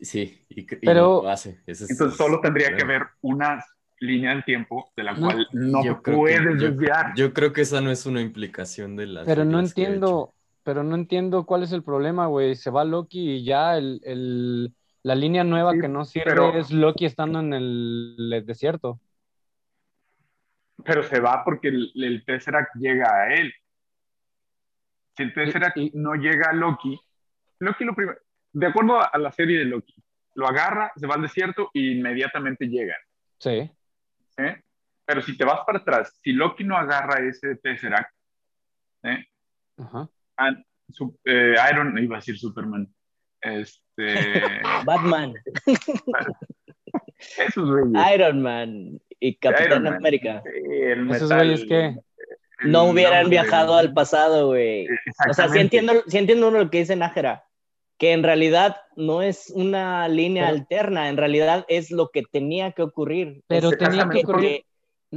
Sí, 0.00 0.44
y, 0.48 0.60
y 0.60 0.64
Pero- 0.64 1.00
no 1.00 1.22
lo 1.24 1.28
hace. 1.30 1.60
Es- 1.66 1.88
Entonces 1.90 2.16
solo 2.16 2.40
tendría 2.40 2.68
que 2.68 2.76
problema. 2.84 2.94
haber 3.04 3.08
una 3.20 3.64
línea 4.00 4.30
del 4.30 4.44
tiempo 4.44 4.92
de 4.96 5.02
la 5.04 5.12
No, 5.12 5.26
cual 5.26 5.46
no 5.52 5.82
que- 6.02 6.12
puedes 6.12 6.40
yo- 6.60 6.70
desviar. 6.70 7.12
Yo 7.16 7.32
creo 7.32 7.52
que 7.52 7.60
esa 7.62 7.80
no 7.80 7.90
es 7.90 8.04
una 8.06 8.20
implicación 8.20 8.96
de 8.96 9.06
las 9.06 9.26
Pero 9.26 9.44
no 9.44 9.58
que 9.60 9.66
entiendo, 9.66 10.34
pero 10.62 10.82
no 10.82 10.94
entiendo 10.94 11.44
cuál 11.46 11.62
es 11.62 11.72
el 11.72 11.82
problema, 11.82 12.26
güey. 12.26 12.54
Se 12.56 12.70
va 12.70 12.84
Loki 12.84 13.36
y 13.36 13.44
ya 13.44 13.76
el, 13.76 14.00
el- 14.04 14.74
la 15.02 15.14
línea 15.16 15.42
nueva 15.44 15.72
Sí, 15.72 15.80
que 15.80 15.88
no 15.88 16.04
sirve 16.04 16.24
pero- 16.26 16.56
es 16.56 16.70
Loki 16.70 17.04
estando 17.06 17.40
en 17.40 17.52
el 17.52 18.42
desierto. 18.46 19.00
Pero 20.84 21.02
se 21.04 21.20
va 21.20 21.42
porque 21.44 21.68
el, 21.68 21.92
el 21.94 22.24
Tesseract 22.24 22.74
llega 22.76 23.12
a 23.14 23.34
él. 23.34 23.52
Si 25.16 25.22
el 25.24 25.34
Tesseract 25.34 25.76
Y- 25.76 25.86
y- 25.86 25.90
no 25.94 26.14
llega 26.14 26.50
a 26.50 26.52
Loki, 26.52 26.98
Loki 27.60 27.84
lo 27.84 27.94
primero, 27.94 28.18
de 28.52 28.66
acuerdo 28.66 29.00
a 29.00 29.16
la 29.18 29.30
serie 29.32 29.58
de 29.58 29.64
Loki, 29.66 29.94
lo 30.34 30.46
agarra, 30.48 30.90
se 30.96 31.06
va 31.06 31.14
al 31.16 31.22
desierto 31.22 31.70
e 31.74 31.80
inmediatamente 31.80 32.66
llega. 32.66 32.96
Sí. 33.38 33.70
¿eh? 34.38 34.62
Pero 35.04 35.20
si 35.20 35.36
te 35.36 35.44
vas 35.44 35.60
para 35.66 35.78
atrás, 35.78 36.18
si 36.22 36.32
Loki 36.32 36.64
no 36.64 36.76
agarra 36.76 37.20
ese 37.26 37.56
Tesseract, 37.56 38.12
¿eh? 39.04 39.24
Ajá. 39.78 40.08
Ah, 40.36 40.50
su- 40.90 41.18
eh, 41.24 41.54
Iron, 41.70 41.98
iba 41.98 42.16
a 42.16 42.20
decir 42.20 42.38
Superman, 42.38 42.92
este, 43.40 44.42
Batman, 44.86 45.34
esos 47.38 47.68
güeyes, 47.70 48.14
Iron 48.14 48.42
Man 48.42 49.00
y 49.20 49.36
Capitán 49.36 49.82
Man. 49.84 49.94
América. 49.94 50.42
el 50.44 51.10
¿Esos 51.10 51.32
güeyes 51.32 51.64
qué? 51.66 51.96
el 52.60 52.70
No 52.70 52.84
hubieran 52.84 53.22
nombre, 53.22 53.40
viajado 53.40 53.74
al 53.76 53.92
pasado, 53.92 54.48
güey. 54.48 54.86
O 55.28 55.32
sea, 55.34 55.48
sí 55.48 55.58
entiendo, 55.58 55.94
sí 56.06 56.18
entiendo 56.18 56.50
lo 56.50 56.70
que 56.70 56.78
dice 56.78 56.96
Nájera, 56.96 57.44
que 57.98 58.12
en 58.12 58.22
realidad 58.22 58.76
no 58.96 59.22
es 59.22 59.50
una 59.54 60.08
línea 60.08 60.46
Pero- 60.46 60.56
alterna, 60.58 61.08
en 61.08 61.16
realidad 61.16 61.64
es 61.68 61.90
lo 61.90 62.10
que 62.10 62.22
tenía 62.22 62.72
que 62.72 62.82
ocurrir. 62.82 63.42
Pero 63.48 63.70
tenía 63.72 64.08
que 64.08 64.20
ocurrir. 64.20 64.64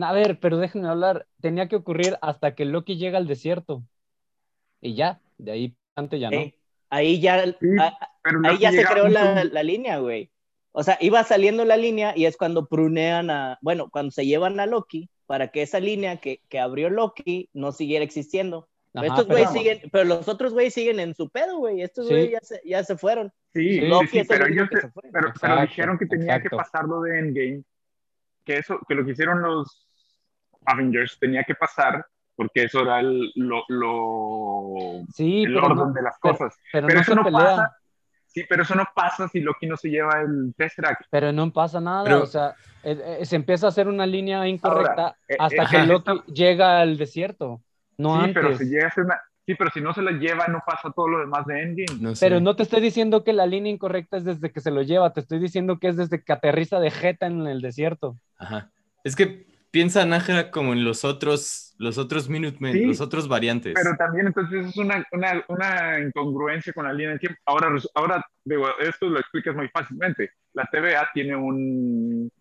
A 0.01 0.11
ver, 0.11 0.39
pero 0.39 0.57
déjenme 0.57 0.89
hablar. 0.89 1.25
Tenía 1.39 1.67
que 1.69 1.75
ocurrir 1.77 2.17
hasta 2.21 2.53
que 2.53 2.65
Loki 2.65 2.97
llega 2.97 3.17
al 3.17 3.27
desierto. 3.27 3.83
Y 4.81 4.95
ya, 4.95 5.19
de 5.37 5.51
ahí 5.51 5.75
antes 5.95 6.19
ya 6.19 6.29
no. 6.29 6.37
Eh, 6.37 6.55
ahí 6.89 7.19
ya, 7.19 7.43
Sí, 7.45 7.53
a- 7.79 7.97
Pero 8.23 8.39
ahí 8.45 8.57
ya 8.59 8.71
se 8.71 8.83
creó 8.85 9.07
la, 9.07 9.43
la 9.43 9.63
línea, 9.63 9.97
güey. 9.99 10.31
O 10.71 10.83
sea, 10.83 10.97
iba 10.99 11.23
saliendo 11.23 11.63
la 11.63 11.77
línea 11.77 12.13
y 12.15 12.25
es 12.25 12.35
cuando 12.37 12.67
prunean 12.67 13.29
a, 13.29 13.57
bueno, 13.61 13.89
cuando 13.89 14.11
se 14.11 14.25
llevan 14.25 14.59
a 14.59 14.65
Loki 14.65 15.09
para 15.25 15.47
que 15.47 15.61
esa 15.61 15.79
línea 15.79 16.17
que, 16.17 16.41
que 16.49 16.59
abrió 16.59 16.89
Loki 16.89 17.49
no 17.53 17.71
siguiera 17.71 18.03
existiendo. 18.03 18.67
Ajá, 18.93 19.07
Estos 19.07 19.25
pero- 19.25 19.35
güeyes 19.37 19.51
siguen, 19.51 19.89
pero 19.91 20.03
los 20.05 20.27
otros 20.27 20.53
güeyes 20.53 20.73
siguen 20.73 20.99
en 20.99 21.15
su 21.15 21.29
pedo, 21.29 21.57
güey. 21.57 21.81
Estos 21.81 22.07
Sí. 22.07 22.13
güeyes 22.13 22.31
ya 22.31 22.39
se, 22.41 22.61
ya 22.65 22.83
se 22.83 22.97
fueron. 22.97 23.31
Sí, 23.53 23.79
sí, 23.79 23.81
Loki 23.81 24.07
sí, 24.07 24.17
es 24.19 24.29
el 24.29 24.37
pero 24.37 24.47
ellos 24.51 24.69
que 24.69 24.75
se- 24.75 24.81
se 24.83 24.89
fue. 24.91 25.01
pero, 25.03 25.11
pero 25.13 25.29
Exacto, 25.29 25.61
dijeron 25.61 25.97
que 25.97 26.05
tenía 26.07 26.35
exacto. 26.35 26.49
que 26.49 26.55
pasar 26.57 26.85
lo 26.85 27.01
de 27.01 27.19
Endgame, 27.19 27.63
que 28.43 28.57
eso, 28.57 28.79
que 28.87 28.95
lo 28.95 29.05
que 29.05 29.11
hicieron 29.11 29.41
los 29.41 29.87
Avengers 30.65 31.17
tenía 31.19 31.43
que 31.43 31.55
pasar, 31.55 32.05
porque 32.35 32.63
eso 32.63 32.81
era 32.81 32.99
el, 32.99 33.31
lo, 33.35 33.63
lo- 33.69 35.05
Sí, 35.13 35.43
el 35.43 35.53
pero 35.53 35.65
orden 35.67 35.77
no, 35.87 35.93
de 35.93 36.01
las 36.01 36.15
pero- 36.21 36.37
cosas. 36.37 36.57
pero 36.71 36.87
Pero, 36.87 36.95
no 36.97 37.01
eso 37.01 37.11
se 37.11 37.15
no 37.15 37.23
pelea. 37.23 37.39
pasa. 37.39 37.75
Sí, 38.27 38.43
pero 38.49 38.63
eso 38.63 38.75
no 38.75 38.83
pasa 38.93 39.27
si 39.29 39.39
Loki 39.39 39.65
no 39.65 39.77
se 39.77 39.89
lleva 39.89 40.19
el 40.21 40.53
Tesseract. 40.57 41.05
Pero 41.09 41.31
no 41.31 41.51
pasa 41.51 41.79
nada, 41.79 42.03
Pero- 42.03 42.23
o 42.23 42.25
sea, 42.25 42.53
eh, 42.83 43.17
eh, 43.21 43.25
se 43.25 43.37
empieza 43.37 43.67
a 43.67 43.69
hacer 43.69 43.87
una 43.87 44.05
línea 44.05 44.45
incorrecta 44.47 45.15
eh, 45.27 45.37
hasta 45.39 45.63
eh, 45.63 45.67
que 45.71 45.83
Loki 45.85 46.11
llega 46.33 46.81
al 46.81 46.97
desierto, 46.97 47.61
no 47.97 48.15
sí, 48.17 48.19
antes. 48.19 48.33
pero 48.33 48.47
Pero, 48.49 48.57
si 48.59 48.65
llega 48.65 48.87
a 48.87 48.91
ser 48.91 49.05
una- 49.05 49.21
sí, 49.45 49.55
pero 49.55 49.69
si 49.71 49.79
no 49.79 49.93
se 49.93 50.01
la 50.01 50.11
lleva, 50.11 50.47
no 50.47 50.61
pasa 50.67 50.91
todo 50.93 51.07
lo 51.07 51.19
demás 51.19 51.45
de 51.45 51.61
Endgame. 51.61 52.01
No 52.01 52.13
sé. 52.15 52.41
no 52.41 52.55
te 52.57 52.63
estoy 52.63 52.81
diciendo 52.81 53.23
que 53.23 53.31
la 53.31 53.45
línea 53.45 53.71
incorrecta 53.71 54.17
es 54.17 54.25
desde 54.25 54.51
que 54.51 54.59
se 54.59 54.71
lo 54.71 54.81
lleva, 54.81 55.13
te 55.13 55.21
estoy 55.21 55.39
diciendo 55.39 55.79
que 55.79 55.87
es 55.87 55.95
desde 55.95 56.21
que 56.21 56.33
aterriza 56.33 56.81
de 56.81 56.91
Jeta 56.91 57.27
en 57.27 57.47
el 57.47 57.61
desierto. 57.61 58.17
Ajá. 58.37 58.69
Es 59.05 59.15
que 59.15 59.45
piensa 59.75 60.05
Nájera 60.05 60.51
como 60.51 60.71
en 60.71 60.85
los 60.85 61.03
otros, 61.03 61.75
los 61.79 61.97
otros 61.97 62.29
Minutemen, 62.29 62.71
Sí, 62.71 62.85
los 62.85 63.01
otros 63.01 63.27
variantes. 63.27 63.73
Pero 63.75 63.93
también 63.97 64.27
entonces 64.27 64.67
es 64.67 64.77
una, 64.77 65.05
una, 65.11 65.43
una 65.49 65.99
incongruencia 65.99 66.71
con 66.71 66.85
la 66.85 66.93
línea 66.93 67.11
de 67.11 67.19
tiempo. 67.19 67.37
Ahora, 67.45 67.75
ahora 67.93 68.25
digo, 68.45 68.69
esto 68.79 69.09
lo 69.09 69.19
explicas 69.19 69.53
muy 69.53 69.67
fácilmente. 69.67 70.31
La 70.53 70.63
TVA 70.71 71.09
tiene 71.13 71.35
un... 71.35 72.31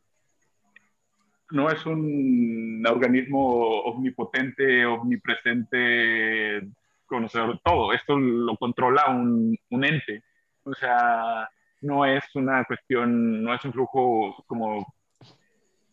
No 1.50 1.70
es 1.70 1.84
un 1.84 2.84
organismo 2.88 3.80
omnipotente, 3.80 4.86
omnipresente, 4.86 6.68
conocedor 7.04 7.54
de 7.54 7.60
todo. 7.64 7.92
Esto 7.92 8.16
lo 8.16 8.56
controla 8.56 9.10
un, 9.10 9.58
un 9.70 9.84
ente. 9.84 10.22
O 10.62 10.72
sea, 10.72 11.48
no 11.80 12.06
es 12.06 12.22
una 12.36 12.64
cuestión, 12.64 13.42
no 13.42 13.52
es 13.52 13.64
un 13.64 13.72
flujo 13.72 14.44
como 14.46 14.86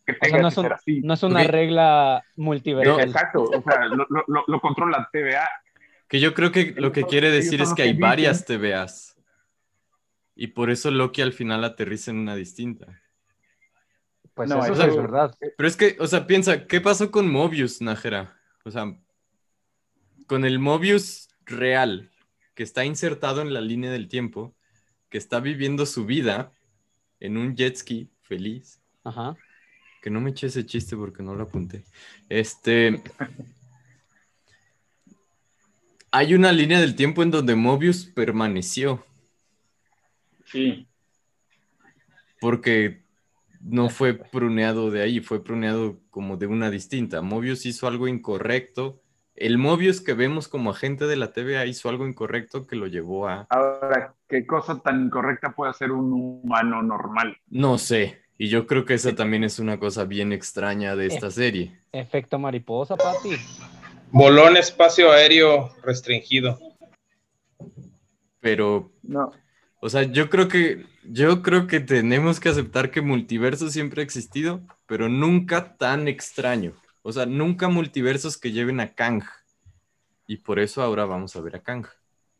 que 0.06 0.12
O 0.12 0.14
sea, 0.14 0.20
tenga 0.22 0.38
no 0.42 0.48
que 0.48 0.52
es, 0.52 0.58
un- 0.58 0.64
ser 0.64 0.72
así. 0.72 1.00
no 1.02 1.14
es 1.14 1.22
una 1.22 1.44
regla 1.44 2.24
multiversal. 2.36 3.00
Exacto, 3.00 3.42
o 3.44 3.62
sea, 3.62 3.86
lo, 3.86 4.06
lo- 4.08 4.24
lo- 4.26 4.44
lo 4.46 4.60
controla 4.60 4.98
la 4.98 5.08
TVA. 5.12 5.48
Que 6.08 6.20
yo 6.20 6.34
creo 6.34 6.52
que 6.52 6.74
lo 6.76 6.92
que 6.92 7.04
quiere 7.04 7.30
decir 7.30 7.60
es 7.62 7.72
que 7.74 7.82
hay 7.82 7.92
varias 7.94 8.44
TVAs. 8.44 9.16
Y 10.34 10.48
por 10.48 10.70
eso 10.70 10.90
Loki 10.90 11.22
al 11.22 11.32
final 11.32 11.62
aterriza 11.64 12.10
en 12.10 12.18
una 12.18 12.34
distinta. 12.34 13.00
Pues 14.34 14.48
No, 14.48 14.62
eso, 14.64 14.72
eso- 14.72 14.86
es 14.86 14.96
verdad. 14.96 15.34
Pero 15.56 15.68
es 15.68 15.76
que, 15.76 15.96
o 16.00 16.06
sea, 16.06 16.26
piensa, 16.26 16.66
¿qué 16.66 16.80
pasó 16.80 17.10
con 17.10 17.30
Mobius, 17.30 17.80
Nájera? 17.82 18.36
O 18.64 18.70
sea, 18.70 18.96
con 20.26 20.44
el 20.44 20.58
Mobius 20.58 21.28
real, 21.44 22.10
que 22.54 22.62
está 22.62 22.84
insertado 22.84 23.42
en 23.42 23.52
la 23.52 23.60
línea 23.60 23.90
del 23.90 24.08
tiempo, 24.08 24.54
que 25.10 25.18
está 25.18 25.40
viviendo 25.40 25.84
su 25.86 26.06
vida 26.06 26.52
en 27.20 27.36
un 27.36 27.54
jet 27.56 27.76
ski 27.76 28.10
feliz. 28.22 28.80
Ajá. 29.04 29.36
Que 30.02 30.10
no 30.10 30.20
me 30.20 30.30
eché 30.30 30.48
ese 30.48 30.66
chiste 30.66 30.96
porque 30.96 31.22
no 31.22 31.34
lo 31.34 31.44
apunté. 31.44 31.84
Este. 32.28 33.00
Hay 36.10 36.34
una 36.34 36.52
línea 36.52 36.78
del 36.78 36.94
tiempo 36.94 37.22
en 37.22 37.30
donde 37.30 37.54
Mobius 37.54 38.04
permaneció 38.04 39.02
Sí, 40.52 40.86
porque 42.42 43.04
no 43.62 43.88
fue 43.88 44.12
pruneado 44.12 44.90
de 44.90 45.00
ahí, 45.00 45.20
fue 45.20 45.42
pruneado 45.42 46.00
como 46.10 46.36
de 46.36 46.46
una 46.46 46.70
distinta. 46.70 47.22
Mobius 47.22 47.64
hizo 47.64 47.86
algo 47.86 48.06
incorrecto. 48.06 49.00
El 49.34 49.56
Mobius 49.56 50.02
que 50.02 50.12
vemos 50.12 50.48
como 50.48 50.70
agente 50.70 51.06
de 51.06 51.16
la 51.16 51.32
TVA 51.32 51.64
hizo 51.64 51.88
algo 51.88 52.06
incorrecto 52.06 52.66
que 52.66 52.76
lo 52.76 52.86
llevó 52.86 53.28
a. 53.28 53.46
Ahora, 53.48 54.14
¿qué 54.28 54.46
cosa 54.46 54.78
tan 54.80 55.06
incorrecta 55.06 55.54
puede 55.54 55.70
hacer 55.70 55.90
un 55.90 56.12
humano 56.12 56.82
normal? 56.82 57.38
No 57.48 57.78
sé. 57.78 58.21
Y 58.42 58.48
yo 58.48 58.66
creo 58.66 58.84
que 58.84 58.94
esa 58.94 59.14
también 59.14 59.44
es 59.44 59.60
una 59.60 59.78
cosa 59.78 60.04
bien 60.04 60.32
extraña 60.32 60.96
de 60.96 61.06
esta 61.06 61.30
serie. 61.30 61.78
Efecto 61.92 62.40
mariposa, 62.40 62.96
papi. 62.96 63.36
Voló 64.10 64.48
en 64.48 64.56
espacio 64.56 65.12
aéreo 65.12 65.72
restringido. 65.84 66.58
Pero 68.40 68.90
No. 69.04 69.30
O 69.78 69.88
sea, 69.88 70.02
yo 70.02 70.28
creo 70.28 70.48
que 70.48 70.86
yo 71.04 71.40
creo 71.42 71.68
que 71.68 71.78
tenemos 71.78 72.40
que 72.40 72.48
aceptar 72.48 72.90
que 72.90 73.00
multiverso 73.00 73.70
siempre 73.70 74.02
ha 74.02 74.04
existido, 74.04 74.60
pero 74.86 75.08
nunca 75.08 75.76
tan 75.76 76.08
extraño. 76.08 76.72
O 77.02 77.12
sea, 77.12 77.26
nunca 77.26 77.68
multiversos 77.68 78.36
que 78.36 78.50
lleven 78.50 78.80
a 78.80 78.92
Kang. 78.92 79.22
Y 80.26 80.38
por 80.38 80.58
eso 80.58 80.82
ahora 80.82 81.04
vamos 81.04 81.36
a 81.36 81.40
ver 81.42 81.54
a 81.54 81.62
Kang. 81.62 81.86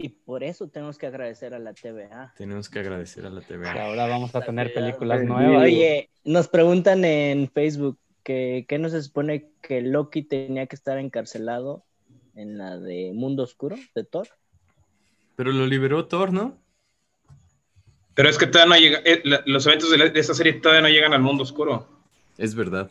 Y 0.02 0.08
por 0.08 0.42
eso 0.42 0.68
tenemos 0.68 0.98
que 0.98 1.06
agradecer 1.06 1.54
a 1.54 1.58
la 1.60 1.72
TVA. 1.74 2.34
Tenemos 2.36 2.68
que 2.68 2.80
agradecer 2.80 3.24
a 3.24 3.30
la 3.30 3.40
Y 3.40 3.44
TVA. 3.44 3.84
ahora 3.86 4.06
vamos 4.08 4.34
a 4.34 4.40
tener 4.40 4.74
películas 4.74 5.22
nuevas. 5.22 5.62
Oye, 5.62 6.10
nos 6.24 6.48
preguntan 6.48 7.04
en 7.04 7.48
Facebook 7.48 7.98
que, 8.24 8.66
que 8.68 8.78
no 8.78 8.88
se 8.88 9.00
supone 9.02 9.50
que 9.62 9.80
Loki 9.80 10.22
tenía 10.22 10.66
que 10.66 10.74
estar 10.76 10.98
encarcelado 10.98 11.84
en 12.34 12.58
la 12.58 12.78
de 12.78 13.12
Mundo 13.14 13.44
Oscuro 13.44 13.76
de 13.94 14.04
Thor. 14.04 14.26
Pero 15.36 15.52
lo 15.52 15.66
liberó 15.66 16.06
Thor, 16.06 16.32
¿no? 16.32 16.58
Pero 18.14 18.28
es 18.28 18.36
que 18.38 18.46
todavía 18.46 18.74
no 18.74 18.80
llega, 18.80 18.98
eh, 19.04 19.22
la- 19.24 19.42
los 19.46 19.66
eventos 19.66 19.90
de, 19.90 19.98
la- 19.98 20.08
de 20.08 20.20
esta 20.20 20.34
serie 20.34 20.54
todavía 20.54 20.82
no 20.82 20.88
llegan 20.88 21.12
al 21.14 21.22
mundo 21.22 21.44
oscuro. 21.44 21.86
Es 22.38 22.54
verdad. 22.54 22.90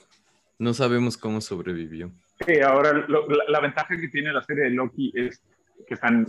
no 0.60 0.76
sabemos 0.76 1.17
cómo 1.17 1.41
sobrevivió. 1.41 2.12
Sí, 2.45 2.60
ahora 2.62 2.93
lo- 2.93 3.28
la, 3.28 3.43
la 3.47 3.60
ventaja 3.62 3.97
que 4.00 4.08
tiene 4.10 4.32
la 4.32 4.43
serie 4.43 4.65
de 4.65 4.69
Loki 4.69 5.12
es 5.15 5.41
que 5.87 5.93
están 5.95 6.19
en 6.19 6.27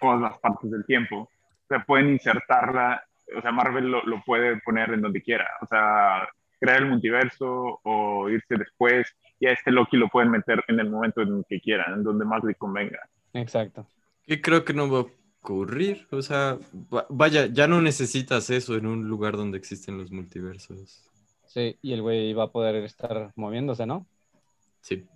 todas 0.00 0.20
las 0.20 0.38
partes 0.38 0.70
del 0.70 0.84
tiempo. 0.84 1.16
O 1.22 1.66
sea, 1.68 1.84
pueden 1.84 2.10
insertarla, 2.10 3.02
o 3.36 3.40
sea, 3.40 3.52
Marvel 3.52 3.90
lo, 3.90 4.02
lo 4.04 4.22
puede 4.24 4.60
poner 4.60 4.90
en 4.94 5.02
donde 5.02 5.22
quiera. 5.22 5.46
O 5.62 5.66
sea, 5.66 6.28
crear 6.58 6.82
el 6.82 6.88
multiverso 6.88 7.80
o 7.82 8.28
irse 8.28 8.56
después. 8.56 9.08
Y 9.38 9.46
a 9.46 9.52
este 9.52 9.70
Loki 9.70 9.96
lo 9.96 10.08
pueden 10.08 10.30
meter 10.30 10.62
en 10.68 10.80
el 10.80 10.90
momento 10.90 11.22
en 11.22 11.44
que 11.48 11.60
quieran, 11.60 11.94
en 11.94 12.02
donde 12.04 12.24
más 12.24 12.42
le 12.44 12.54
convenga. 12.54 12.98
Exacto. 13.32 13.86
Que 14.26 14.40
creo 14.42 14.64
que 14.64 14.74
no 14.74 14.90
va 14.90 14.98
a 15.00 15.06
ocurrir. 15.40 16.06
O 16.10 16.20
sea, 16.22 16.58
va- 16.92 17.06
vaya, 17.08 17.46
ya 17.46 17.66
no 17.66 17.80
necesitas 17.80 18.50
eso 18.50 18.76
en 18.76 18.86
un 18.86 19.08
lugar 19.08 19.36
donde 19.36 19.56
existen 19.58 19.96
los 19.96 20.10
multiversos. 20.12 21.06
Sí, 21.46 21.78
y 21.82 21.92
el 21.94 22.02
güey 22.02 22.32
va 22.34 22.44
a 22.44 22.50
poder 22.52 22.76
estar 22.84 23.32
moviéndose, 23.36 23.86
¿no? 23.86 24.06
Sí. 24.82 25.06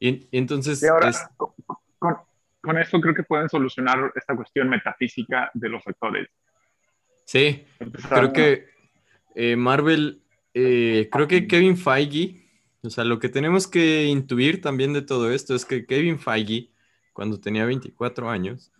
Y, 0.00 0.08
y 0.30 0.38
entonces, 0.38 0.82
Y 0.82 0.86
ahora, 0.86 1.10
es- 1.10 1.28
con, 1.36 1.50
con, 1.98 2.16
con 2.60 2.78
esto 2.78 3.00
creo 3.00 3.14
que 3.14 3.22
pueden 3.22 3.48
solucionar 3.48 4.12
esta 4.14 4.34
cuestión 4.34 4.68
metafísica 4.68 5.50
de 5.54 5.68
los 5.68 5.86
actores. 5.86 6.28
sí, 7.24 7.64
creo 8.08 8.32
que 8.32 8.66
eh, 9.34 9.56
Marvel, 9.56 10.22
eh, 10.54 11.08
creo 11.12 11.28
que 11.28 11.46
Kevin 11.46 11.76
Feige, 11.76 12.44
o 12.82 12.90
sea, 12.90 13.04
lo 13.04 13.18
que 13.18 13.28
tenemos 13.28 13.66
que 13.66 14.06
intuir 14.06 14.60
también 14.60 14.92
de 14.92 15.02
todo 15.02 15.30
esto 15.30 15.54
es 15.54 15.64
que 15.64 15.86
Kevin 15.86 16.18
Feige, 16.18 16.70
cuando 17.12 17.40
tenía 17.40 17.64
24 17.64 18.30
años, 18.30 18.72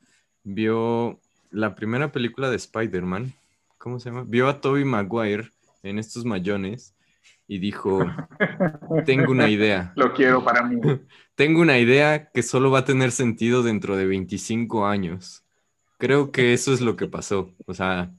vio 0.43 1.21
la 1.51 1.75
primera 1.75 2.11
película 2.13 2.51
de 2.51 2.57
Spider-Man, 2.57 3.33
¿cómo 3.79 4.01
se 4.01 4.11
llama? 4.11 4.25
Vio 4.27 4.49
a 4.49 4.61
Tobey 4.61 4.85
Maguire 4.85 5.51
en 5.83 5.99
estos 5.99 6.25
mayones 6.25 6.95
y 7.49 7.59
dijo, 7.59 8.01
tengo 9.07 9.33
una 9.33 9.49
idea. 9.49 9.93
Lo 9.97 10.13
quiero 10.13 10.45
para 10.45 10.63
mí. 10.63 10.81
Tengo 11.35 11.61
una 11.61 11.79
idea 11.79 12.31
que 12.31 12.43
solo 12.43 12.71
va 12.71 12.81
a 12.81 12.85
tener 12.85 13.11
sentido 13.13 13.63
dentro 13.63 13.97
de 13.97 14.07
25 14.07 14.87
años. 14.87 15.45
Creo 15.97 16.31
que 16.33 16.53
eso 16.53 16.73
es 16.75 16.81
lo 16.81 16.97
que 16.97 17.07
pasó. 17.07 17.55
O 17.65 17.75
sea, 17.75 18.13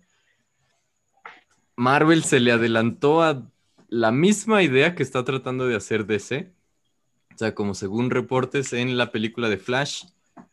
Marvel 1.75 2.23
se 2.23 2.39
le 2.39 2.51
adelantó 2.51 3.21
a 3.21 3.49
la 3.87 4.11
misma 4.11 4.63
idea 4.63 4.95
que 4.95 5.03
está 5.03 5.23
tratando 5.23 5.67
de 5.67 5.75
hacer 5.75 6.05
DC. 6.05 6.53
O 7.33 7.37
sea, 7.37 7.53
como 7.55 7.73
según 7.73 8.09
reportes 8.09 8.73
en 8.73 8.97
la 8.97 9.11
película 9.11 9.49
de 9.49 9.57
Flash, 9.57 10.05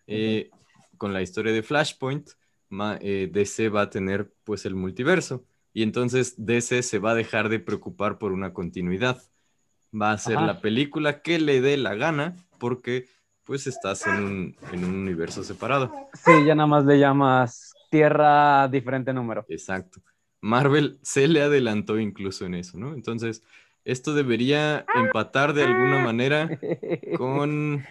eh, 0.07 0.51
con 0.99 1.13
la 1.13 1.23
historia 1.23 1.53
de 1.53 1.63
Flashpoint, 1.63 2.31
ma- 2.69 2.99
eh, 3.01 3.29
DC 3.33 3.69
va 3.69 3.83
a 3.83 3.91
tener 3.91 4.33
pues 4.45 4.67
el 4.67 4.75
multiverso. 4.75 5.45
Y 5.77 5.83
entonces 5.83 6.37
DC 6.39 6.83
se 6.83 6.99
va 6.99 7.11
a 7.11 7.15
dejar 7.15 7.51
de 7.51 7.59
preocupar 7.61 8.17
por 8.17 8.33
una 8.33 8.55
continuidad. 8.55 9.23
Va 9.93 10.13
a 10.13 10.15
hacer 10.15 10.39
Ajá. 10.39 10.47
la 10.47 10.61
película 10.63 11.21
que 11.21 11.39
le 11.39 11.61
dé 11.61 11.77
la 11.77 11.95
gana 11.95 12.35
porque 12.59 13.09
pues 13.45 13.67
estás 13.67 14.07
en 14.07 14.15
un, 14.15 14.57
en 14.73 14.85
un 14.87 14.95
universo 14.95 15.45
separado. 15.45 15.93
Sí, 16.15 16.33
ya 16.47 16.55
nada 16.55 16.67
más 16.67 16.87
le 16.87 16.99
llamas 16.99 17.75
tierra 17.91 18.69
diferente 18.69 19.13
número. 19.13 19.45
Exacto. 19.51 20.01
Marvel 20.41 20.99
se 21.03 21.29
le 21.29 21.43
adelantó 21.43 22.01
incluso 22.01 22.47
en 22.47 22.55
eso, 22.55 22.79
¿no? 22.79 22.95
Entonces, 22.95 23.43
esto 23.85 24.15
debería 24.15 24.87
empatar 24.95 25.53
de 25.53 25.65
alguna 25.65 25.99
manera 25.99 26.59
con, 27.19 27.85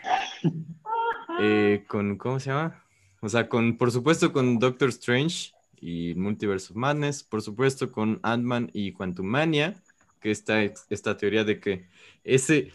eh, 1.40 1.84
con, 1.88 2.18
¿cómo 2.18 2.40
se 2.40 2.50
llama? 2.50 2.84
O 3.22 3.30
sea, 3.30 3.48
con, 3.48 3.78
por 3.78 3.92
supuesto, 3.92 4.34
con 4.34 4.58
Doctor 4.58 4.90
Strange 4.90 5.55
y 5.80 6.14
Multiverse 6.16 6.74
Madness, 6.74 7.24
por 7.24 7.42
supuesto, 7.42 7.92
con 7.92 8.20
Ant-Man 8.24 8.70
y 8.74 8.92
Quantumania, 8.94 9.76
que 10.20 10.32
está 10.32 10.62
esta 10.64 11.18
teoría 11.18 11.44
de 11.44 11.60
que 11.60 11.88
ese 12.24 12.72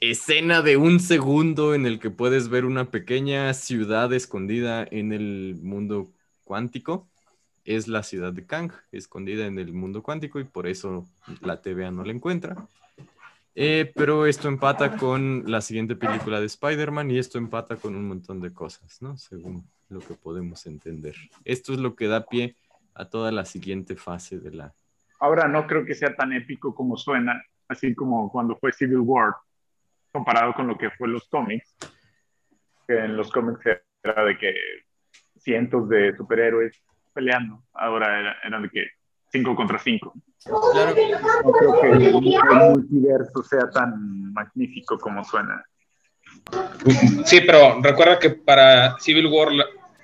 escena 0.00 0.62
de 0.62 0.76
un 0.76 0.98
segundo 0.98 1.74
en 1.74 1.86
el 1.86 2.00
que 2.00 2.10
puedes 2.10 2.48
ver 2.48 2.64
una 2.64 2.90
pequeña 2.90 3.54
ciudad 3.54 4.12
escondida 4.12 4.84
en 4.90 5.12
el 5.12 5.56
mundo 5.62 6.10
cuántico 6.44 7.08
es 7.64 7.86
la 7.86 8.02
ciudad 8.02 8.32
de 8.32 8.44
Kang, 8.44 8.72
escondida 8.90 9.46
en 9.46 9.60
el 9.60 9.72
mundo 9.72 10.02
cuántico 10.02 10.40
y 10.40 10.44
por 10.44 10.66
eso 10.66 11.06
la 11.40 11.62
TVA 11.62 11.92
no 11.92 12.04
la 12.04 12.12
encuentra. 12.12 12.66
Eh, 13.54 13.92
pero 13.94 14.26
esto 14.26 14.48
empata 14.48 14.96
con 14.96 15.44
la 15.46 15.60
siguiente 15.60 15.94
película 15.94 16.40
de 16.40 16.46
Spider-Man 16.46 17.10
y 17.10 17.18
esto 17.18 17.38
empata 17.38 17.76
con 17.76 17.94
un 17.94 18.08
montón 18.08 18.40
de 18.40 18.52
cosas, 18.52 19.00
¿no? 19.02 19.16
Según 19.18 19.64
lo 19.92 20.00
que 20.00 20.14
podemos 20.14 20.66
entender. 20.66 21.14
Esto 21.44 21.72
es 21.72 21.78
lo 21.78 21.94
que 21.94 22.08
da 22.08 22.26
pie 22.26 22.56
a 22.94 23.04
toda 23.04 23.30
la 23.32 23.44
siguiente 23.44 23.96
fase 23.96 24.38
de 24.38 24.50
la... 24.50 24.74
Ahora 25.20 25.46
no 25.46 25.66
creo 25.66 25.84
que 25.84 25.94
sea 25.94 26.14
tan 26.14 26.32
épico 26.32 26.74
como 26.74 26.96
suena, 26.96 27.40
así 27.68 27.94
como 27.94 28.30
cuando 28.30 28.56
fue 28.56 28.72
Civil 28.72 29.00
War, 29.00 29.34
comparado 30.10 30.52
con 30.54 30.66
lo 30.66 30.76
que 30.76 30.90
fue 30.90 31.08
los 31.08 31.28
cómics, 31.28 31.76
que 32.86 32.98
en 32.98 33.16
los 33.16 33.30
cómics 33.30 33.60
era 34.02 34.24
de 34.24 34.36
que 34.36 34.54
cientos 35.38 35.88
de 35.88 36.16
superhéroes 36.16 36.82
peleando, 37.12 37.62
ahora 37.72 38.18
era, 38.18 38.36
eran 38.44 38.62
de 38.62 38.70
que 38.70 38.86
cinco 39.30 39.54
contra 39.54 39.78
cinco. 39.78 40.12
Claro, 40.44 40.94
No 41.44 41.52
creo 41.52 41.80
que 41.80 41.90
el, 41.90 42.06
el 42.06 42.70
multiverso 42.70 43.42
sea 43.42 43.70
tan 43.70 44.32
magnífico 44.32 44.98
como 44.98 45.24
suena. 45.24 45.64
Sí, 47.24 47.40
pero 47.46 47.80
recuerda 47.80 48.18
que 48.18 48.30
para 48.30 48.98
Civil 48.98 49.26
War 49.26 49.48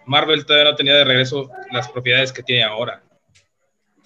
Marvel 0.08 0.44
todavía 0.46 0.70
no 0.70 0.76
tenía 0.76 0.94
de 0.94 1.04
regreso 1.04 1.50
las 1.70 1.88
propiedades 1.88 2.32
que 2.32 2.42
tiene 2.42 2.64
ahora. 2.64 3.02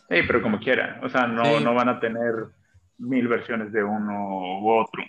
Sí, 0.09 0.19
pero 0.27 0.43
como 0.43 0.59
quiera, 0.59 1.01
o 1.03 1.09
sea, 1.09 1.27
no, 1.27 1.45
Sí. 1.45 1.65
no 1.65 1.75
van 1.75 1.89
a 1.89 1.99
tener 2.01 2.35
mil 2.99 3.29
versiones 3.29 3.73
de 3.73 3.83
uno 3.83 4.61
u 4.61 4.71
otro. 4.81 5.03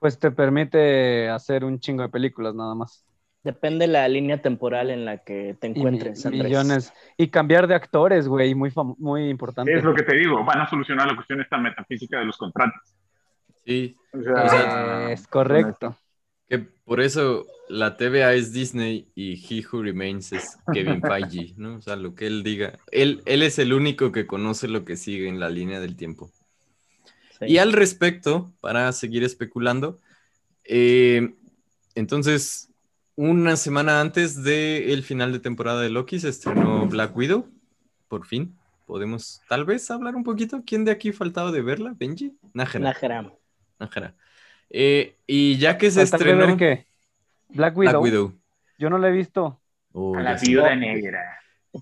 Pues 0.00 0.18
te 0.18 0.30
permite 0.32 1.28
hacer 1.28 1.64
un 1.64 1.78
chingo 1.78 2.02
de 2.02 2.08
películas 2.08 2.54
nada 2.54 2.74
más. 2.74 3.04
Depende 3.44 3.86
la 3.88 4.06
línea 4.08 4.40
temporal 4.40 4.90
en 4.90 5.04
la 5.04 5.18
que 5.18 5.56
te 5.60 5.68
Y 5.68 5.70
encuentres, 5.70 6.24
Andrés. 6.26 6.44
millones. 6.44 6.92
Y 7.16 7.28
cambiar 7.28 7.66
de 7.66 7.74
actores, 7.74 8.28
güey, 8.28 8.54
muy, 8.54 8.72
muy 8.98 9.28
importante. 9.28 9.72
Es 9.76 9.82
lo 9.84 9.94
que 9.94 10.02
te 10.04 10.16
digo, 10.16 10.44
van 10.44 10.60
a 10.60 10.68
solucionar 10.70 11.08
la 11.08 11.14
cuestión 11.16 11.40
esta 11.40 11.58
metafísica 11.58 12.18
de 12.18 12.24
los 12.24 12.36
contratos. 12.36 12.94
sí, 13.64 13.96
O 14.12 14.22
sea, 14.22 15.10
Es 15.12 15.26
correcto. 15.26 15.96
Que 16.52 16.58
por 16.58 17.00
eso 17.00 17.46
la 17.70 17.96
TVA 17.96 18.34
es 18.34 18.52
Disney 18.52 19.08
y 19.14 19.42
He 19.42 19.64
Who 19.66 19.84
Remains 19.84 20.32
es 20.32 20.58
Kevin 20.74 21.00
Feige, 21.00 21.54
¿no? 21.56 21.76
O 21.76 21.80
sea, 21.80 21.96
lo 21.96 22.14
que 22.14 22.26
él 22.26 22.42
diga. 22.42 22.78
Él, 22.90 23.22
él 23.24 23.42
es 23.42 23.58
el 23.58 23.72
único 23.72 24.12
que 24.12 24.26
conoce 24.26 24.68
lo 24.68 24.84
que 24.84 24.98
sigue 24.98 25.28
en 25.28 25.40
la 25.40 25.48
línea 25.48 25.80
del 25.80 25.96
tiempo. 25.96 26.30
Sí. 27.38 27.46
Y 27.46 27.56
al 27.56 27.72
respecto, 27.72 28.52
para 28.60 28.92
seguir 28.92 29.24
especulando, 29.24 29.98
eh, 30.64 31.32
entonces, 31.94 32.68
una 33.16 33.56
semana 33.56 34.02
antes 34.02 34.42
del 34.42 35.02
final 35.04 35.32
de 35.32 35.38
temporada 35.38 35.80
de 35.80 35.88
Loki 35.88 36.20
se 36.20 36.28
estrenó 36.28 36.86
Black 36.86 37.16
Widow, 37.16 37.48
por 38.08 38.26
fin. 38.26 38.54
Podemos 38.84 39.40
tal 39.48 39.64
vez 39.64 39.90
hablar 39.90 40.16
un 40.16 40.22
poquito. 40.22 40.64
¿Quién 40.66 40.84
de 40.84 40.90
aquí 40.90 41.12
faltaba 41.12 41.50
de 41.50 41.62
verla? 41.62 41.94
¿Benji? 41.96 42.36
Nájera. 42.52 42.84
Nájera. 42.84 43.32
Nájera. 43.78 44.14
Eh, 44.74 45.16
y 45.26 45.58
ya 45.58 45.76
que 45.76 45.90
se 45.90 46.02
estrenó 46.02 46.46
ver 46.46 46.56
qué. 46.56 46.86
Black 47.50 47.76
Widow. 47.76 47.90
Black 47.92 48.02
Widow. 48.02 48.32
Yo 48.78 48.88
no 48.90 48.96
la 48.98 49.08
he 49.08 49.12
visto. 49.12 49.60
Oh, 49.92 50.16
a 50.16 50.22
la 50.22 50.34
viuda 50.38 50.74
negra. 50.74 51.20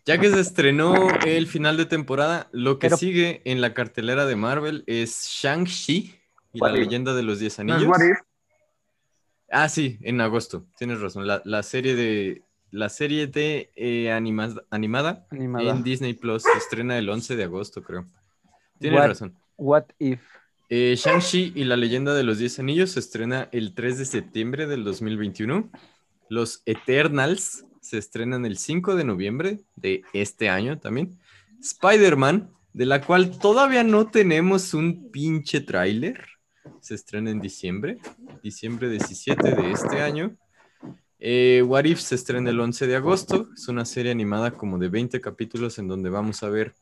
Ya 0.05 0.19
que 0.19 0.29
se 0.31 0.41
estrenó 0.41 1.09
el 1.25 1.47
final 1.47 1.77
de 1.77 1.87
temporada, 1.87 2.49
lo 2.53 2.79
que 2.79 2.87
Pero- 2.89 2.97
sigue 2.97 3.43
en 3.45 3.61
la 3.61 3.73
cartelera 3.75 4.27
de 4.27 4.35
Marvel 4.37 4.83
es 4.87 5.27
Shang-Chi 5.29 6.15
y 6.53 6.59
la 6.59 6.73
leyenda 6.73 7.15
de 7.15 7.23
los 7.23 7.39
Diez 7.39 7.59
¿No 7.59 7.75
Anillos. 7.75 7.83
es 7.83 7.89
What 7.89 8.09
If? 8.11 8.19
Ah, 9.51 9.69
sí, 9.69 9.99
en 10.03 10.21
agosto, 10.21 10.67
tienes 10.77 11.01
razón. 11.01 11.27
La, 11.27 11.43
la 11.45 11.63
serie 11.63 11.95
de 11.97 12.43
la 12.73 12.89
serie 12.89 13.27
de 13.27 13.71
eh, 13.75 14.13
anima- 14.13 14.63
animada, 14.71 15.27
Animada. 15.31 15.71
en 15.71 15.83
Disney 15.83 16.15
Plus 16.15 16.45
se 16.45 16.57
estrena 16.59 16.97
el 16.99 17.09
11 17.09 17.35
de 17.35 17.45
agosto, 17.45 17.83
creo. 17.83 18.05
Tienes 18.79 19.01
What- 19.01 19.09
razón. 19.09 19.39
What 19.57 19.85
if? 19.99 20.23
Eh, 20.73 20.95
Shang-Chi 20.97 21.53
y 21.57 21.65
la 21.65 21.77
leyenda 21.77 22.15
de 22.15 22.23
los 22.23 22.39
Diez 22.39 22.61
Anillos 22.61 22.93
se 22.93 23.01
estrena 23.01 23.49
el 23.51 23.75
3 23.75 23.99
de 23.99 24.05
septiembre 24.05 24.69
del 24.69 24.85
2021. 24.85 25.69
Los 26.29 26.63
Eternals 26.65 27.65
se 27.81 27.99
estrenan 27.99 28.47
el 28.47 28.57
5 28.57 28.95
de 28.95 29.03
noviembre 29.03 29.59
de 29.75 30.05
este 30.13 30.49
año 30.49 30.79
también. 30.79 31.19
Spider-Man, 31.61 32.51
de 32.73 32.87
la 32.87 33.05
cual 33.05 33.37
todavía 33.37 33.83
no 33.83 34.13
tenemos 34.13 34.73
un 34.73 35.11
pinche 35.11 35.61
tráiler, 35.61 36.25
se 36.81 36.95
estrena 36.95 37.33
en 37.33 37.41
diciembre, 37.41 37.99
diciembre 38.41 38.89
17 38.91 39.51
de 39.57 39.73
este 39.73 40.01
año. 40.03 40.37
Eh, 41.19 41.65
What 41.67 41.87
If 41.87 41.99
se 41.99 42.15
estrena 42.15 42.51
el 42.51 42.61
11 42.61 42.87
de 42.87 42.95
agosto. 42.95 43.49
Es 43.57 43.67
una 43.67 43.85
serie 43.85 44.13
animada 44.13 44.53
como 44.53 44.79
de 44.79 44.89
20 44.89 45.21
capítulos 45.21 45.81
en 45.81 45.89
donde 45.89 46.11
vamos 46.11 46.45
a 46.45 46.49
ver, 46.49 46.77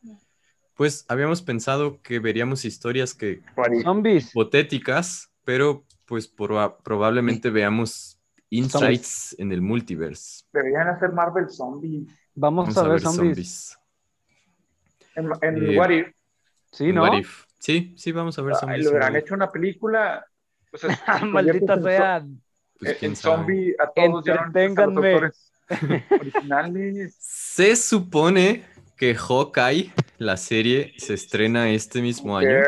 pues 0.79 1.03
habíamos 1.09 1.41
pensado 1.41 2.01
que 2.01 2.19
veríamos 2.19 2.63
historias 2.63 3.13
que. 3.13 3.41
Zombies. 3.83 4.29
hipotéticas, 4.29 5.29
pero 5.43 5.83
pues 6.05 6.33
proba- 6.33 6.77
probablemente 6.81 7.49
veamos 7.49 8.17
insights 8.49 9.35
en 9.39 9.51
el 9.51 9.61
multiverse. 9.61 10.45
Deberían 10.53 10.87
hacer 10.87 11.11
Marvel 11.11 11.49
Zombies. 11.49 12.07
Vamos, 12.33 12.77
a, 12.77 12.87
ver 12.87 13.01
zombies. 13.01 13.77
En, 15.15 15.29
en 15.41 15.71
Eh, 15.73 15.77
What 15.77 15.89
If, 15.89 16.07
Sí, 16.71 16.93
¿no? 16.93 17.01
What 17.03 17.17
if? 17.19 17.43
Sí, 17.59 17.93
sí, 17.97 18.13
vamos 18.13 18.39
a 18.39 18.41
ver 18.41 18.53
ay, 18.53 18.59
zombies. 18.61 18.83
lo 18.85 18.89
en 18.91 18.95
hubieran 18.95 19.15
hecho 19.17 19.33
una 19.33 19.51
película 19.51 20.25
O 20.71 20.77
sea, 20.77 20.95
si 20.95 21.01
Ah, 21.07 21.25
Maldita 21.25 21.73
conviertes 21.73 21.77
el 21.77 21.83
sea. 21.83 22.25
Pues 22.79 23.03
el 23.03 23.15
sabe. 23.17 23.35
zombie 23.35 23.75
a 23.77 23.87
todos 23.91 24.25
Entreténganme. 24.25 25.31
originales. 26.21 27.15
Se 27.19 27.75
supone 27.75 28.63
que 28.95 29.13
Hawkeye, 29.13 29.91
la 30.19 30.37
serie, 30.37 30.93
se 30.97 31.13
estrena 31.13 31.71
este 31.71 32.01
mismo 32.01 32.37
año. 32.37 32.59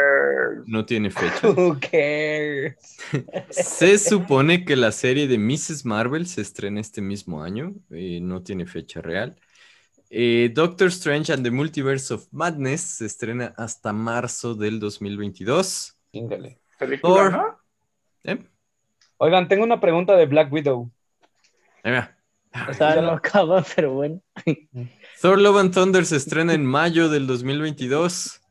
No 0.65 0.85
tiene 0.85 1.11
fecha. 1.11 1.49
Who 1.49 1.77
cares? 1.79 2.97
Se 3.49 3.97
supone 3.97 4.63
que 4.63 4.75
la 4.75 4.91
serie 4.91 5.27
de 5.27 5.37
Mrs. 5.37 5.85
Marvel 5.85 6.27
se 6.27 6.41
estrena 6.41 6.79
este 6.79 7.01
mismo 7.01 7.43
año. 7.43 7.73
eh, 7.91 8.19
no 8.21 8.41
tiene 8.41 8.65
fecha 8.65 9.01
real. 9.01 9.35
Eh, 10.09 10.51
Doctor 10.53 10.87
Strange 10.89 11.31
and 11.31 11.43
the 11.43 11.51
Multiverse 11.51 12.13
of 12.13 12.27
Madness 12.31 12.81
se 12.81 13.05
estrena 13.05 13.53
hasta 13.57 13.93
marzo 13.93 14.55
del 14.55 14.79
2022. 14.79 15.97
Índale. 16.11 16.59
Thor. 17.01 17.31
¿no? 17.31 17.59
¿Eh? 18.23 18.43
Oigan, 19.17 19.47
tengo 19.47 19.63
una 19.63 19.79
pregunta 19.79 20.15
de 20.15 20.25
Black 20.25 20.51
Widow. 20.51 20.91
Ahí 21.83 21.93
va. 21.93 22.15
Acaba, 22.53 23.63
pero 23.75 23.93
bueno. 23.93 24.21
Thor 25.21 25.39
Love 25.39 25.57
and 25.59 25.73
Thunder 25.73 26.05
se 26.05 26.15
estrena 26.15 26.53
en 26.53 26.65
mayo 26.65 27.07
del 27.09 27.27
2022 27.27 28.41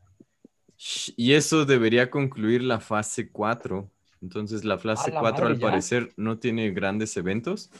Sh- 0.78 1.12
y 1.16 1.32
eso 1.32 1.64
debería 1.64 2.10
concluir 2.10 2.62
la 2.62 2.80
fase 2.80 3.28
4. 3.28 3.90
Entonces 4.22 4.64
la 4.64 4.78
fase 4.78 5.10
la 5.10 5.20
4 5.20 5.46
al 5.46 5.58
parecer 5.58 6.12
no 6.16 6.38
tiene 6.38 6.70
grandes 6.70 7.16
eventos. 7.16 7.70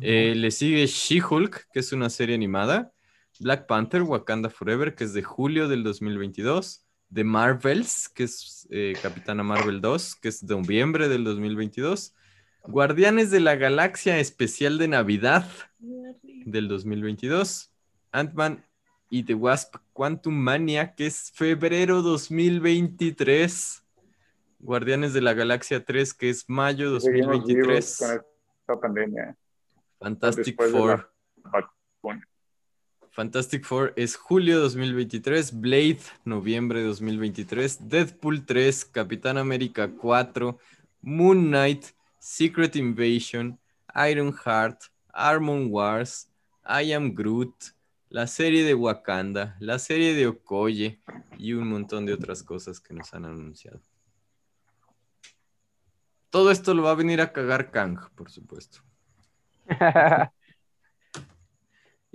Eh, 0.00 0.34
le 0.36 0.50
sigue 0.50 0.86
She-Hulk, 0.86 1.68
que 1.72 1.80
es 1.80 1.92
una 1.92 2.10
serie 2.10 2.34
animada. 2.34 2.92
Black 3.40 3.66
Panther, 3.66 4.02
Wakanda 4.02 4.50
Forever, 4.50 4.94
que 4.94 5.04
es 5.04 5.14
de 5.14 5.22
julio 5.22 5.66
del 5.68 5.82
2022. 5.82 6.84
The 7.12 7.24
Marvels, 7.24 8.08
que 8.08 8.24
es 8.24 8.66
eh, 8.70 8.94
Capitana 9.00 9.42
Marvel 9.42 9.80
2, 9.80 10.16
que 10.16 10.28
es 10.28 10.46
de 10.46 10.54
noviembre 10.54 11.08
del 11.08 11.24
2022. 11.24 12.14
Guardianes 12.66 13.30
de 13.30 13.40
la 13.40 13.56
Galaxia 13.56 14.18
especial 14.18 14.78
de 14.78 14.88
Navidad 14.88 15.48
del 16.44 16.68
2022. 16.68 17.70
Ant-Man 18.14 18.64
y 19.10 19.24
The 19.24 19.34
Wasp 19.34 19.76
Quantum 19.92 20.34
Mania, 20.34 20.94
que 20.94 21.06
es 21.06 21.32
febrero 21.32 22.00
2023. 22.00 23.82
Guardianes 24.60 25.12
de 25.12 25.20
la 25.20 25.34
Galaxia 25.34 25.84
3, 25.84 26.14
que 26.14 26.30
es 26.30 26.48
mayo 26.48 26.98
Seguimos 27.00 27.44
vivos 27.44 27.66
2023. 27.66 27.98
con 27.98 28.10
esta 28.60 28.80
pandemia. 28.80 29.36
Fantastic 29.98 30.56
después 30.56 30.70
Four. 30.70 31.10
Fantastic 33.10 33.64
Four 33.64 33.92
es 33.96 34.16
julio 34.16 34.60
2023, 34.60 35.60
Blade 35.60 36.00
noviembre 36.24 36.82
2023, 36.82 37.88
Deadpool 37.88 38.44
3, 38.44 38.84
Capitán 38.86 39.38
América 39.38 39.88
4, 39.88 40.58
Moon 41.00 41.46
Knight, 41.46 41.86
Secret 42.18 42.74
Invasion, 42.74 43.58
Iron 44.08 44.32
Heart, 44.32 44.84
Armor 45.12 45.66
Wars, 45.66 46.28
I 46.64 46.92
Am 46.92 47.14
Groot, 47.14 47.54
la 48.14 48.28
serie 48.28 48.62
de 48.62 48.74
Wakanda, 48.74 49.56
la 49.58 49.80
serie 49.80 50.14
de 50.14 50.28
Okoye 50.28 51.00
y 51.36 51.52
un 51.54 51.68
montón 51.68 52.06
de 52.06 52.12
otras 52.12 52.44
cosas 52.44 52.78
que 52.78 52.94
nos 52.94 53.12
han 53.12 53.24
anunciado. 53.24 53.80
Todo 56.30 56.52
esto 56.52 56.74
lo 56.74 56.84
va 56.84 56.92
a 56.92 56.94
venir 56.94 57.20
a 57.20 57.32
cagar 57.32 57.72
Kang, 57.72 57.98
por 58.14 58.30
supuesto. 58.30 58.78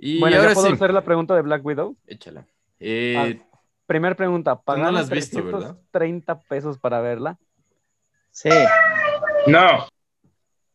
Y 0.02 0.18
bueno, 0.18 0.36
ahora 0.36 0.48
¿ya 0.48 0.54
puedo 0.54 0.68
sí. 0.68 0.72
hacer 0.72 0.94
la 0.94 1.04
pregunta 1.04 1.34
de 1.34 1.42
Black 1.42 1.62
Widow? 1.62 1.94
Échala. 2.06 2.46
Eh, 2.78 3.38
Primer 3.84 4.16
pregunta, 4.16 4.58
¿pagaron 4.58 4.94
la 4.94 5.00
has 5.00 5.10
visto, 5.10 5.44
¿verdad? 5.44 5.76
330 5.90 6.40
pesos 6.48 6.78
para 6.78 7.02
verla? 7.02 7.38
Sí. 8.30 8.48
No. 9.46 9.86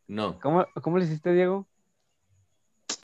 no. 0.06 0.38
¿Cómo, 0.38 0.64
cómo 0.80 0.98
lo 0.98 1.02
hiciste, 1.02 1.32
Diego? 1.32 1.66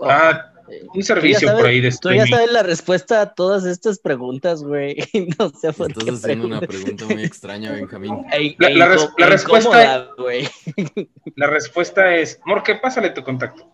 Ah, 0.00 0.48
un 0.94 1.02
servicio 1.02 1.48
sabes- 1.48 1.60
por 1.60 1.68
ahí 1.70 1.80
de 1.80 1.88
Tú 1.90 2.08
ya 2.10 2.22
streaming. 2.22 2.30
sabes 2.30 2.52
la 2.52 2.62
respuesta 2.62 3.20
a 3.20 3.34
todas 3.34 3.64
estas 3.64 3.98
preguntas, 3.98 4.62
güey. 4.62 4.96
No 5.38 5.50
sé 5.50 5.72
por 5.72 5.92
qué 5.92 6.00
Estás 6.00 6.24
haciendo 6.24 6.46
una 6.46 6.60
pregunta 6.60 7.04
muy 7.06 7.22
extraña, 7.24 7.72
Benjamín. 7.72 8.24
E- 8.32 8.56
La- 8.58 8.68
e 8.68 8.74
la 8.74 8.88
res- 8.88 9.08
la 9.18 9.26
respuesta- 9.26 9.82
incómoda, 9.82 10.14
güey. 10.16 10.48
La 11.36 11.46
respuesta 11.48 12.14
es, 12.16 12.40
Morque, 12.46 12.74
pásale 12.76 13.10
tu 13.10 13.22
contacto. 13.22 13.68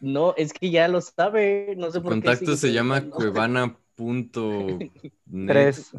No, 0.00 0.34
es 0.36 0.52
que 0.52 0.70
ya 0.70 0.88
lo 0.88 1.00
sabe. 1.00 1.74
No 1.76 1.90
sé 1.92 2.00
por 2.00 2.12
qué. 2.14 2.20
contacto 2.22 2.56
se 2.56 2.72
llama 2.72 2.96
preguntando. 3.00 3.68
cuevana.net. 3.96 4.90
3. 5.46 5.92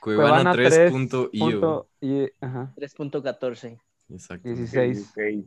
Cuevana3.io. 0.00 0.90
punto 0.90 1.88
y- 2.00 2.28
ajá, 2.40 2.72
3.14. 2.76 3.78
Exacto. 4.10 4.48
16. 4.48 5.12
Y 5.16 5.44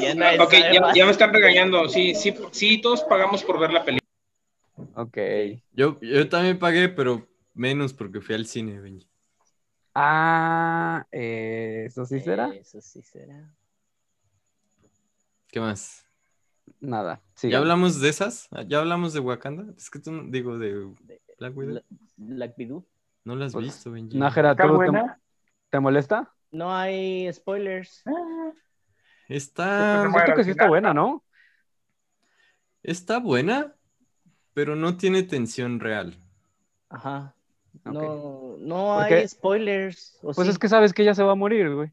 ya 0.00 0.42
Ok, 0.42 0.52
ya, 0.94 1.04
me 1.04 1.10
están 1.10 1.32
regañando. 1.32 1.88
Sí, 1.88 2.14
sí, 2.14 2.34
sí, 2.52 2.80
todos 2.80 3.02
pagamos 3.04 3.42
por 3.44 3.58
ver 3.58 3.72
la 3.72 3.84
película. 3.84 4.00
Ok. 4.94 5.18
Yo, 5.72 5.98
yo 6.00 6.28
también 6.28 6.58
pagué, 6.58 6.88
pero 6.88 7.26
menos 7.54 7.92
porque 7.94 8.20
fui 8.20 8.34
al 8.34 8.46
cine, 8.46 8.80
Benji. 8.80 9.08
Ah, 9.94 11.06
eh, 11.10 11.84
¿eso 11.86 12.04
sí 12.04 12.20
será? 12.20 12.48
Eso 12.54 12.80
sí 12.80 13.02
será. 13.02 13.52
¿Qué 15.48 15.60
más? 15.60 16.06
Nada. 16.80 17.20
¿Ya 17.42 17.58
hablamos 17.58 18.00
de 18.00 18.08
esas? 18.08 18.48
¿Ya 18.68 18.78
hablamos 18.78 19.12
de 19.12 19.20
Wakanda? 19.20 19.74
Es 19.76 19.90
que 19.90 19.98
tú, 19.98 20.12
no- 20.12 20.30
digo, 20.30 20.58
de 20.58 20.92
Black 21.38 21.56
Widow. 21.56 21.74
Bla- 21.74 21.84
Black 22.16 22.58
Widow. 22.58 22.86
No 23.24 23.34
la 23.34 23.46
has 23.46 23.52
Pues, 23.52 23.66
visto, 23.66 23.90
Benji. 23.90 24.16
Nájera, 24.16 24.52
¿Está 24.52 24.62
¿tú 24.62 24.68
te, 24.70 24.74
buena? 24.76 25.20
te 25.70 25.80
molesta? 25.80 26.32
No 26.52 26.72
hay 26.72 27.32
spoilers. 27.32 28.04
Está, 29.30 30.02
Siento 30.10 30.34
que 30.34 30.44
sí 30.44 30.50
está 30.50 30.68
buena, 30.68 30.92
¿no? 30.92 31.24
está 32.82 33.18
buena, 33.18 33.74
pero 34.54 34.76
no 34.76 34.96
tiene 34.96 35.22
tensión 35.22 35.80
real. 35.80 36.18
Ajá. 36.88 37.34
No, 37.84 38.56
no 38.58 38.94
¿Por 38.96 39.02
hay 39.04 39.10
qué? 39.22 39.28
spoilers. 39.28 40.18
¿o 40.22 40.32
Pues 40.32 40.46
sí? 40.46 40.50
es 40.50 40.58
que 40.58 40.68
sabes 40.68 40.92
que 40.92 41.02
ella 41.02 41.14
se 41.14 41.22
va 41.22 41.32
a 41.32 41.34
morir, 41.36 41.74
güey. 41.74 41.92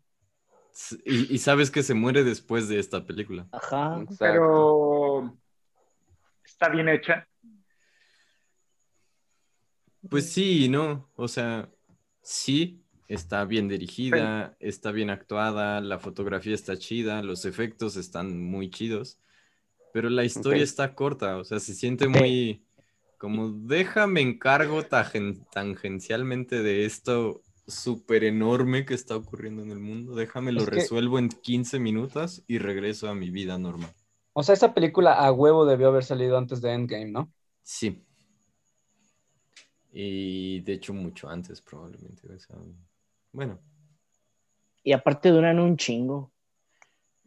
Y, 1.05 1.33
y 1.33 1.37
sabes 1.39 1.71
que 1.71 1.81
se 1.83 1.93
muere 1.93 2.23
después 2.23 2.67
de 2.69 2.79
esta 2.79 3.05
película. 3.05 3.47
Ajá. 3.51 4.01
Exacto. 4.03 4.17
Pero 4.19 5.37
está 6.45 6.69
bien 6.69 6.89
hecha. 6.89 7.27
Pues 10.09 10.31
sí 10.31 10.65
y 10.65 10.69
no. 10.69 11.09
O 11.15 11.27
sea, 11.27 11.69
sí, 12.21 12.83
está 13.07 13.45
bien 13.45 13.67
dirigida, 13.67 14.55
está 14.59 14.91
bien 14.91 15.09
actuada, 15.09 15.79
la 15.81 15.99
fotografía 15.99 16.53
está 16.55 16.77
chida, 16.77 17.23
los 17.23 17.45
efectos 17.45 17.95
están 17.97 18.41
muy 18.41 18.69
chidos, 18.69 19.19
pero 19.93 20.09
la 20.09 20.23
historia 20.25 20.61
Ok. 20.63 20.67
está 20.69 20.95
corta, 20.95 21.37
o 21.37 21.43
sea, 21.43 21.59
se 21.59 21.73
siente 21.73 22.07
muy 22.07 22.63
como 23.17 23.49
déjame 23.51 24.21
encargo 24.21 24.83
tagen- 24.83 25.43
tangencialmente 25.51 26.61
de 26.61 26.85
esto 26.85 27.41
súper 27.65 28.23
enorme 28.23 28.85
que 28.85 28.93
está 28.93 29.15
ocurriendo 29.15 29.63
en 29.63 29.71
el 29.71 29.79
mundo, 29.79 30.13
déjame 30.15 30.51
lo 30.51 30.61
Es 30.61 30.69
que- 30.69 30.75
resuelvo 30.75 31.17
en 31.17 31.29
15 31.29 31.79
minutos 31.79 32.43
y 32.47 32.59
regreso 32.59 33.09
a 33.09 33.15
mi 33.15 33.29
vida 33.31 33.57
normal. 33.57 33.93
O 34.33 34.43
sea, 34.43 34.53
esa 34.53 34.73
película 34.73 35.13
a 35.13 35.31
huevo 35.31 35.65
debió 35.65 35.87
haber 35.87 36.03
salido 36.03 36.37
antes 36.37 36.61
de 36.61 36.71
Endgame, 36.73 37.09
¿no? 37.11 37.31
Sí. 37.63 38.03
Y 39.91 40.61
de 40.61 40.73
hecho 40.73 40.93
mucho 40.93 41.27
antes 41.29 41.61
probablemente. 41.61 42.31
o 42.31 42.39
sea, 42.39 42.55
bueno. 43.37 43.59
Y 44.83 44.91
aparte 44.93 45.29
duran 45.29 45.59
un 45.59 45.77
chingo. 45.77 46.31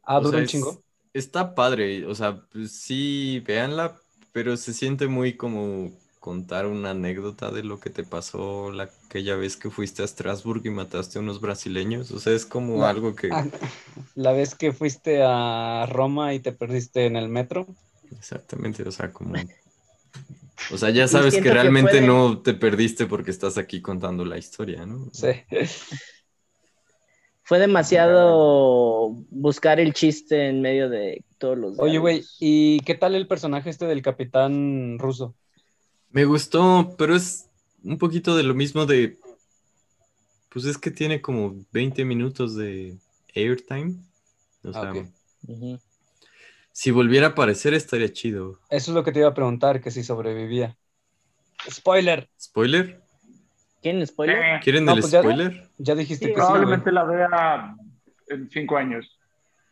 Ah, 0.03 0.19
O 0.19 0.23
dura 0.23 0.33
sea, 0.33 0.39
un 0.41 0.45
es- 0.45 0.51
chingo. 0.51 0.83
Está 1.13 1.55
padre, 1.57 2.07
o 2.07 2.15
sea, 2.15 2.41
pues 2.53 2.71
sí, 2.73 3.43
véanla, 3.45 3.97
pero 4.33 4.57
se 4.57 4.73
siente 4.73 5.09
muy 5.09 5.37
como 5.37 5.91
contar 6.21 6.67
una 6.67 6.91
anécdota 6.91 7.51
de 7.51 7.65
lo 7.65 7.81
que 7.81 7.91
te 7.91 8.05
pasó 8.05 8.71
la, 8.71 8.85
aquella 9.09 9.35
vez 9.35 9.57
que 9.57 9.71
fuiste 9.71 10.05
a 10.05 10.07
Strasbourg 10.07 10.65
y 10.65 10.71
mataste 10.71 11.19
a 11.19 11.23
unos 11.23 11.41
brasileños. 11.41 12.13
O 12.13 12.21
sea, 12.21 12.33
es 12.33 12.47
como 12.47 12.85
algo 12.87 13.17
que... 13.17 13.29
Ah, 13.31 13.45
La 14.15 14.33
vez 14.33 14.55
que 14.55 14.73
fuiste 14.73 15.23
a 15.25 15.87
Roma 15.91 16.35
y 16.35 16.41
te 16.41 16.53
perdiste 16.53 17.07
en 17.07 17.17
el 17.17 17.29
metro. 17.29 17.67
Exactamente, 18.13 18.83
o 18.87 18.93
sea, 18.93 19.13
como... 19.13 19.35
O 20.73 20.79
sea, 20.79 20.91
ya 20.91 21.09
sabes 21.09 21.35
que 21.35 21.43
que 21.43 21.51
realmente 21.53 21.91
puede- 21.91 22.07
no 22.07 22.39
te 22.43 22.55
perdiste 22.55 23.07
porque 23.07 23.31
estás 23.31 23.59
aquí 23.59 23.81
contando 23.81 24.25
la 24.25 24.39
historia, 24.39 24.87
¿no? 24.87 25.09
Sí. 25.13 25.29
Fue 27.43 27.59
demasiado 27.59 29.11
buscar 29.31 29.81
el 29.81 29.93
chiste 29.93 30.49
en 30.49 30.61
medio 30.61 30.89
de 30.89 31.25
todos 31.39 31.59
los. 31.59 31.79
Oye, 31.81 31.99
güey. 31.99 32.23
¿y 32.39 32.79
qué 32.81 32.95
tal 32.95 33.17
el 33.17 33.27
personaje 33.27 33.71
este 33.71 33.87
del 33.87 34.03
capitán 34.03 34.99
ruso? 35.01 35.35
Me 36.11 36.25
gustó, 36.25 36.95
pero 36.97 37.17
es 37.17 37.47
un 37.83 37.99
poquito 37.99 38.37
de 38.37 38.43
lo 38.45 38.55
mismo 38.55 38.87
de... 38.87 39.19
Pues 40.49 40.65
es 40.65 40.79
que 40.79 40.91
tiene 40.93 41.21
como 41.21 41.55
20 41.73 42.05
minutos 42.05 42.55
de 42.57 42.97
airtime. 43.35 43.95
O 44.63 44.73
sea, 44.73 44.93
Ah. 44.93 45.05
Ujú. 45.49 45.81
Si 46.73 46.91
volviera 46.91 47.29
a 47.29 47.31
aparecer 47.31 47.75
estaría 47.75 48.13
chido. 48.13 48.61
Eso 48.71 48.91
es 48.91 48.95
lo 48.95 49.05
que 49.05 49.13
te 49.13 49.21
iba 49.21 49.29
a 49.29 49.35
preguntar, 49.35 49.81
que 49.81 49.91
si 49.91 50.03
sobrevivía. 50.03 50.77
Spoiler. 51.71 52.29
¿Spoiler? 52.41 53.03
¿Quieren 53.83 54.07
spoiler? 54.07 54.37
Eh, 54.37 54.61
¿Quieren 54.63 54.85
No, 54.85 54.93
el 54.93 55.01
pues 55.01 55.13
spoiler? 55.13 55.69
Ya 55.79 55.95
dijiste 55.95 56.27
Sí, 56.27 56.33
que 56.33 56.41
sí, 56.41 56.47
probablemente 56.47 56.93
la 56.93 57.05
vea 57.05 57.75
en 58.29 58.51
cinco 58.51 58.77
años. 58.77 59.19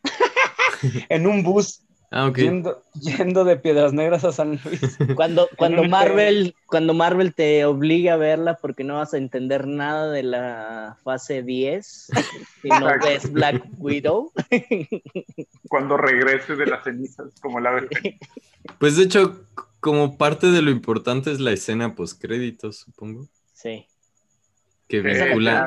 En 1.08 1.26
un 1.26 1.42
bus, 1.42 1.82
Ah, 2.10 2.32
yendo, 2.34 2.82
yendo 2.94 3.44
de 3.44 3.56
Piedras 3.56 3.92
Negras 3.92 4.24
a 4.24 4.32
San 4.32 4.58
Luis. 4.64 4.96
Cuando, 5.16 5.46
cuando 5.58 5.84
Marvel, 5.84 6.54
cuando 6.66 6.94
Marvel 6.94 7.34
te 7.34 7.64
obliga 7.66 8.14
a 8.14 8.16
verla 8.16 8.54
porque 8.54 8.82
no 8.82 8.94
vas 8.94 9.12
a 9.12 9.18
entender 9.18 9.66
nada 9.66 10.10
de 10.10 10.22
la 10.22 10.96
fase 11.04 11.42
10 11.42 12.08
si 12.62 12.68
no 12.68 12.86
ves 13.04 13.30
Black 13.30 13.62
Widow. 13.78 14.32
Cuando 15.68 15.96
regrese 15.98 16.56
de 16.56 16.66
las 16.66 16.84
cenizas, 16.84 17.28
como 17.40 17.60
la 17.60 17.72
ve. 17.72 17.88
Pues 18.78 18.96
de 18.96 19.04
hecho, 19.04 19.40
como 19.80 20.18
parte 20.18 20.48
de 20.48 20.60
lo 20.62 20.70
importante 20.70 21.30
es 21.32 21.40
la 21.40 21.52
escena 21.52 21.94
post 21.94 22.20
créditos, 22.20 22.80
supongo, 22.80 23.26
Sí. 23.54 23.86
que 24.88 24.98
Eh, 24.98 25.24
vincula, 25.24 25.66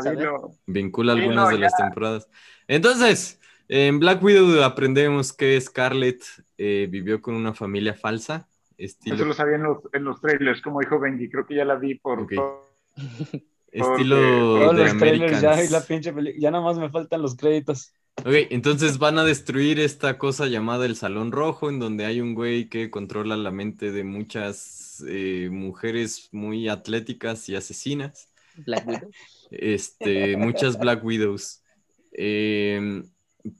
vincula 0.67 1.13
Sí, 1.13 1.19
algunas 1.19 1.45
no, 1.45 1.49
de 1.49 1.57
las 1.57 1.75
temporadas. 1.75 2.27
Entonces, 2.67 3.39
en 3.73 3.99
Black 3.99 4.21
Widow 4.21 4.61
aprendemos 4.63 5.31
que 5.31 5.59
Scarlett 5.61 6.23
eh, 6.57 6.87
vivió 6.91 7.21
con 7.21 7.35
una 7.35 7.53
familia 7.53 7.93
falsa, 7.93 8.49
Eso 8.77 9.25
lo 9.25 9.33
sabía 9.33 9.55
en 9.55 9.63
los, 9.63 9.77
en 9.93 10.03
los 10.03 10.19
trailers, 10.19 10.61
como 10.61 10.81
dijo 10.81 10.99
Benji. 10.99 11.29
Creo 11.29 11.45
que 11.45 11.55
ya 11.55 11.63
la 11.63 11.75
vi 11.75 11.95
por. 11.95 12.19
Ok. 12.19 12.33
por- 12.35 12.71
estilo 13.71 14.73
de 14.73 14.83
los 14.83 14.97
trailers 14.97 15.41
ya, 15.41 15.55
la 15.69 15.81
pinche 15.81 16.11
peli- 16.11 16.35
Ya 16.37 16.51
nada 16.51 16.63
más 16.63 16.77
me 16.77 16.89
faltan 16.89 17.21
los 17.21 17.35
créditos. 17.37 17.93
Ok, 18.17 18.33
entonces 18.49 18.97
van 18.97 19.17
a 19.17 19.23
destruir 19.23 19.79
esta 19.79 20.17
cosa 20.17 20.47
llamada 20.47 20.85
el 20.85 20.97
Salón 20.97 21.31
Rojo, 21.31 21.69
en 21.69 21.79
donde 21.79 22.05
hay 22.05 22.19
un 22.19 22.35
güey 22.35 22.67
que 22.67 22.91
controla 22.91 23.37
la 23.37 23.51
mente 23.51 23.93
de 23.93 24.03
muchas 24.03 25.01
eh, 25.07 25.47
mujeres 25.49 26.27
muy 26.33 26.67
atléticas 26.67 27.47
y 27.47 27.55
asesinas. 27.55 28.27
Black 28.65 28.85
Widow. 28.85 29.11
Este, 29.51 30.35
muchas 30.37 30.77
Black 30.77 31.03
Widows. 31.03 31.61
eh, 32.11 33.03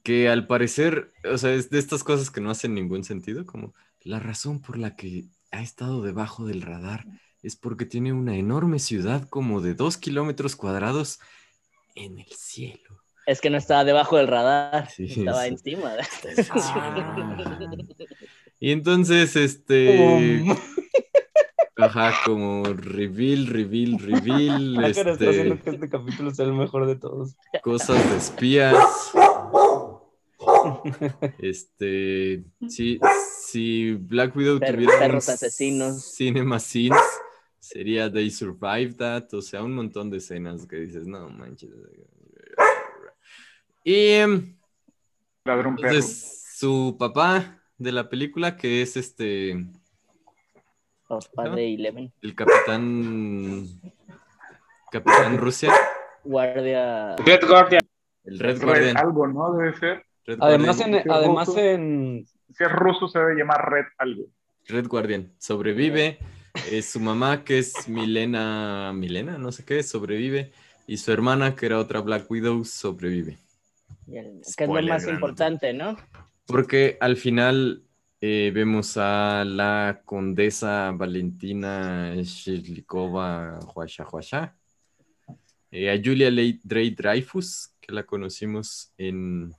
que 0.03 0.29
al 0.29 0.47
parecer, 0.47 1.11
o 1.31 1.37
sea, 1.37 1.53
es 1.53 1.69
de 1.69 1.79
estas 1.79 2.03
cosas 2.03 2.29
que 2.31 2.41
no 2.41 2.49
hacen 2.51 2.73
ningún 2.73 3.03
sentido, 3.03 3.45
como 3.45 3.73
la 4.03 4.19
razón 4.19 4.61
por 4.61 4.77
la 4.77 4.95
que 4.95 5.25
ha 5.51 5.61
estado 5.61 6.01
debajo 6.01 6.45
del 6.45 6.61
radar 6.61 7.05
es 7.43 7.55
porque 7.55 7.85
tiene 7.85 8.13
una 8.13 8.35
enorme 8.35 8.79
ciudad 8.79 9.27
como 9.29 9.61
de 9.61 9.73
dos 9.73 9.97
kilómetros 9.97 10.55
cuadrados 10.55 11.19
en 11.95 12.19
el 12.19 12.27
cielo. 12.27 13.01
Es 13.25 13.41
que 13.41 13.49
no 13.49 13.57
estaba 13.57 13.83
debajo 13.83 14.17
del 14.17 14.27
radar, 14.27 14.89
Sí, 14.89 15.05
estaba 15.05 15.43
sí. 15.43 15.49
encima. 15.49 15.93
Ah. 16.61 17.77
Y 18.63 18.71
entonces, 18.71 19.35
este. 19.35 20.43
Um, 20.45 20.55
Ajá, 21.77 22.13
como 22.25 22.63
reveal, 22.65 23.47
reveal, 23.47 23.97
reveal, 23.97 24.85
este, 24.85 25.59
que 25.63 25.69
este 25.71 25.89
capítulo 25.89 26.29
sea 26.29 26.45
el 26.45 26.53
mejor 26.53 26.85
de 26.85 26.95
todos. 26.95 27.35
cosas 27.63 28.07
de 28.11 28.17
espías. 28.17 28.75
Este, 31.39 32.43
sí, 32.67 32.99
si 33.41 33.93
Black 33.93 34.35
Widow 34.35 34.59
Per- 34.59 34.73
tuviera 34.75 34.99
perros 34.99 35.27
un 35.27 35.33
asesinos. 35.33 36.03
Cinema 36.13 36.59
Scenes, 36.59 37.01
sería 37.59 38.11
They 38.11 38.29
Survived 38.31 38.95
That, 38.97 39.33
o 39.33 39.41
sea, 39.41 39.63
un 39.63 39.73
montón 39.73 40.09
de 40.09 40.17
escenas 40.17 40.65
que 40.65 40.77
dices, 40.77 41.07
no 41.07 41.29
manches. 41.29 41.69
Y 43.83 44.07
em, 44.09 44.55
Ladrón 45.45 45.75
perro. 45.75 45.89
entonces, 45.89 46.43
su 46.55 46.95
papá 46.99 47.59
de 47.77 47.91
la 47.91 48.09
película, 48.09 48.55
que 48.57 48.81
es 48.83 48.95
este, 48.97 49.65
Papá 51.07 51.45
¿No? 51.49 51.55
de 51.55 51.73
Eleven. 51.73 52.13
el 52.21 52.35
capitán, 52.35 53.65
capitán 54.91 55.37
Rusia, 55.37 55.73
Guardia. 56.23 57.15
Red 57.17 57.47
Guardian. 57.47 57.81
el 58.25 58.39
Red 58.39 58.57
Red 58.59 58.63
Guardian. 58.63 58.97
algo, 58.97 59.27
¿no? 59.27 59.53
Debe 59.57 59.75
ser. 59.77 60.05
Red 60.25 60.37
Además, 60.39 60.77
Guardian. 60.77 61.01
en, 61.01 61.11
además 61.11 61.45
justo. 61.47 61.61
en, 61.61 62.25
Si 62.53 62.63
es 62.63 62.71
ruso, 62.71 63.07
se 63.07 63.19
debe 63.19 63.35
llamar 63.35 63.69
Red 63.69 63.85
algo. 63.97 64.25
Red 64.67 64.87
Guardian 64.87 65.33
sobrevive. 65.37 66.19
Es 66.69 66.89
su 66.89 66.99
mamá, 66.99 67.43
que 67.43 67.59
es 67.59 67.87
Milena, 67.87 68.91
Milena, 68.93 69.37
no 69.37 69.51
sé 69.51 69.63
qué, 69.65 69.83
sobrevive. 69.83 70.51
Y 70.85 70.97
su 70.97 71.11
hermana, 71.11 71.55
que 71.55 71.65
era 71.65 71.79
otra 71.79 72.01
Black 72.01 72.29
Widow, 72.29 72.65
sobrevive. 72.65 73.37
Que 74.05 74.19
es 74.19 74.57
lo 74.59 74.73
más 74.73 74.83
grande. 74.83 75.11
importante, 75.11 75.73
¿no? 75.73 75.97
Porque 76.45 76.97
al 76.99 77.15
final 77.15 77.83
eh, 78.19 78.51
vemos 78.53 78.97
a 78.97 79.45
la 79.45 80.01
condesa 80.03 80.91
Valentina 80.91 82.13
Shirlikova 82.15 83.59
Huasha 83.73 84.05
Huasha, 84.05 84.55
eh, 85.71 85.89
a 85.89 86.01
Julia 86.03 86.29
Drey 86.29 86.89
Dreyfus, 86.89 87.73
que 87.79 87.93
la 87.93 88.03
conocimos 88.03 88.93
en 88.97 89.53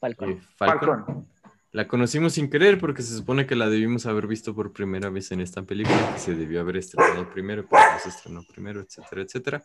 Falcon. 0.00 0.30
eh, 0.30 0.40
Falcon. 0.56 1.04
Falcon. 1.04 1.28
La 1.72 1.86
conocimos 1.86 2.32
sin 2.32 2.50
querer 2.50 2.80
porque 2.80 3.02
se 3.02 3.16
supone 3.16 3.46
que 3.46 3.54
la 3.54 3.68
debimos 3.68 4.04
haber 4.06 4.26
visto 4.26 4.56
por 4.56 4.72
primera 4.72 5.08
vez 5.08 5.30
en 5.30 5.40
esta 5.40 5.62
película, 5.62 6.12
que 6.12 6.18
se 6.18 6.34
debió 6.34 6.60
haber 6.60 6.78
estrenado 6.78 7.30
primero, 7.30 7.64
pero 7.70 7.92
no 7.92 7.98
se 8.00 8.08
estrenó 8.08 8.42
primero, 8.42 8.80
etcétera, 8.80 9.22
etcétera. 9.22 9.64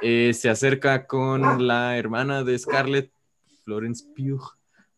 Eh, 0.00 0.32
se 0.32 0.48
acerca 0.48 1.06
con 1.06 1.66
la 1.66 1.98
hermana 1.98 2.42
de 2.42 2.58
Scarlett, 2.58 3.12
Florence 3.64 4.06
Pugh, 4.16 4.56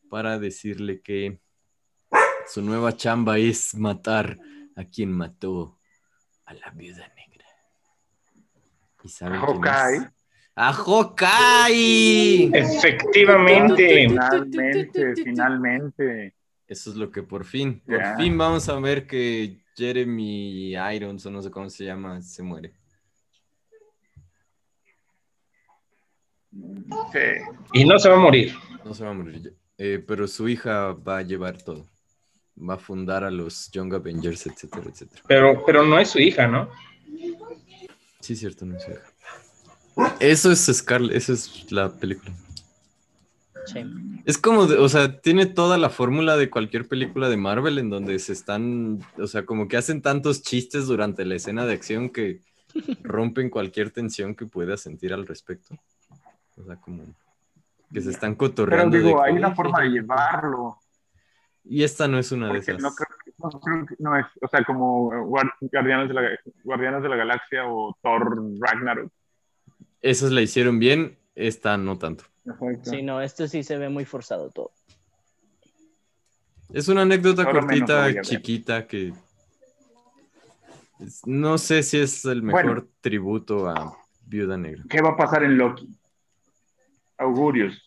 para 0.09 0.39
decirle 0.39 1.01
que 1.01 1.41
su 2.47 2.63
nueva 2.63 2.97
chamba 2.97 3.39
es 3.39 3.75
matar 3.75 4.39
a 4.77 4.85
quien 4.85 5.11
mató 5.11 5.77
a 6.45 6.55
la 6.55 6.71
viuda 6.71 7.13
negra. 7.17 7.47
¿Y 9.03 9.09
saben 9.09 9.41
quién 9.41 10.05
es? 10.05 10.18
¡A 10.61 10.73
Hawkeye! 10.73 12.51
Efectivamente. 12.53 14.09
Finalmente, 14.09 15.15
finalmente. 15.25 16.35
Eso 16.67 16.91
es 16.91 16.97
lo 16.97 17.13
que 17.13 17.23
por 17.23 17.45
fin, 17.45 17.81
por 17.87 18.17
fin 18.17 18.37
vamos 18.37 18.69
a 18.69 18.81
ver 18.81 19.07
que 19.07 19.59
Jeremy 19.77 20.75
Irons, 20.75 21.25
o 21.27 21.31
no 21.31 21.41
sé 21.43 21.53
cómo 21.53 21.71
se 21.71 21.85
llama, 21.85 22.21
se 22.23 22.43
muere. 22.43 22.73
Sí. 26.51 27.21
Y 27.75 27.85
no 27.85 27.97
se 28.01 28.09
va 28.09 28.17
a 28.17 28.19
morir. 28.19 28.53
No 28.85 28.95
se 28.95 29.05
va 29.05 29.11
a 29.11 29.15
morir. 29.15 29.55
Eh, 29.79 30.03
pero 30.05 30.27
su 30.27 30.49
hija 30.49 30.93
va 30.93 31.19
a 31.19 31.23
llevar 31.23 31.63
todo. 31.63 31.87
Va 32.69 32.75
a 32.75 32.79
fundar 32.79 33.23
a 33.23 33.31
los 33.31 33.71
Young 33.71 33.95
Avengers, 33.95 34.45
etcétera, 34.49 34.87
etcétera. 34.91 35.23
Pero, 35.29 35.65
pero 35.65 35.85
no 35.85 36.01
es 36.01 36.11
su 36.11 36.19
hija, 36.19 36.49
¿no? 36.49 36.69
Sí, 38.19 38.35
cierto, 38.35 38.67
no 38.67 38.77
es 38.77 38.83
su 38.83 38.91
hija. 38.91 39.05
Eso 40.21 40.51
es 40.53 40.67
Scarlet, 40.67 41.17
eso 41.17 41.33
es 41.33 41.71
la 41.73 41.91
película. 41.91 42.33
Sí. 43.67 43.85
Es 44.25 44.39
como, 44.39 44.67
de- 44.67 44.79
o 44.79 44.89
sea, 44.89 45.21
tiene 45.21 45.47
toda 45.47 45.77
la 45.79 45.91
fórmula 45.91 46.37
de 46.37 46.49
cualquier 46.51 46.89
película 46.89 47.29
de 47.29 47.37
Marvel 47.37 47.79
en 47.79 47.91
donde 47.91 48.19
se 48.19 48.33
están, 48.33 49.01
o 49.19 49.27
sea, 49.27 49.45
como 49.45 49.69
que 49.69 49.77
hacen 49.77 50.01
tantos 50.01 50.43
chistes 50.43 50.87
durante 50.87 51.25
la 51.25 51.35
escena 51.35 51.67
de 51.67 51.75
acción 51.75 52.09
que 52.11 52.41
rompen 53.03 53.51
cualquier 53.51 53.91
tensión 53.91 54.35
que 54.35 54.47
puedas 54.47 54.81
sentir 54.81 55.13
al 55.13 55.27
respecto. 55.27 55.75
O 56.57 56.65
sea, 56.65 56.77
como 56.77 57.05
que 57.93 58.01
se 58.01 58.11
están 58.11 58.37
Pero 58.37 58.51
cotorreando. 58.51 58.97
de 58.97 59.03
digo, 59.03 59.23
que, 59.23 59.29
hay 59.31 59.37
una 59.37 59.49
"Oye, 59.49 59.57
forma 59.57 59.81
de 59.83 59.89
llevarlo. 59.91 60.79
Y 61.65 61.83
esta 61.83 62.09
no 62.09 62.19
es 62.19 62.33
una 62.33 62.51
de 62.53 62.59
esas. 62.61 62.81
no 62.81 62.91
creo, 62.95 63.09
que- 63.25 63.33
no 63.39 63.51
creo 63.61 63.87
que 63.87 63.95
no 63.99 64.17
es, 64.19 64.27
o 64.41 64.49
sea, 64.49 64.65
como 64.65 65.11
Guar- 65.27 65.53
Guardianes 65.61 66.09
de 66.09 66.15
la, 66.15 66.23
Guardianes 66.65 67.03
de 67.03 67.09
la 67.11 67.17
Galaxia 67.17 67.67
o 67.67 67.95
Thor 68.03 68.43
Ragnarok. 68.61 69.13
Esas 70.03 70.31
la 70.31 70.41
hicieron 70.43 70.79
bien, 70.79 71.19
esta 71.35 71.77
no 71.77 71.99
tanto. 71.99 72.25
Sí, 72.83 73.03
no, 73.03 73.21
esto 73.21 73.47
sí 73.47 73.63
se 73.63 73.77
ve 73.77 73.89
muy 73.89 74.05
forzado 74.05 74.51
todo. 74.51 74.73
Es 76.73 76.89
una 76.89 77.03
anécdota 77.03 77.43
Ahora 77.43 77.61
cortita, 77.61 78.21
chiquita, 78.23 78.87
que 78.87 79.13
no 81.25 81.59
sé 81.59 81.83
si 81.83 81.99
es 81.99 82.25
el 82.25 82.43
mejor 82.43 82.65
Bueno. 82.65 82.89
tributo 83.01 83.69
a 83.69 83.97
Viuda 84.27 84.57
Negra. 84.57 84.85
¿Qué 84.89 85.01
va 85.01 85.11
a 85.11 85.17
pasar 85.17 85.45
en 85.45 85.57
Loki? 85.57 85.89
Augurios. 87.17 87.83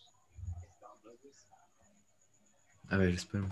A 2.88 2.96
ver, 2.96 3.10
espera. 3.10 3.44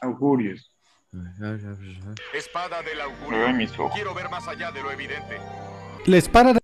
Augurios. 0.00 0.70
A 1.12 1.16
ver, 1.16 1.44
a 1.44 1.50
ver, 1.52 1.66
a 1.66 1.74
ver, 1.74 1.96
a 2.02 2.08
ver. 2.08 2.14
Espada 2.32 2.82
del 2.82 3.00
augurio. 3.00 3.90
Quiero 3.92 4.14
ver 4.14 4.28
más 4.30 4.46
allá 4.48 4.70
de 4.72 4.82
lo 4.82 4.90
evidente. 4.90 5.38
La 6.06 6.16
espada 6.16 6.52
de 6.52 6.60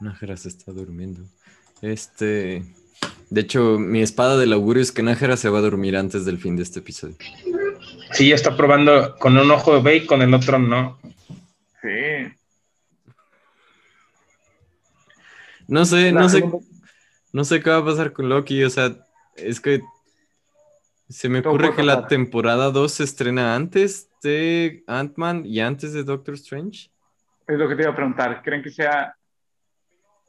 Nájera 0.00 0.36
se 0.36 0.48
está 0.48 0.72
durmiendo. 0.72 1.22
Este. 1.82 2.64
De 3.30 3.42
hecho, 3.42 3.78
mi 3.78 4.02
espada 4.02 4.36
del 4.36 4.52
augurio 4.52 4.82
es 4.82 4.90
que 4.90 5.02
Nájera 5.02 5.36
se 5.36 5.48
va 5.48 5.58
a 5.58 5.62
dormir 5.62 5.96
antes 5.96 6.24
del 6.24 6.38
fin 6.38 6.56
de 6.56 6.64
este 6.64 6.80
episodio. 6.80 7.16
Sí, 8.12 8.28
ya 8.28 8.34
está 8.34 8.56
probando 8.56 9.16
con 9.18 9.38
un 9.38 9.50
ojo 9.50 9.80
ve 9.82 9.96
y 9.98 10.06
con 10.06 10.20
el 10.20 10.34
otro 10.34 10.58
no. 10.58 10.98
Sí. 11.80 12.34
No 15.68 15.84
sé, 15.84 16.10
no 16.10 16.28
sé, 16.28 16.42
no 17.32 17.44
sé 17.44 17.62
qué 17.62 17.70
va 17.70 17.76
a 17.76 17.84
pasar 17.84 18.12
con 18.12 18.28
Loki. 18.28 18.64
O 18.64 18.70
sea, 18.70 18.96
es 19.36 19.60
que 19.60 19.80
se 21.08 21.28
me 21.28 21.38
ocurre 21.38 21.74
que 21.74 21.84
la 21.84 22.08
temporada 22.08 22.70
2 22.72 22.92
se 22.92 23.04
estrena 23.04 23.54
antes 23.54 24.08
de 24.22 24.82
Ant-Man 24.88 25.46
y 25.46 25.60
antes 25.60 25.92
de 25.92 26.02
Doctor 26.02 26.34
Strange. 26.34 26.90
Es 27.46 27.58
lo 27.58 27.68
que 27.68 27.76
te 27.76 27.82
iba 27.82 27.92
a 27.92 27.96
preguntar. 27.96 28.42
¿Creen 28.42 28.62
que 28.62 28.70
sea, 28.70 29.16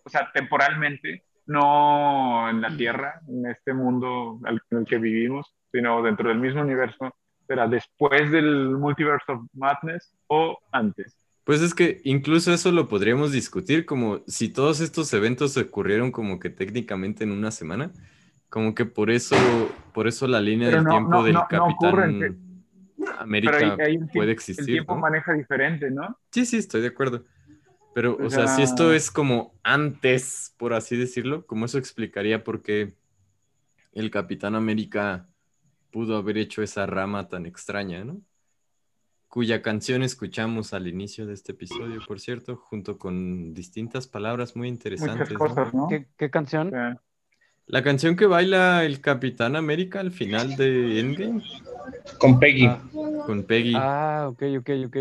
o 0.03 0.09
sea, 0.09 0.29
temporalmente, 0.33 1.23
no 1.45 2.49
en 2.49 2.61
la 2.61 2.75
Tierra, 2.75 3.21
en 3.27 3.45
este 3.47 3.73
mundo 3.73 4.39
al- 4.43 4.61
en 4.69 4.77
el 4.79 4.85
que 4.85 4.97
vivimos, 4.97 5.53
sino 5.71 6.01
dentro 6.01 6.29
del 6.29 6.39
mismo 6.39 6.61
universo? 6.61 7.15
¿Será 7.47 7.67
después 7.67 8.31
del 8.31 8.69
Multiverse 8.77 9.31
of 9.31 9.41
Madness 9.53 10.13
o 10.27 10.57
antes? 10.71 11.17
Pues 11.43 11.61
es 11.61 11.73
que 11.73 11.99
incluso 12.03 12.53
eso 12.53 12.71
lo 12.71 12.87
podríamos 12.87 13.31
discutir, 13.31 13.85
como 13.85 14.21
si 14.27 14.49
todos 14.49 14.79
estos 14.79 15.11
eventos 15.13 15.57
ocurrieron 15.57 16.11
como 16.11 16.39
que 16.39 16.49
técnicamente 16.49 17.23
en 17.23 17.31
una 17.31 17.51
semana, 17.51 17.91
como 18.49 18.75
que 18.75 18.85
por 18.85 19.09
eso, 19.09 19.35
por 19.93 20.07
eso 20.07 20.27
la 20.27 20.39
línea 20.39 20.67
Pero 20.67 20.77
del 20.77 20.85
no- 20.85 20.91
tiempo 20.91 21.09
no- 21.09 21.23
del 21.23 21.33
no- 21.33 21.47
Capitán 21.49 22.37
América 23.17 23.53
Pero 23.57 23.73
ahí- 23.73 23.81
ahí 23.81 23.95
el, 23.95 24.07
puede 24.13 24.31
existir, 24.31 24.61
el 24.63 24.71
tiempo 24.73 24.95
¿no? 24.95 25.01
maneja 25.01 25.33
diferente, 25.33 25.89
¿no? 25.89 26.17
Sí, 26.31 26.45
sí, 26.45 26.57
estoy 26.57 26.81
de 26.81 26.87
acuerdo. 26.89 27.23
Pero, 27.93 28.17
O 28.17 28.25
o 28.25 28.29
sea, 28.29 28.47
si 28.47 28.61
esto 28.61 28.93
es 28.93 29.11
como 29.11 29.53
antes, 29.63 30.53
por 30.57 30.73
así 30.73 30.95
decirlo, 30.95 31.45
como 31.45 31.65
eso 31.65 31.77
explicaría 31.77 32.43
por 32.43 32.61
qué 32.61 32.93
el 33.91 34.11
Capitán 34.11 34.55
América 34.55 35.27
pudo 35.91 36.15
haber 36.17 36.37
hecho 36.37 36.63
esa 36.63 36.85
rama 36.85 37.27
tan 37.27 37.45
extraña, 37.45 38.05
¿no? 38.05 38.21
Cuya 39.27 39.61
canción 39.61 40.03
escuchamos 40.03 40.73
al 40.73 40.87
inicio 40.87 41.25
de 41.25 41.33
este 41.33 41.53
episodio, 41.53 42.01
por 42.05 42.19
cierto, 42.19 42.57
junto 42.57 42.97
con 42.97 43.53
distintas 43.53 44.07
palabras 44.07 44.55
muy 44.55 44.67
interesantes. 44.67 45.31
Muchas 45.31 45.31
¿no? 45.31 45.39
cosas, 45.39 45.73
¿no? 45.73 45.87
¿Qué, 46.17 46.29
canción? 46.29 46.99
La 47.67 47.83
canción 47.83 48.17
que 48.17 48.25
baila 48.25 48.83
el 48.83 48.99
Capitán 48.99 49.55
América 49.55 50.01
al 50.01 50.11
final 50.11 50.57
de 50.57 50.99
Endgame 50.99 51.41
Con 52.19 52.39
Peggy. 52.39 52.65
Ah, 52.65 52.81
con 53.25 53.43
Peggy 53.43 53.73
ah, 53.75 54.27
ok, 54.29 54.43
ok, 54.59 54.69
ok. 54.87 54.97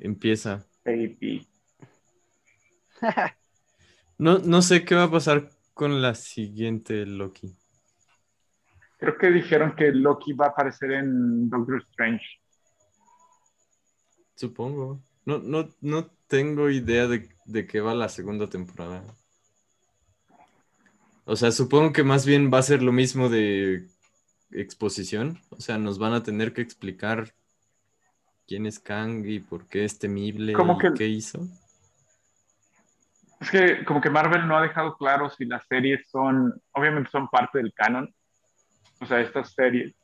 empieza. 0.00 0.64
baby. 0.84 1.46
No, 4.18 4.38
no 4.38 4.62
sé 4.62 4.84
qué 4.84 4.94
va 4.94 5.04
a 5.04 5.10
pasar 5.10 5.50
con 5.74 6.00
la 6.00 6.14
siguiente 6.14 7.04
Loki. 7.04 7.54
Creo 8.98 9.18
que 9.18 9.30
dijeron 9.30 9.76
que 9.76 9.92
Loki 9.92 10.32
va 10.32 10.46
a 10.46 10.48
aparecer 10.48 10.90
en 10.92 11.50
Doctor 11.50 11.82
Strange. 11.90 12.24
Supongo. 14.34 15.02
No, 15.26 15.38
no, 15.38 15.68
no 15.80 16.06
tengo 16.28 16.70
idea 16.70 17.06
de, 17.06 17.28
de 17.44 17.66
qué 17.66 17.80
va 17.80 17.94
la 17.94 18.08
segunda 18.08 18.46
temporada. 18.48 19.04
O 21.24 21.36
sea, 21.36 21.50
supongo 21.50 21.92
que 21.92 22.04
más 22.04 22.24
bien 22.24 22.50
va 22.52 22.58
a 22.58 22.62
ser 22.62 22.82
lo 22.82 22.92
mismo 22.92 23.28
de 23.28 23.88
exposición. 24.52 25.40
O 25.50 25.60
sea, 25.60 25.76
nos 25.76 25.98
van 25.98 26.12
a 26.14 26.22
tener 26.22 26.52
que 26.52 26.62
explicar 26.62 27.34
quién 28.46 28.64
es 28.64 28.78
Kang 28.78 29.26
y 29.26 29.40
por 29.40 29.66
qué 29.66 29.84
es 29.84 29.98
temible 29.98 30.52
Como 30.52 30.76
y 30.76 30.78
que- 30.78 30.94
qué 30.96 31.08
hizo. 31.08 31.46
Es 33.40 33.50
que 33.50 33.84
como 33.84 34.00
que 34.00 34.10
Marvel 34.10 34.46
no 34.48 34.56
ha 34.56 34.62
dejado 34.62 34.96
claro 34.96 35.28
si 35.28 35.44
las 35.44 35.66
series 35.66 36.08
son, 36.08 36.54
obviamente 36.72 37.10
son 37.10 37.28
parte 37.28 37.58
del 37.58 37.72
canon, 37.74 38.12
o 39.00 39.06
sea, 39.06 39.20
estas 39.20 39.52
series, 39.52 39.94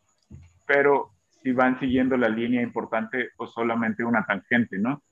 pero 0.66 1.12
si 1.42 1.52
van 1.52 1.78
siguiendo 1.80 2.16
la 2.16 2.28
línea 2.28 2.62
importante 2.62 3.30
o 3.38 3.46
solamente 3.46 4.04
una 4.04 4.24
tangente, 4.24 4.78
¿no? 4.78 5.02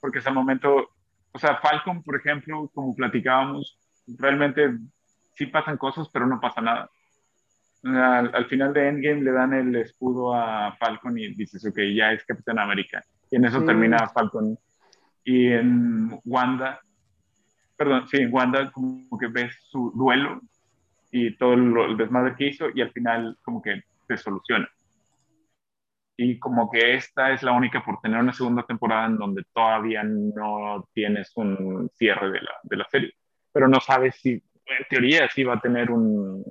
Porque 0.00 0.18
hasta 0.18 0.30
el 0.30 0.36
momento, 0.36 0.88
o 1.32 1.38
sea, 1.38 1.56
Falcon, 1.58 2.02
por 2.02 2.16
ejemplo, 2.16 2.70
como 2.74 2.96
platicábamos, 2.96 3.78
realmente 4.18 4.78
sí 5.34 5.46
pasan 5.46 5.76
cosas, 5.76 6.08
pero 6.10 6.26
no 6.26 6.40
pasa 6.40 6.60
nada. 6.62 6.90
Al, 7.84 8.34
al 8.34 8.46
final 8.46 8.72
de 8.72 8.88
Endgame 8.88 9.22
le 9.22 9.32
dan 9.32 9.52
el 9.54 9.76
escudo 9.76 10.34
a 10.34 10.74
Falcon 10.78 11.18
y 11.18 11.34
dices, 11.34 11.64
ok, 11.66 11.78
ya 11.94 12.12
es 12.12 12.24
Capitán 12.24 12.58
América. 12.58 13.04
Y 13.30 13.36
en 13.36 13.44
eso 13.44 13.60
Sí. 13.60 13.66
termina 13.66 14.08
Falcon. 14.08 14.58
Y 15.24 15.46
en 15.48 16.18
Wanda, 16.24 16.80
perdón, 17.76 18.08
sí, 18.08 18.18
en 18.18 18.32
Wanda 18.34 18.70
como 18.72 19.18
que 19.18 19.28
ves 19.28 19.54
su 19.70 19.92
duelo 19.94 20.40
y 21.12 21.36
todo 21.36 21.56
lo- 21.56 21.86
el 21.86 21.96
desmadre 21.98 22.36
que 22.36 22.48
hizo 22.48 22.66
y 22.74 22.82
al 22.82 22.92
final 22.92 23.38
como 23.42 23.62
que 23.62 23.82
se 24.08 24.16
soluciona. 24.18 24.68
Y 26.16 26.38
como 26.38 26.70
que 26.70 26.94
esta 26.94 27.32
es 27.32 27.42
la 27.42 27.52
única 27.52 27.82
por 27.82 28.00
tener 28.00 28.20
una 28.20 28.32
segunda 28.34 28.62
temporada 28.64 29.06
en 29.06 29.16
donde 29.16 29.42
todavía 29.54 30.02
no 30.04 30.86
tienes 30.92 31.32
un 31.36 31.88
cierre 31.94 32.30
de 32.30 32.42
la, 32.42 32.50
de 32.62 32.76
la 32.76 32.84
serie. 32.90 33.14
Pero 33.52 33.68
no 33.68 33.80
sabes 33.80 34.16
si, 34.20 34.32
en 34.32 34.42
teoría, 34.90 35.28
sí 35.30 35.44
va 35.44 35.54
a 35.54 35.60
tener 35.60 35.90
un, 35.90 36.44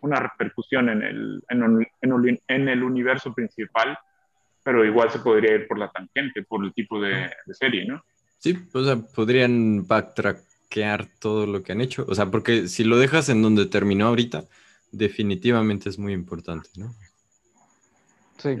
una 0.00 0.20
repercusión 0.20 0.90
en 0.90 1.02
el, 1.02 1.42
en, 1.48 1.62
un- 1.62 1.86
en 2.02 2.12
un- 2.12 2.38
en 2.46 2.68
el 2.68 2.82
universo 2.82 3.32
principal, 3.34 3.98
pero 4.66 4.84
igual 4.84 5.08
se 5.12 5.20
podría 5.20 5.54
ir 5.54 5.68
por 5.68 5.78
la 5.78 5.92
tangente, 5.92 6.42
por 6.42 6.64
el 6.64 6.74
tipo 6.74 7.00
de, 7.00 7.30
de 7.46 7.54
serie, 7.54 7.86
¿no? 7.86 8.04
Sí, 8.38 8.58
o 8.72 8.84
sea, 8.84 8.96
podrían 8.96 9.86
backtrackear 9.86 11.06
todo 11.20 11.46
lo 11.46 11.62
que 11.62 11.70
han 11.70 11.80
hecho. 11.80 12.04
O 12.08 12.16
sea, 12.16 12.26
porque 12.32 12.66
si 12.66 12.82
lo 12.82 12.98
dejas 12.98 13.28
en 13.28 13.42
donde 13.42 13.66
terminó 13.66 14.08
ahorita, 14.08 14.42
definitivamente 14.90 15.88
es 15.88 16.00
muy 16.00 16.12
importante, 16.12 16.68
¿no? 16.78 16.92
Sí. 18.38 18.56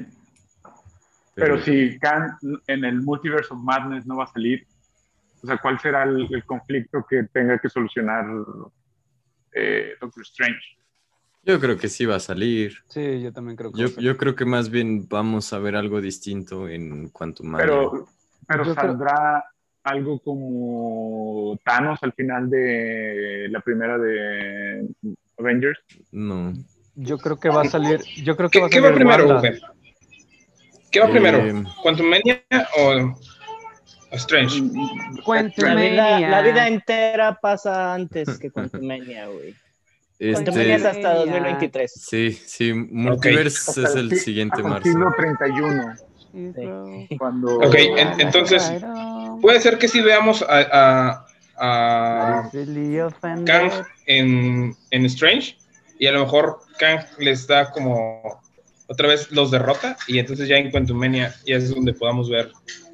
Pero 1.34 1.60
si 1.62 1.98
Kang 1.98 2.38
en 2.68 2.84
el 2.84 3.02
Multiverse 3.02 3.52
of 3.52 3.58
Madness 3.58 4.06
no 4.06 4.18
va 4.18 4.24
a 4.26 4.32
salir, 4.32 4.64
o 5.42 5.46
sea, 5.48 5.58
¿cuál 5.58 5.80
será 5.80 6.04
el, 6.04 6.28
el 6.32 6.44
conflicto 6.44 7.04
que 7.10 7.24
tenga 7.24 7.58
que 7.58 7.68
solucionar 7.68 8.26
eh, 9.52 9.94
Doctor 10.00 10.22
Strange? 10.22 10.75
Yo 11.46 11.60
creo 11.60 11.78
que 11.78 11.88
sí 11.88 12.04
va 12.04 12.16
a 12.16 12.20
salir. 12.20 12.78
Sí, 12.88 13.22
yo 13.22 13.32
también 13.32 13.56
creo 13.56 13.72
que 13.72 13.80
Yo, 13.80 13.88
yo 14.00 14.16
creo 14.16 14.34
que 14.34 14.44
más 14.44 14.68
bien 14.68 15.06
vamos 15.08 15.52
a 15.52 15.58
ver 15.60 15.76
algo 15.76 16.00
distinto 16.00 16.68
en 16.68 17.08
Quantum 17.10 17.46
Mania. 17.46 17.64
Pero, 17.66 18.08
pero 18.48 18.64
Yo 18.64 18.74
creo- 18.74 18.84
saldrá 18.84 19.44
algo 19.84 20.18
como 20.18 21.56
Thanos 21.64 22.00
al 22.02 22.12
final 22.14 22.50
de 22.50 23.46
la 23.50 23.60
primera 23.60 23.96
de 23.96 24.88
Avengers. 25.38 25.78
No. 26.10 26.52
Yo 26.96 27.18
creo 27.18 27.38
que 27.38 27.48
va 27.50 27.62
a 27.62 27.66
salir. 27.66 28.00
Yo 28.24 28.36
creo 28.36 28.48
que 28.50 28.58
¿Qué, 28.58 28.60
va 28.62 28.66
a 28.66 28.70
qué 28.70 28.80
salir 28.80 28.90
va 28.90 28.94
primero? 28.96 29.40
¿Qué 30.90 31.00
va 31.00 31.06
Eh, 31.06 31.10
primero? 31.10 31.64
¿Quantum 31.82 32.06
Mania 32.08 32.42
o 32.78 33.16
Strange? 34.12 34.62
Quantum 35.24 35.64
La 35.64 35.74
vida, 35.76 36.10
Mania. 36.10 36.28
la 36.30 36.42
vida 36.42 36.66
entera 36.68 37.38
pasa 37.40 37.94
antes 37.94 38.38
que 38.38 38.50
Quantumania, 38.50 39.26
güey. 39.28 39.54
Este, 40.18 40.74
hasta 40.74 41.14
2023. 41.14 41.92
sí, 41.92 42.32
sí, 42.32 42.72
Multiverse 42.72 43.82
es 43.82 43.96
el 43.96 44.10
si- 44.10 44.18
siguiente 44.18 44.56
hasta 44.56 44.68
el 44.68 44.72
marzo. 44.74 44.88
siglo 44.88 45.12
31, 45.16 45.94
cuando... 47.18 47.56
Ok, 47.58 47.74
en- 47.74 48.20
entonces, 48.20 48.62
puede 49.40 49.60
ser 49.60 49.78
que 49.78 49.88
sí 49.88 50.00
veamos 50.00 50.42
a, 50.42 50.66
a, 50.72 51.26
a 51.58 52.50
Kang 53.44 53.70
en, 54.06 54.74
en 54.90 55.04
Strange 55.06 55.56
y 55.98 56.06
a 56.06 56.12
lo 56.12 56.20
mejor 56.20 56.60
Kang 56.78 57.00
les 57.18 57.46
da 57.46 57.70
como 57.70 58.40
otra 58.88 59.08
vez 59.08 59.30
los 59.32 59.50
derrota 59.50 59.96
y 60.06 60.18
entonces 60.18 60.48
ya 60.48 60.56
en 60.56 60.70
Quantumania 60.70 61.34
ya 61.46 61.56
es 61.56 61.74
donde 61.74 61.92
podamos 61.92 62.30
ver 62.30 62.52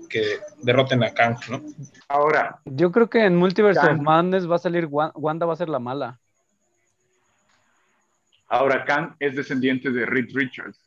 que 0.09 0.39
derroten 0.63 1.03
a 1.05 1.11
Kang, 1.15 1.37
¿no? 1.49 1.63
Ahora, 2.09 2.61
Yo 2.67 2.93
creo 2.93 3.09
que 3.09 3.25
en 3.25 3.37
Multiverse 3.37 3.81
of 3.81 3.87
Kang. 3.87 4.03
Madness 4.03 4.51
va 4.51 4.57
a 4.57 4.59
salir 4.59 4.87
Wa- 4.87 5.13
Wanda 5.15 5.47
va 5.47 5.55
a 5.55 5.57
ser 5.57 5.69
la 5.69 5.79
mala. 5.79 6.21
Ahora 8.53 8.85
Kang 8.85 9.17
es 9.19 9.35
descendiente 9.35 9.91
de 9.91 10.05
Reed 10.07 10.29
Richards. 10.35 10.79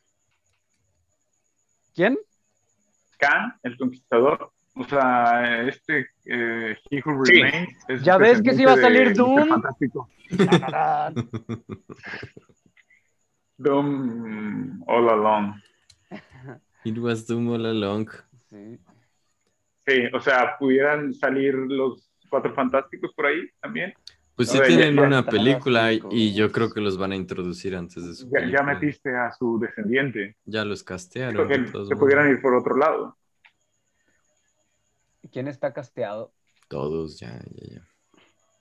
¿Quién? 1.94 2.16
Kang, 3.18 3.54
el 3.62 3.76
conquistador, 3.76 4.52
o 4.74 4.84
sea, 4.84 5.62
este 5.66 6.08
eh, 6.26 6.76
He 6.90 7.02
Who 7.04 7.24
Sí. 7.24 7.32
Remains 7.42 7.84
es 7.88 8.02
Ya 8.02 8.18
ves 8.18 8.40
que 8.42 8.54
sí 8.54 8.64
va 8.64 8.74
a 8.74 8.76
salir 8.76 9.14
Doom. 9.14 9.48
Fantástico. 9.48 10.08
Doom 13.58 14.82
All 14.86 15.08
Along. 15.08 15.54
It 16.84 16.98
was 16.98 17.26
Doom 17.26 17.48
all 17.48 17.66
along. 17.66 18.08
Sí. 18.48 18.78
Sí, 19.86 20.02
o 20.12 20.20
sea, 20.20 20.56
pudieran 20.58 21.12
salir 21.14 21.54
los 21.54 22.08
cuatro 22.28 22.54
fantásticos 22.54 23.12
por 23.14 23.26
ahí 23.26 23.48
también. 23.60 23.92
Pues 24.36 24.50
sí 24.50 24.58
ver, 24.58 24.68
tienen 24.68 24.96
ya- 24.96 25.02
una 25.02 25.24
ya- 25.24 25.30
película 25.30 25.92
y, 25.92 26.34
yo 26.34 26.52
creo 26.52 26.70
que 26.70 26.80
los 26.80 26.98
van 26.98 27.12
a 27.12 27.16
introducir 27.16 27.74
antes 27.74 28.04
de 28.06 28.14
su 28.14 28.28
Ya, 28.30 28.62
metiste 28.62 29.16
a 29.16 29.32
su 29.32 29.58
descendiente. 29.58 30.36
Ya 30.44 30.64
los 30.64 30.82
castearon. 30.84 31.34
Creo 31.34 31.48
que 31.48 31.66
se 31.66 31.72
modos. 31.72 31.88
pudieran 31.98 32.30
ir 32.30 32.40
por 32.42 32.54
otro 32.54 32.76
lado. 32.76 33.16
¿Quién 35.32 35.48
está 35.48 35.72
casteado? 35.72 36.32
Todos, 36.68 37.18
ya, 37.18 37.32
ya, 37.54 37.66
ya. 37.76 37.88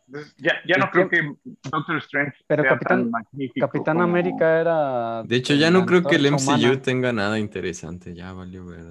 Entonces, 0.08 0.36
ya, 0.38 0.54
ya 0.68 0.76
¿Y 0.78 0.80
no 0.80 0.90
creo 0.92 1.10
que 1.10 1.36
Doctor 1.64 1.98
Strange 1.98 2.38
Pero 2.48 2.62
sea 2.64 2.72
Capitán- 2.74 3.02
tan 3.04 3.12
magnífico 3.12 3.66
Capitán 3.68 3.96
como- 3.98 4.04
América 4.10 4.62
era. 4.62 5.24
De 5.24 5.36
hecho, 5.36 5.56
ya 5.56 5.72
no 5.72 5.86
creo 5.86 6.04
que 6.04 6.16
el 6.16 6.26
MCU 6.28 6.44
humana. 6.44 6.82
tenga 6.82 7.12
nada 7.12 7.40
interesante. 7.40 8.14
Ya 8.14 8.32
valió 8.32 8.66
ver. 8.66 8.86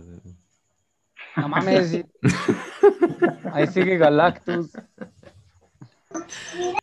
No 1.37 1.49
mames. 1.49 2.05
Ahí 3.53 3.67
sigue 3.69 3.97
Galactus. 3.97 4.73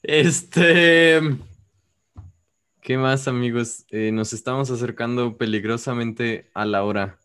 Este. 0.04 1.20
¿Qué 2.82 2.98
más, 2.98 3.28
amigos? 3.28 3.86
Eh, 3.92 4.12
nos 4.12 4.34
estamos 4.34 4.72
acercando 4.72 5.38
peligrosamente 5.38 6.50
a 6.54 6.66
la 6.66 6.84
hora. 6.84 7.20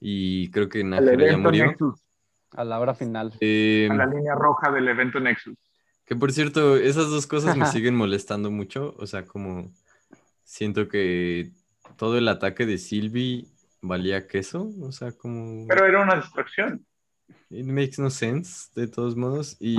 Y 0.00 0.50
creo 0.50 0.68
que 0.68 0.82
Nájera 0.84 1.30
ya 1.32 1.36
murió. 1.38 1.66
Nexus. 1.66 2.00
A 2.52 2.64
la 2.64 2.80
hora 2.80 2.94
final. 2.94 3.32
Eh, 3.40 3.88
A 3.90 3.94
la 3.94 4.06
línea 4.06 4.34
roja 4.34 4.70
del 4.70 4.88
evento 4.88 5.20
Nexus. 5.20 5.56
que 6.04 6.16
por 6.16 6.32
cierto, 6.32 6.76
esas 6.76 7.08
dos 7.10 7.26
cosas 7.26 7.56
me 7.56 7.66
siguen 7.66 7.94
molestando 7.94 8.50
mucho. 8.50 8.94
O 8.98 9.06
sea, 9.06 9.24
como 9.24 9.72
siento 10.42 10.88
que 10.88 11.50
todo 11.96 12.18
el 12.18 12.28
ataque 12.28 12.66
de 12.66 12.78
Sylvie 12.78 13.46
valía 13.82 14.26
queso. 14.26 14.70
O 14.82 14.92
sea, 14.92 15.12
como... 15.12 15.66
Pero 15.68 15.86
era 15.86 16.02
una 16.02 16.16
distracción. 16.16 16.84
It 17.50 17.64
makes 17.66 17.98
no 17.98 18.10
sense, 18.10 18.70
de 18.74 18.88
todos 18.88 19.16
modos. 19.16 19.56
Y 19.60 19.76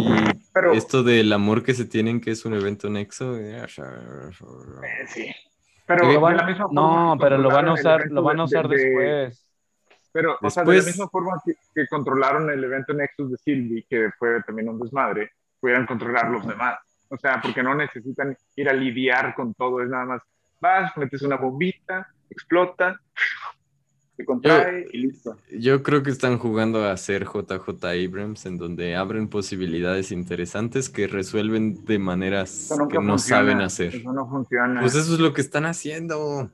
Pero 0.53 0.73
esto 0.73 1.03
del 1.03 1.31
amor 1.33 1.63
que 1.63 1.73
se 1.73 1.85
tienen, 1.85 2.21
que 2.21 2.31
es 2.31 2.45
un 2.45 2.53
evento 2.53 2.89
nexo. 2.89 3.37
eh, 3.37 3.63
Eh, 3.63 5.07
sí. 5.07 5.31
Pero 5.85 6.11
Lo 6.11 6.19
van- 6.19 6.37
la 6.37 6.45
misma 6.45 6.65
forma 6.67 6.81
no, 6.81 7.17
pero 7.19 7.37
lo 7.37 7.49
van 7.49 7.67
a 7.69 7.73
usar, 7.73 8.07
lo 8.09 8.21
van 8.21 8.39
a 8.39 8.43
usar 8.43 8.67
de- 8.67 8.75
después. 8.77 9.43
Pero, 10.11 10.37
o 10.41 10.49
sea, 10.49 10.63
de 10.63 10.67
la 10.69 10.73
Después- 10.75 10.95
misma 10.95 11.09
forma 11.09 11.41
que, 11.45 11.53
que 11.75 11.87
controlaron 11.87 12.49
el 12.49 12.63
evento 12.63 12.93
Nexus 12.93 13.31
de 13.31 13.37
Sylvie, 13.37 13.85
que 13.89 14.09
fue 14.17 14.41
también 14.43 14.67
un 14.69 14.79
desmadre, 14.79 15.31
pudieran 15.59 15.85
controlar 15.85 16.29
los 16.29 16.45
demás. 16.45 16.79
O 17.09 17.17
sea, 17.17 17.39
porque 17.41 17.63
no 17.63 17.73
necesitan 17.75 18.35
ir 18.55 18.67
a 18.69 18.73
lidiar 18.73 19.33
con 19.35 19.53
todo, 19.53 19.81
es 19.81 19.89
nada 19.89 20.05
más, 20.05 20.21
vas, 20.59 20.95
metes 20.97 21.21
una 21.21 21.37
bombita, 21.37 22.07
explota, 22.29 22.99
se 24.17 24.25
contrae 24.25 24.87
y 24.91 24.97
listo. 24.97 25.37
Yo 25.51 25.83
creo 25.83 26.01
que 26.01 26.09
están 26.09 26.39
jugando 26.39 26.83
a 26.83 26.97
ser 26.97 27.25
JJ 27.25 27.85
Abrams, 27.85 28.47
en 28.47 28.57
donde 28.57 28.95
abren 28.95 29.27
posibilidades 29.27 30.11
interesantes 30.11 30.89
que 30.89 31.05
resuelven 31.05 31.85
de 31.85 31.99
maneras 31.99 32.69
que 32.89 32.95
no 32.95 33.11
funciona, 33.11 33.17
saben 33.19 33.61
hacer. 33.61 33.95
Eso 33.95 34.11
no 34.11 34.27
funciona. 34.27 34.81
Pues 34.81 34.95
eso 34.95 35.13
es 35.13 35.19
lo 35.19 35.33
que 35.33 35.41
están 35.41 35.65
haciendo. 35.65 36.49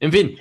En 0.00 0.10
fin. 0.10 0.36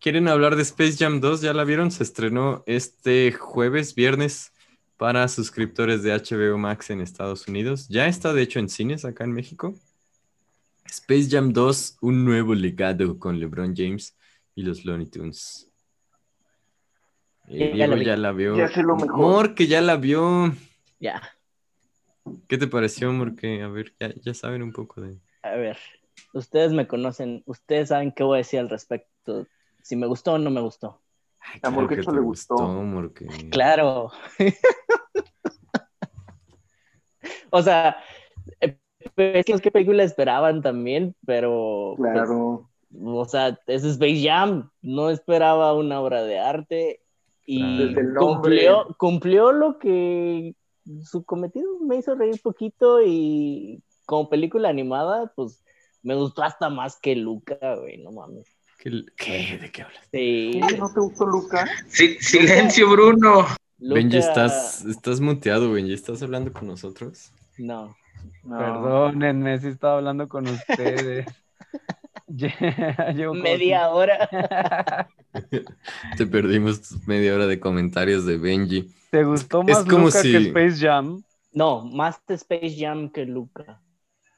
¿quieren 0.00 0.26
hablar 0.26 0.56
de 0.56 0.62
Space 0.62 0.96
Jam 0.96 1.20
2? 1.20 1.42
¿Ya 1.42 1.52
la 1.52 1.64
vieron? 1.64 1.90
Se 1.90 2.02
estrenó 2.02 2.64
este 2.66 3.30
jueves, 3.32 3.94
viernes, 3.94 4.52
para 4.96 5.28
suscriptores 5.28 6.02
de 6.02 6.12
HBO 6.12 6.56
Max 6.56 6.88
en 6.88 7.02
Estados 7.02 7.46
Unidos. 7.46 7.88
Ya 7.88 8.06
está, 8.06 8.32
de 8.32 8.42
hecho, 8.42 8.58
en 8.58 8.70
cines 8.70 9.04
acá 9.04 9.24
en 9.24 9.32
México. 9.32 9.74
Space 10.86 11.28
Jam 11.30 11.52
2, 11.52 11.98
un 12.00 12.24
nuevo 12.24 12.54
legado 12.54 13.18
con 13.18 13.38
LeBron 13.38 13.74
James 13.76 14.16
y 14.54 14.62
los 14.62 14.84
Looney 14.84 15.06
Tunes. 15.06 15.70
Eh, 17.48 17.72
Ya 17.74 17.86
Diego 17.86 17.96
la 17.96 18.02
ya 18.02 18.16
la 18.16 18.32
vio. 18.32 18.56
Ya 18.56 18.68
sé 18.68 18.82
lo 18.82 18.96
mejor. 18.96 19.16
Mor, 19.16 19.54
que 19.54 19.66
ya 19.66 19.80
la 19.80 19.96
vio. 19.96 20.52
Ya, 21.00 21.22
¿Qué 22.48 22.56
te 22.58 22.66
pareció, 22.66 23.12
Mor? 23.12 23.34
Que, 23.34 23.62
a 23.62 23.68
ver, 23.68 23.94
ya, 23.98 24.12
ya 24.22 24.34
saben 24.34 24.62
un 24.62 24.72
poco 24.72 25.00
de... 25.00 25.18
a 25.42 25.56
ver. 25.56 25.78
Ustedes 26.34 26.72
me 26.72 26.86
conocen, 26.86 27.42
ustedes 27.46 27.88
saben 27.88 28.12
qué 28.12 28.22
voy 28.22 28.36
a 28.36 28.38
decir 28.38 28.60
al 28.60 28.68
respecto. 28.70 29.46
Si 29.82 29.96
me 29.96 30.06
gustó 30.06 30.34
o 30.34 30.38
no 30.38 30.50
me 30.50 30.60
gustó. 30.60 31.00
Ay, 31.40 31.60
A 31.62 31.70
Mor 31.70 31.88
que 31.88 31.94
eso 31.94 32.10
te 32.10 32.16
le 32.16 32.22
gustó. 32.22 32.54
Claro. 33.50 34.12
o 37.50 37.62
sea, 37.62 37.96
eh, 38.60 38.78
es 39.16 39.60
que 39.60 39.70
película 39.70 40.04
esperaban 40.04 40.62
también, 40.62 41.14
pero. 41.26 41.94
pues, 41.96 42.12
Claro. 42.12 42.70
O 43.00 43.24
sea, 43.24 43.58
es 43.66 43.84
Space 43.84 44.22
Jam. 44.22 44.70
No 44.80 45.10
esperaba 45.10 45.74
una 45.74 46.00
obra 46.00 46.22
de 46.22 46.38
arte. 46.38 47.00
Y 47.44 47.94
cumplió, 48.16 48.94
cumplió 48.98 49.52
lo 49.52 49.78
que 49.78 50.54
su 51.02 51.24
cometido 51.24 51.78
me 51.80 51.96
hizo 51.96 52.14
reír 52.14 52.40
poquito. 52.42 53.00
Y 53.02 53.82
como 54.06 54.28
película 54.28 54.68
animada, 54.68 55.32
pues 55.34 55.62
me 56.02 56.14
gustó 56.14 56.42
hasta 56.42 56.68
más 56.68 56.98
que 57.00 57.16
Luca, 57.16 57.56
güey, 57.76 57.98
no 57.98 58.12
mames. 58.12 58.46
¿Qué? 58.78 59.04
qué? 59.16 59.58
¿De 59.60 59.70
qué 59.70 59.82
hablas? 59.82 60.08
Sí, 60.10 60.60
¿No 60.78 60.92
te 60.92 61.00
gustó 61.00 61.26
Luca? 61.26 61.68
Sí, 61.88 62.16
silencio, 62.20 62.90
Bruno. 62.90 63.46
Benji, 63.78 64.18
estás, 64.18 64.84
estás 64.84 65.20
muteado, 65.20 65.72
Benji. 65.72 65.92
¿Estás 65.92 66.22
hablando 66.22 66.52
con 66.52 66.68
nosotros? 66.68 67.32
No. 67.58 67.96
No. 68.44 68.58
Perdónenme 68.58 69.58
si 69.60 69.68
estaba 69.68 69.98
hablando 69.98 70.28
con 70.28 70.46
ustedes. 70.48 71.26
Como 73.28 73.34
Media 73.42 73.88
hora. 73.90 74.28
Te 76.16 76.26
perdimos 76.26 77.06
media 77.06 77.34
hora 77.34 77.46
de 77.46 77.60
comentarios 77.60 78.24
de 78.26 78.36
Benji. 78.38 78.92
¿Te 79.10 79.24
gustó 79.24 79.62
Es 79.66 79.78
más 79.78 79.86
como 79.86 80.10
Luca 80.10 80.20
si- 80.22 80.30
que 80.30 80.38
Space 80.38 80.76
Jam? 80.86 81.22
No, 81.52 81.84
más 81.84 82.24
de 82.26 82.34
Space 82.34 82.76
Jam 82.78 83.10
que 83.10 83.26
Luca. 83.26 83.80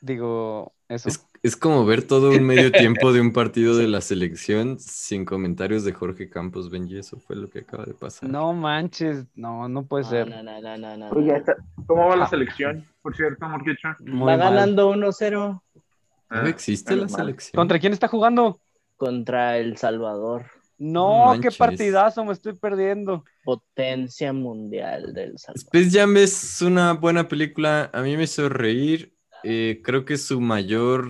Digo, 0.00 0.74
eso. 0.88 1.10
Es, 1.10 1.26
es 1.42 1.56
como 1.56 1.86
ver 1.86 2.06
todo 2.06 2.34
un 2.34 2.44
medio 2.44 2.72
tiempo 2.74 3.12
de 3.12 3.20
un 3.20 3.32
partido 3.32 3.76
de 3.76 3.88
la 3.88 4.00
selección 4.02 4.78
sin 4.78 5.24
comentarios 5.24 5.84
de 5.84 5.92
Jorge 5.92 6.28
Campos, 6.28 6.70
Benji. 6.70 6.98
Eso 6.98 7.18
fue 7.20 7.36
lo 7.36 7.48
que 7.48 7.60
acaba 7.60 7.84
de 7.84 7.94
pasar. 7.94 8.30
No 8.30 8.52
manches, 8.52 9.26
no, 9.36 9.68
no 9.68 9.86
puede 9.86 10.04
No, 10.04 10.10
ser. 10.10 10.28
no, 10.28 10.42
no, 10.42 10.60
no, 10.60 10.76
no, 10.78 10.96
no. 10.96 11.10
Oye. 11.10 11.42
¿Cómo 11.86 12.08
va 12.08 12.16
la 12.16 12.26
selección? 12.26 12.86
Por 13.02 13.14
cierto, 13.16 13.46
Morquicho. 13.48 13.88
Muy 14.00 14.26
Va 14.28 14.36
mal. 14.36 14.38
ganando 14.38 14.90
1-0 14.90 15.62
¿No 16.30 16.46
existe 16.46 16.96
la 16.96 17.08
selección? 17.08 17.52
¿Contra 17.60 17.78
quién 17.78 17.92
está 17.92 18.08
jugando? 18.08 18.60
contra 18.96 19.58
El 19.58 19.76
Salvador. 19.76 20.46
No, 20.78 21.34
qué 21.42 21.50
partidazo, 21.50 22.24
me 22.24 22.32
estoy 22.32 22.54
perdiendo. 22.54 23.24
Potencia 23.44 24.32
mundial 24.32 25.12
del 25.12 25.36
Salvador. 25.38 25.64
Space 25.66 25.90
Jam 25.98 26.16
es 26.16 26.62
una 26.62 26.92
buena 26.94 27.28
película. 27.28 27.90
A 27.92 28.02
mí 28.02 28.16
me 28.16 28.22
hizo 28.24 28.48
reír. 28.48 29.12
Eh, 29.42 29.80
creo 29.84 30.04
que 30.04 30.16
su 30.16 30.40
mayor 30.40 31.08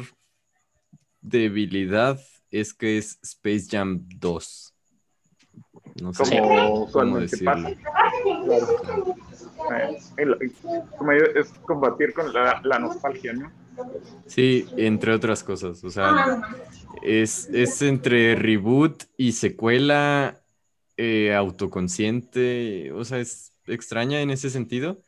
debilidad 1.20 2.18
es 2.50 2.74
que 2.74 2.98
es 2.98 3.18
Space 3.22 3.66
Jam 3.70 4.04
2. 4.18 4.74
No 6.00 6.12
sé 6.12 6.22
Como 6.24 6.48
cómo 6.48 6.84
usualmente 6.84 7.36
decirlo. 7.36 7.68
Eh, 9.78 9.98
el- 10.16 10.52
como 10.98 11.12
yo- 11.12 11.26
es 11.40 11.48
combatir 11.66 12.12
con 12.12 12.32
la, 12.32 12.60
la 12.64 12.78
nostalgia, 12.78 13.32
¿no? 13.34 13.52
Sí, 14.27 14.66
entre 14.77 15.12
otras 15.12 15.43
cosas. 15.45 15.83
O 15.85 15.91
sea, 15.91 16.43
es, 17.03 17.49
es 17.49 17.83
entre 17.83 18.35
reboot 18.35 19.05
y 19.16 19.33
secuela 19.33 20.43
eh, 20.97 21.35
autoconsciente. 21.35 22.93
O 22.93 23.05
sea, 23.05 23.18
es 23.18 23.53
extraña 23.66 24.20
en 24.20 24.31
ese 24.31 24.51
sentido. 24.51 25.03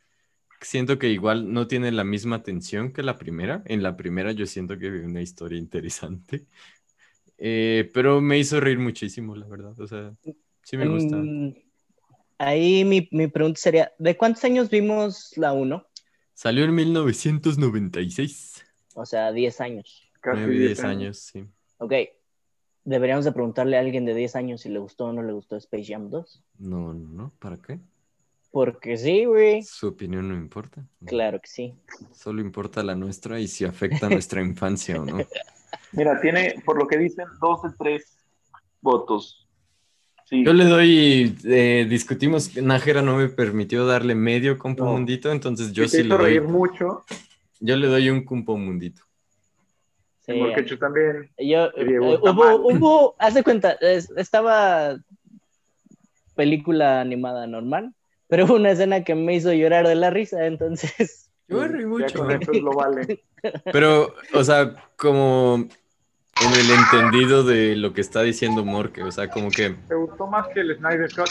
Siento 0.61 0.97
que 0.97 1.09
igual 1.09 1.53
no 1.53 1.67
tiene 1.67 1.91
la 1.91 2.03
misma 2.03 2.43
tensión 2.43 2.91
que 2.91 3.03
la 3.03 3.17
primera. 3.17 3.63
En 3.65 3.83
la 3.83 3.95
primera 3.95 4.31
yo 4.31 4.45
siento 4.45 4.77
que 4.77 4.89
vi 4.89 4.99
una 4.99 5.21
historia 5.21 5.59
interesante. 5.59 6.45
Eh, 7.37 7.89
pero 7.93 8.19
me 8.21 8.39
hizo 8.39 8.59
reír 8.59 8.79
muchísimo, 8.79 9.35
la 9.35 9.47
verdad. 9.47 9.79
O 9.79 9.87
sea, 9.87 10.13
sí 10.63 10.77
me 10.77 10.87
gusta. 10.87 11.17
Mm, 11.17 11.53
ahí 12.39 12.83
mi, 12.83 13.07
mi 13.11 13.27
pregunta 13.27 13.59
sería, 13.59 13.91
¿de 13.99 14.17
cuántos 14.17 14.43
años 14.43 14.69
vimos 14.69 15.33
la 15.37 15.53
1? 15.53 15.85
Salió 16.33 16.65
en 16.65 16.75
1996. 16.75 18.56
O 18.97 19.05
sea, 19.05 19.31
10 19.31 19.61
años. 19.61 20.09
Casi 20.21 20.41
9, 20.41 20.57
10 20.57 20.83
años, 20.83 21.19
sí. 21.19 21.45
Ok. 21.77 21.93
Deberíamos 22.83 23.25
de 23.25 23.31
preguntarle 23.31 23.77
a 23.77 23.79
alguien 23.79 24.05
de 24.05 24.15
10 24.15 24.35
años 24.35 24.61
si 24.61 24.69
le 24.69 24.79
gustó 24.79 25.05
o 25.05 25.13
no 25.13 25.21
le 25.21 25.33
gustó 25.33 25.55
Space 25.55 25.93
Jam 25.93 26.09
2. 26.09 26.43
No, 26.57 26.95
no, 26.95 27.07
no. 27.07 27.31
¿Para 27.37 27.57
qué? 27.57 27.79
Porque 28.49 28.97
sí, 28.97 29.25
güey. 29.25 29.61
Su 29.61 29.89
opinión 29.89 30.27
no 30.27 30.35
importa. 30.35 30.83
Claro 31.05 31.39
que 31.39 31.47
sí. 31.47 31.75
Solo 32.11 32.41
importa 32.41 32.81
la 32.81 32.95
nuestra 32.95 33.39
y 33.39 33.47
si 33.47 33.65
afecta 33.65 34.07
a 34.07 34.09
nuestra 34.09 34.41
infancia 34.41 34.99
o 34.99 35.05
no. 35.05 35.17
Mira, 35.91 36.19
tiene, 36.19 36.55
por 36.65 36.79
lo 36.79 36.87
que 36.87 36.97
dicen, 36.97 37.27
dos 37.39 37.61
de 37.61 37.69
tres 37.77 38.17
votos. 38.81 39.47
Sí. 40.25 40.43
Yo 40.43 40.53
le 40.53 40.65
doy, 40.65 41.37
eh, 41.45 41.85
discutimos, 41.87 42.57
Nájera 42.57 43.03
no 43.03 43.17
me 43.17 43.29
permitió 43.29 43.85
darle 43.85 44.15
medio 44.15 44.57
compomundito, 44.57 45.31
entonces 45.31 45.71
yo 45.71 45.83
Y 45.83 45.85
te 45.85 45.97
sí 45.97 46.03
le 46.03 46.07
hizo 46.07 46.17
reír 46.17 46.41
doy, 46.41 46.51
mucho. 46.51 47.03
Yo 47.59 47.75
le 47.75 47.87
doy 47.87 48.09
un 48.09 48.23
compomundito. 48.23 49.01
Sí, 50.25 50.33
Morquecho 50.33 50.77
también. 50.77 51.29
Yo, 51.37 51.67
eh, 51.77 51.99
hubo, 51.99 52.55
hubo, 52.67 53.15
haz 53.17 53.33
de 53.33 53.43
cuenta, 53.43 53.71
es- 53.79 54.09
estaba 54.17 54.97
película 56.35 57.01
animada 57.01 57.47
normal, 57.47 57.93
pero 58.27 58.45
hubo 58.45 58.55
una 58.55 58.71
escena 58.71 59.03
que 59.03 59.15
me 59.15 59.35
hizo 59.35 59.53
llorar 59.53 59.87
de 59.87 59.95
la 59.95 60.09
risa, 60.09 60.45
entonces, 60.45 61.29
Yo 61.47 61.57
me 61.57 61.67
reí 61.69 61.81
Ya 61.83 61.87
mucho. 61.87 62.19
con 62.19 62.31
eso 62.31 62.51
lo 62.53 62.73
vale. 62.75 63.23
Pero, 63.71 64.13
o 64.33 64.43
sea, 64.43 64.75
como 64.97 65.65
en 66.41 66.53
el 66.53 66.71
entendido 66.71 67.43
de 67.43 67.75
lo 67.77 67.93
que 67.93 68.01
está 68.01 68.21
diciendo 68.21 68.65
Morque, 68.65 69.01
o 69.03 69.11
sea, 69.11 69.29
como 69.29 69.49
que, 69.49 69.75
¿Te 69.87 69.95
gustó 69.95 70.27
más 70.27 70.47
que 70.53 70.59
el 70.59 70.75
Snyder 70.77 71.09
Cut? 71.15 71.29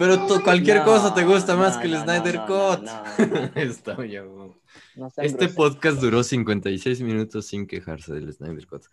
Pero 0.00 0.26
tú- 0.26 0.42
cualquier 0.42 0.78
No, 0.78 0.84
cosa 0.86 1.14
te 1.14 1.24
gusta 1.24 1.54
más 1.56 1.76
no, 1.76 1.80
que 1.82 1.86
el 1.88 1.92
no, 1.94 2.02
Snyder 2.04 2.34
no, 2.36 2.46
Cut. 2.46 2.82
no, 2.82 3.02
no, 3.26 5.06
Está 5.06 5.22
Este 5.22 5.48
podcast 5.50 6.00
duró 6.00 6.22
56 6.22 7.02
minutos 7.02 7.46
sin 7.46 7.66
quejarse 7.66 8.14
del 8.14 8.32
Snyder 8.32 8.66
Cut. 8.66 8.84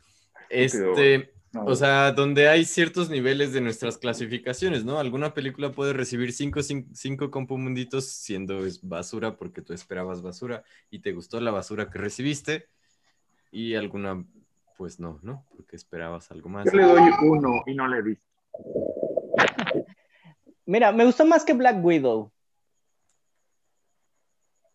Este, 0.49 1.31
No. 1.53 1.63
o 1.65 1.75
sea, 1.75 2.11
donde 2.11 2.49
hay 2.49 2.65
ciertos 2.65 3.09
niveles 3.09 3.53
de 3.53 3.61
nuestras 3.61 3.97
clasificaciones, 3.97 4.83
¿no? 4.83 4.99
Alguna 4.99 5.33
película 5.33 5.71
puede 5.71 5.93
recibir 5.93 6.33
5 6.33 6.61
cinco, 6.61 6.89
cinco 6.93 7.31
compomunditos 7.31 8.05
siendo 8.05 8.59
basura 8.83 9.37
porque 9.37 9.61
tú 9.61 9.71
esperabas 9.73 10.21
basura 10.21 10.63
y 10.91 10.99
te 10.99 11.13
gustó 11.13 11.39
la 11.39 11.51
basura 11.51 11.89
que 11.89 11.99
recibiste 11.99 12.67
y 13.51 13.75
alguna 13.75 14.25
pues 14.77 14.99
no, 14.99 15.19
¿no? 15.23 15.45
Porque 15.55 15.75
esperabas 15.77 16.29
algo 16.31 16.49
más. 16.49 16.65
yo 16.65 16.71
le 16.77 16.83
doy 16.83 17.11
uno 17.23 17.63
y 17.65 17.73
no 17.75 17.87
le 17.87 18.03
di. 18.03 18.17
Mira, 20.67 20.91
me 20.91 21.05
gustó 21.05 21.25
más 21.25 21.43
que 21.45 21.53
Black 21.53 21.83
Widow. 21.83 22.31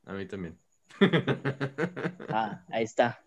A 0.06 0.12
mí 0.14 0.26
también. 0.26 0.58
Ah, 2.34 2.64
ahí 2.70 2.84
está. 2.84 3.22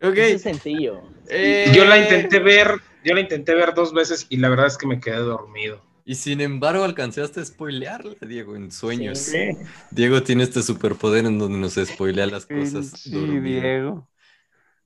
Ok. 0.00 0.16
Es 0.16 0.42
sencillo. 0.42 1.02
Eh, 1.28 1.70
Yo 1.74 1.84
la 1.84 1.98
intenté 1.98 2.38
ver, 2.38 2.80
yo 3.04 3.12
la 3.14 3.20
intenté 3.20 3.54
ver 3.54 3.74
dos 3.74 3.92
veces 3.92 4.26
y 4.30 4.38
la 4.38 4.48
verdad 4.48 4.66
es 4.66 4.78
que 4.78 4.86
me 4.86 4.98
quedé 4.98 5.18
dormido. 5.18 5.84
Y 6.06 6.14
sin 6.14 6.40
embargo, 6.40 6.84
alcanzaste 6.84 7.40
a 7.40 7.44
spoilearla, 7.44 8.14
Diego, 8.22 8.56
en 8.56 8.70
sueños. 8.72 9.18
Sí. 9.18 9.50
Diego 9.90 10.22
tiene 10.22 10.44
este 10.44 10.62
superpoder 10.62 11.26
en 11.26 11.38
donde 11.38 11.58
nos 11.58 11.74
spoilea 11.74 12.26
las 12.26 12.46
cosas. 12.46 12.92
Sí, 12.92 13.10
dormido. 13.10 13.42
Diego. 13.42 14.08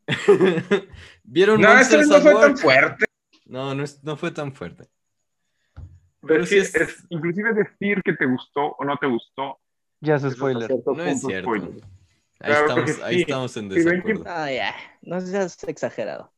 ¿Vieron 1.22 1.60
No, 1.60 1.74
vez 1.74 2.08
no 2.08 2.20
fue 2.20 2.34
tan 2.34 2.56
fuerte. 2.56 3.04
No, 3.44 3.74
no, 3.74 3.84
es- 3.84 4.02
no 4.02 4.16
fue 4.16 4.32
tan 4.32 4.52
fuerte. 4.52 4.88
Pero 6.26 6.44
sí 6.46 6.58
es- 6.58 6.74
es, 6.74 7.04
inclusive 7.08 7.52
decir 7.54 8.02
que 8.02 8.12
te 8.14 8.26
gustó 8.26 8.74
o 8.78 8.84
no 8.84 8.96
te 8.98 9.06
gustó. 9.06 9.58
Ya 10.00 10.16
es 10.16 10.22
spoiler. 10.22 10.66
cierto 10.66 10.92
No 10.94 11.02
es 11.04 11.20
cierto. 11.20 11.44
spoiler. 11.50 11.70
Ahí 12.42 12.52
Claro 12.52 12.66
estamos, 12.68 12.96
que 12.96 13.04
ahí 13.04 13.14
sí. 13.16 13.20
estamos 13.22 13.56
en 13.56 13.68
desacuerdo. 13.68 14.24
Ah, 14.26 14.50
ya. 14.50 14.74
No 15.02 15.20
seas 15.20 15.62
exagerado. 15.64 16.32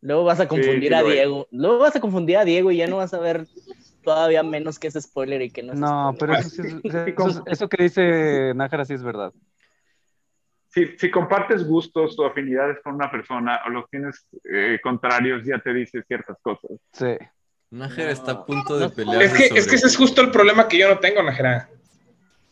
Luego 0.00 0.24
vas 0.24 0.40
a 0.40 0.48
confundir 0.48 0.88
sí 0.88 0.94
a. 0.94 1.02
Diego. 1.02 1.46
Luego 1.50 1.78
vas 1.78 1.96
a 1.96 2.00
confundir 2.00 2.36
a 2.36 2.44
Diego 2.44 2.70
y 2.72 2.76
ya 2.78 2.86
no 2.88 2.96
vas 2.96 3.14
a 3.14 3.20
ver 3.20 3.46
todavía 4.02 4.42
menos 4.42 4.78
que 4.78 4.88
es 4.88 4.94
spoiler 5.00 5.40
y 5.42 5.50
que 5.50 5.62
no 5.62 5.72
es 5.74 5.78
No, 5.78 6.12
spoiler. 6.14 6.18
pero 6.18 6.32
eso, 6.34 6.48
sí 6.50 6.62
es- 6.62 6.82
eso, 7.46 7.68
que 7.68 7.82
dice 7.84 8.52
Nájera 8.54 8.84
sí 8.84 8.94
es 8.94 9.02
verdad. 9.02 9.32
Si, 10.68 10.86
si 10.98 11.10
compartes 11.10 11.66
gustos 11.66 12.18
o 12.18 12.24
afinidades 12.26 12.78
con 12.82 12.94
una 12.94 13.10
persona 13.10 13.60
o 13.66 13.70
los 13.70 13.88
tienes 13.90 14.26
eh, 14.50 14.80
contrarios, 14.82 15.44
ya 15.44 15.58
te 15.58 15.72
dice 15.72 16.02
ciertas 16.02 16.36
cosas. 16.42 16.70
Sí. 16.92 17.14
Nájera 17.72 18.08
No, 18.08 18.12
está 18.12 18.32
a 18.32 18.44
punto 18.44 18.78
de 18.78 18.90
pelear. 18.90 19.22
Es 19.22 19.32
que, 19.32 19.46
es 19.46 19.66
que 19.66 19.76
ese 19.76 19.86
es 19.86 19.96
justo 19.96 20.20
el 20.20 20.30
problema 20.30 20.68
que 20.68 20.78
yo 20.78 20.88
no 20.88 20.98
tengo, 20.98 21.22
Najera. 21.22 21.70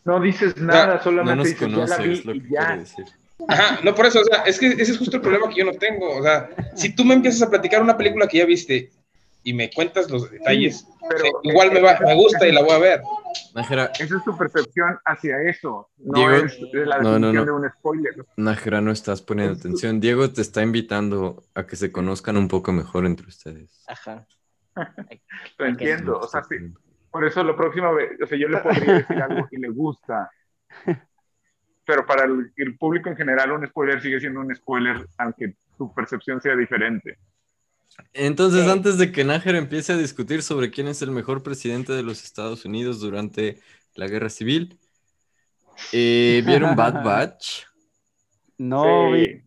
No 0.05 0.19
dices 0.19 0.57
nada, 0.57 0.95
No 0.97 1.03
solamente 1.03 1.37
nos 1.37 1.47
dices, 1.47 1.69
ya 1.71 1.87
la 1.87 1.97
vi 1.99 2.13
es 2.15 2.25
lo 2.25 2.33
que 2.33 2.39
y 2.39 2.41
quiere 2.41 2.55
ya. 2.55 2.77
decir. 2.79 3.05
Ajá, 3.47 3.81
no 3.85 3.95
por 3.95 4.07
eso, 4.07 4.21
o 4.21 4.25
sea, 4.25 4.43
es 4.45 4.59
que 4.59 4.69
ese 4.69 4.93
es 4.93 4.99
justo 4.99 5.17
el 5.17 5.23
problema 5.23 5.49
que 5.51 5.57
yo 5.57 5.67
no 5.67 5.73
tengo. 5.73 6.17
O 6.17 6.23
sea, 6.23 6.49
si 6.75 6.95
tú 6.95 7.05
me 7.05 7.13
empiezas 7.15 7.43
a 7.43 7.51
platicar 7.51 7.83
una 7.83 7.99
película 7.99 8.27
que 8.27 8.39
ya 8.39 8.47
viste 8.47 8.91
y 9.45 9.53
me 9.53 9.71
cuentas 9.71 10.11
los 10.11 10.31
detalles, 10.31 10.87
Pero 11.09 11.25
sí, 11.25 11.31
igual 11.51 11.71
me, 11.73 11.83
va, 11.83 11.99
me 12.01 12.15
gusta 12.15 12.47
y 12.49 12.53
la 12.53 12.63
voy 12.63 12.73
a 12.73 12.79
ver. 12.79 13.03
Nájera, 13.55 13.93
Esa 13.99 14.17
es 14.17 14.25
tu 14.25 14.37
percepción 14.37 14.99
hacia 15.05 15.37
eso, 15.43 15.89
no 15.99 16.19
Diego, 16.19 16.47
es 16.47 16.59
la 16.73 16.99
no, 16.99 17.19
no, 17.19 17.27
definición 17.29 17.35
no. 17.35 17.45
de 17.45 17.53
un 17.53 17.71
spoiler. 17.71 18.15
Nájera, 18.37 18.81
no 18.81 18.91
estás 18.91 19.21
poniendo 19.21 19.55
atención. 19.59 20.01
Diego 20.01 20.31
te 20.31 20.41
está 20.41 20.63
invitando 20.63 21.43
a 21.55 21.67
que 21.67 21.77
se 21.77 21.93
conozcan 21.93 22.37
un 22.39 22.49
poco 22.49 22.73
mejor 22.73 23.05
entre 23.05 23.27
ustedes. 23.27 23.85
Ajá. 23.87 24.27
Lo 25.59 25.67
entiendo, 25.67 26.19
o 26.19 26.27
sea, 26.29 26.43
sí, 26.45 26.57
por 27.11 27.25
eso 27.25 27.43
la 27.45 27.57
próxima 27.57 27.91
vez, 27.93 28.13
o 28.23 28.27
sea, 28.27 28.39
yo 28.39 28.49
le 28.49 28.59
podría 28.59 28.95
decir 28.95 29.21
algo 29.23 29.49
y 29.51 29.57
le 29.59 29.69
gusta. 29.69 30.31
Pero 31.85 32.07
para 32.07 32.25
el, 32.25 32.53
el 32.57 32.77
público 32.79 33.09
en 33.09 33.17
general, 33.17 33.51
un 33.53 33.67
spoiler 33.67 34.01
sigue 34.01 34.21
siendo 34.21 34.41
un 34.41 34.55
spoiler, 34.55 35.07
aunque 35.19 35.57
tu 35.77 35.93
percepción 35.93 36.41
sea 36.41 36.55
diferente. 36.55 37.19
Entonces, 38.13 38.65
Sí. 38.65 38.71
antes 38.71 38.99
de 38.99 39.11
que 39.11 39.25
Nájera 39.25 39.59
empiece 39.59 39.93
a 39.93 39.97
discutir 39.97 40.43
sobre 40.43 40.71
quién 40.71 40.87
es 40.87 41.03
el 41.03 41.11
mejor 41.11 41.43
presidente 41.43 41.93
de 41.93 42.05
los 42.05 42.23
Estados 42.23 42.65
Unidos 42.65 43.01
durante 43.01 43.59
la 43.97 44.07
guerra 44.07 44.29
civil, 44.29 44.79
eh, 45.93 46.43
¿vieron 46.47 46.77
Bad 46.77 47.03
Batch? 47.05 47.65
No, 48.59 49.11
vi- 49.13 49.43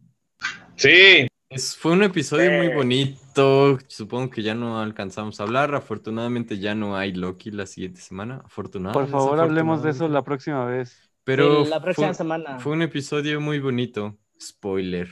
Sí. 0.75 1.25
Sí, 1.25 1.27
Es- 1.53 1.75
fue 1.75 1.91
un 1.93 2.03
episodio 2.03 2.51
muy 2.51 2.67
Sí. 2.69 2.73
bonito. 2.73 3.77
Supongo 3.87 4.29
que 4.29 4.41
ya 4.43 4.55
no 4.55 4.79
alcanzamos 4.81 5.39
a 5.39 5.43
hablar. 5.43 5.75
Afortunadamente 5.75 6.57
ya 6.59 6.75
no 6.75 6.95
hay 6.97 7.13
Loki 7.13 7.51
la 7.51 7.65
siguiente 7.65 8.01
semana. 8.01 8.41
Afortunado. 8.45 8.93
por 8.93 9.07
favor, 9.07 9.39
hablemos 9.39 9.83
de 9.83 9.91
eso 9.91 10.07
la 10.07 10.23
próxima 10.23 10.65
vez. 10.65 11.09
Pero 11.23 11.63
Sí, 11.63 11.69
la 11.69 11.81
próxima 11.81 12.07
fue, 12.07 12.15
semana. 12.15 12.59
fue 12.59 12.73
un 12.73 12.81
episodio 12.81 13.39
muy 13.39 13.59
bonito. 13.59 14.17
Spoiler. 14.41 15.07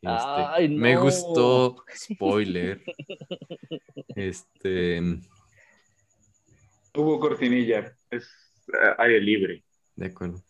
Este, 0.00 0.08
Ay, 0.08 0.68
Me 0.68 0.96
gustó. 0.96 1.84
Spoiler. 1.94 2.82
este. 4.14 5.20
Hubo 6.94 7.20
cortinilla, 7.20 7.92
es 8.10 8.24
eh, 8.68 8.94
aire 8.98 9.20
libre. 9.20 9.64
De 9.96 10.06
acuerdo. 10.06 10.42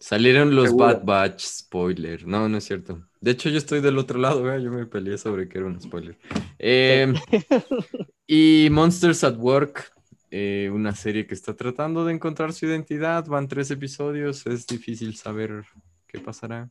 Salieron 0.00 0.54
los 0.54 0.66
Seguro. 0.68 0.86
Bad 0.86 1.04
Batch, 1.04 1.40
spoiler. 1.44 2.26
No, 2.26 2.48
no 2.48 2.58
es 2.58 2.64
cierto. 2.64 3.07
De 3.20 3.32
hecho, 3.32 3.48
yo 3.48 3.58
estoy 3.58 3.80
del 3.80 3.98
otro 3.98 4.18
lado, 4.18 4.56
yo 4.58 4.70
me 4.70 4.86
peleé 4.86 5.18
sobre 5.18 5.48
que 5.48 5.58
era 5.58 5.66
un 5.66 5.80
spoiler. 5.80 6.16
Eh, 6.58 7.12
y 8.26 8.68
Monsters 8.70 9.24
at 9.24 9.36
Work, 9.36 9.92
eh, 10.30 10.70
una 10.72 10.94
serie 10.94 11.26
que 11.26 11.34
está 11.34 11.56
tratando 11.56 12.04
de 12.04 12.14
encontrar 12.14 12.52
su 12.52 12.66
identidad. 12.66 13.26
Van 13.26 13.48
tres 13.48 13.70
episodios, 13.70 14.46
es 14.46 14.66
difícil 14.66 15.16
saber 15.16 15.64
qué 16.06 16.20
pasará. 16.20 16.70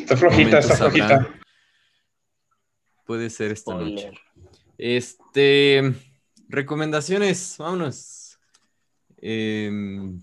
está 0.00 0.16
flojita, 0.16 0.58
está 0.58 0.76
flojita. 0.76 1.28
Puede 3.06 3.30
ser 3.30 3.52
esta 3.52 3.74
noche. 3.74 4.12
Este, 4.76 5.94
recomendaciones, 6.48 7.56
vámonos. 7.58 8.38
Em, 9.18 10.20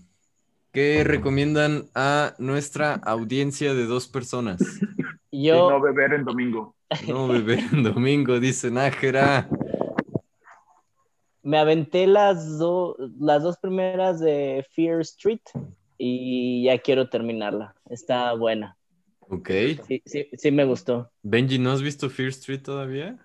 ¿Qué 0.72 1.04
recomiendan 1.04 1.90
a 1.94 2.34
nuestra 2.38 2.94
audiencia 2.94 3.74
de 3.74 3.84
dos 3.84 4.08
personas? 4.08 4.62
Y 5.34 5.46
Yo, 5.48 5.68
no 5.70 5.80
beber 5.80 6.12
en 6.12 6.24
domingo. 6.24 6.76
No 7.08 7.26
beber 7.26 7.58
en 7.72 7.82
domingo, 7.82 8.38
dice 8.38 8.70
Nájera. 8.70 9.48
me 11.42 11.58
aventé 11.58 12.06
las, 12.06 12.58
do- 12.58 12.96
las 13.18 13.42
dos 13.42 13.56
primeras 13.58 14.20
de 14.20 14.64
Fear 14.74 15.00
Street 15.00 15.40
y 15.98 16.64
ya 16.64 16.78
quiero 16.78 17.08
terminarla. 17.08 17.74
Está 17.88 18.34
buena. 18.34 18.76
Ok. 19.20 19.48
Sí, 19.88 20.02
sí, 20.04 20.28
sí 20.36 20.50
me 20.50 20.64
gustó. 20.64 21.10
Benji, 21.22 21.58
¿no 21.58 21.72
has 21.72 21.82
visto 21.82 22.10
Fear 22.10 22.28
Street 22.28 22.62
todavía? 22.62 23.18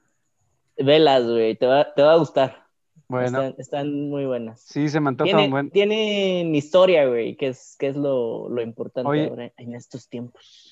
Velas, 0.77 1.25
güey, 1.25 1.55
te 1.55 1.65
va, 1.65 1.93
te 1.93 2.01
va 2.03 2.13
a 2.13 2.17
gustar. 2.17 2.65
Bueno, 3.09 3.27
Están, 3.41 3.55
están 3.57 4.09
muy 4.09 4.25
buenas. 4.25 4.61
sí, 4.61 4.89
se 4.89 4.99
me 4.99 5.09
antoja 5.09 5.25
Tienen, 5.27 5.45
un 5.45 5.51
buen. 5.51 5.71
tienen 5.71 6.55
historia, 6.55 7.05
güey, 7.07 7.35
que 7.37 7.47
es, 7.49 7.75
que 7.79 7.87
es 7.87 7.95
lo, 7.95 8.49
lo 8.49 8.61
importante 8.61 9.09
Oye. 9.09 9.27
ahora 9.27 9.51
en 9.57 9.75
estos 9.75 10.09
tiempos. 10.09 10.66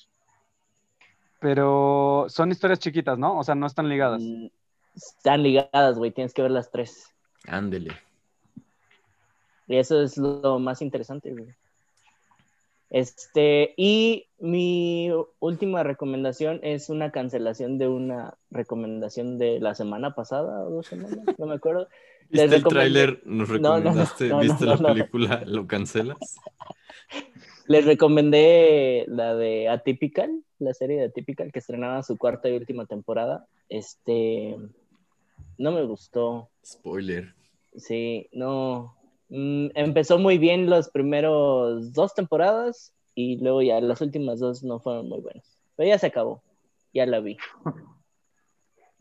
Pero 1.40 2.26
son 2.28 2.50
historias 2.50 2.78
chiquitas, 2.78 3.18
¿no? 3.18 3.38
O 3.38 3.44
sea, 3.44 3.54
no 3.54 3.66
están 3.66 3.88
ligadas. 3.88 4.20
Mm, 4.22 4.46
Están 4.94 5.42
ligadas, 5.42 5.98
güey, 5.98 6.10
tienes 6.10 6.32
que 6.32 6.42
ver 6.42 6.50
las 6.50 6.70
tres. 6.70 7.06
Ándele. 7.46 7.92
Y 9.68 9.76
eso 9.76 10.00
es 10.00 10.16
lo 10.16 10.58
más 10.58 10.80
interesante, 10.80 11.32
güey. 11.32 11.48
Este, 12.88 13.74
y 13.76 14.26
mi 14.38 15.10
última 15.40 15.82
recomendación 15.82 16.60
es 16.62 16.88
una 16.88 17.10
cancelación 17.10 17.78
de 17.78 17.88
una 17.88 18.34
recomendación 18.50 19.38
de 19.38 19.58
la 19.58 19.74
semana 19.74 20.14
pasada 20.14 20.62
o 20.62 20.70
dos 20.70 20.86
semanas, 20.86 21.18
no 21.36 21.46
me 21.46 21.54
acuerdo. 21.56 21.88
Les 22.30 22.42
¿Viste 22.42 22.56
el 22.56 22.62
recomendé- 22.62 22.68
tráiler? 22.70 23.22
¿Nos 23.24 23.48
No, 23.50 23.56
no, 23.58 23.68
no, 23.68 23.76
recomendaste? 23.76 24.28
no, 24.28 24.38
¿Viste 24.40 24.64
no, 24.64 24.70
la 24.70 24.76
no. 24.78 24.88
película? 24.94 25.42
¿Lo 25.46 25.66
cancelas? 25.66 26.18
Les 27.68 27.84
recomendé 27.84 29.04
la 29.08 29.34
de 29.34 29.68
Atypical, 29.68 30.42
la 30.58 30.72
serie 30.74 30.98
de 30.98 31.06
Atypical 31.06 31.52
que 31.52 31.58
estrenaba 31.58 32.02
su 32.02 32.16
cuarta 32.16 32.48
y 32.48 32.56
última 32.56 32.86
temporada. 32.86 33.46
Este, 33.68 34.56
no 35.58 35.72
me 35.72 35.84
gustó. 35.84 36.48
Spoiler. 36.64 37.34
Sí, 37.76 38.28
no. 38.32 38.96
Mm, 39.28 39.68
empezó 39.74 40.18
muy 40.18 40.38
bien 40.38 40.70
los 40.70 40.88
primeros 40.90 41.92
dos 41.92 42.14
temporadas 42.14 42.92
y 43.14 43.38
luego 43.38 43.62
ya 43.62 43.80
las 43.80 44.00
últimas 44.00 44.38
dos 44.38 44.62
no 44.62 44.78
fueron 44.78 45.08
muy 45.08 45.20
buenas. 45.20 45.58
Pero 45.74 45.88
ya 45.88 45.98
se 45.98 46.06
acabó. 46.06 46.42
Ya 46.92 47.06
la 47.06 47.20
vi. 47.20 47.36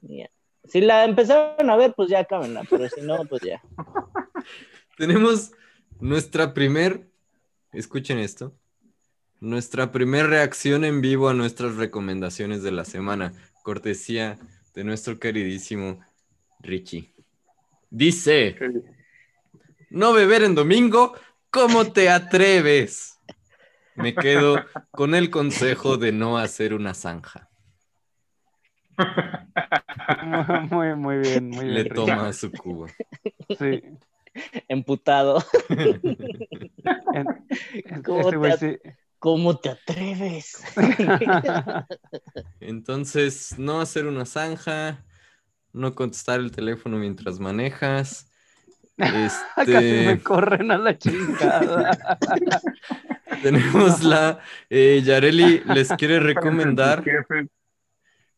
Ya. 0.08 0.30
Si 0.66 0.82
la 0.82 1.04
empezaron 1.04 1.68
a 1.68 1.76
ver, 1.76 1.96
pues 1.96 2.10
ya 2.10 2.20
acábenla, 2.20 2.64
pero 2.70 2.88
si 2.90 3.02
no, 3.02 3.26
pues 3.26 3.42
ya. 3.42 3.60
Tenemos 5.00 5.52
nuestra 6.00 6.54
primer, 6.54 7.08
escuchen 7.76 8.18
esto, 8.20 8.54
nuestra 9.40 9.92
primer 9.92 10.28
reacción 10.28 10.84
en 10.84 11.02
vivo 11.02 11.30
a 11.30 11.34
nuestras 11.34 11.76
recomendaciones 11.76 12.64
de 12.64 12.72
la 12.72 12.86
semana, 12.86 13.34
cortesía 13.64 14.38
de 14.74 14.84
nuestro 14.84 15.20
queridísimo 15.20 16.00
Richie. 16.60 17.14
Dice, 17.90 18.58
no 19.90 20.14
beber 20.14 20.44
en 20.44 20.56
domingo, 20.56 21.14
¿cómo 21.50 21.92
te 21.92 22.10
atreves? 22.10 23.20
Me 23.96 24.14
quedo 24.14 24.58
con 24.92 25.16
el 25.16 25.30
consejo 25.30 25.98
de 25.98 26.12
no 26.12 26.38
hacer 26.38 26.74
una 26.74 26.94
zanja. 26.94 27.50
Muy, 30.72 30.96
muy 30.96 31.18
bien, 31.18 31.50
muy 31.50 31.66
bien. 31.66 31.74
Le 31.74 31.86
toma 31.86 32.32
su 32.32 32.52
cuba. 32.52 32.88
Sí. 33.58 33.84
Emputado. 34.68 35.44
En- 35.70 37.28
en- 37.86 38.04
¿Cómo 38.04 38.22
este 38.22 38.36
güey 38.38 38.58
te 38.58 38.72
sí. 38.84 38.90
¿Cómo 39.20 39.58
te 39.58 39.70
atreves? 39.70 40.64
Entonces, 42.60 43.58
no 43.58 43.82
hacer 43.82 44.06
una 44.06 44.26
zanja, 44.26 45.04
no 45.74 45.96
contestar 45.96 46.40
el 46.40 46.52
teléfono 46.52 46.98
mientras 46.98 47.40
manejas, 47.40 48.30
Casi 48.98 49.72
Este, 49.72 50.06
me 50.06 50.22
corren 50.22 50.72
a 50.72 50.78
la 50.78 50.98
chingada. 50.98 52.18
tenemos 53.44 54.04
la 54.04 54.40
eh, 54.70 55.02
Yareli 55.04 55.64
les 55.66 55.90
quiere 55.90 56.20
recomendar 56.20 57.04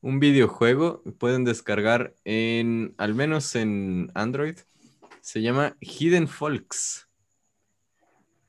un 0.01 0.19
videojuego. 0.19 1.03
Pueden 1.19 1.43
descargar 1.43 2.15
en, 2.25 2.95
al 2.97 3.13
menos 3.13 3.55
en 3.55 4.09
Android. 4.15 4.57
Se 5.27 5.41
llama 5.41 5.75
Hidden 5.81 6.29
Folks. 6.29 7.05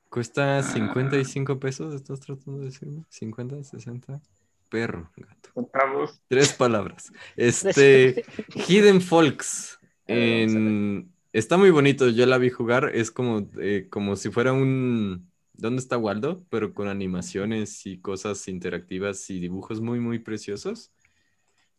Cuesta 0.08 0.62
55 0.62 1.58
pesos. 1.58 1.92
¿Estás 1.92 2.20
tratando 2.20 2.60
de 2.60 2.66
decirme? 2.66 3.02
50, 3.08 3.64
60. 3.64 4.22
Perro, 4.68 5.10
gato. 5.16 5.50
centavos. 5.54 6.20
Tres 6.28 6.52
palabras. 6.52 7.12
Este, 7.34 8.24
Hidden 8.68 9.00
Folks. 9.00 9.80
en- 10.06 11.12
Está 11.32 11.56
muy 11.56 11.70
bonito. 11.70 12.10
Yo 12.10 12.26
la 12.26 12.38
vi 12.38 12.48
jugar. 12.48 12.92
Es 12.94 13.10
como, 13.10 13.50
eh, 13.60 13.88
como 13.90 14.14
si 14.14 14.30
fuera 14.30 14.52
un. 14.52 15.28
¿Dónde 15.54 15.80
está 15.82 15.98
Waldo? 15.98 16.44
Pero 16.48 16.74
con 16.74 16.86
animaciones 16.86 17.86
y 17.86 17.98
cosas 17.98 18.46
interactivas 18.46 19.28
y 19.30 19.40
dibujos 19.40 19.80
muy, 19.80 19.98
muy 19.98 20.20
preciosos. 20.20 20.92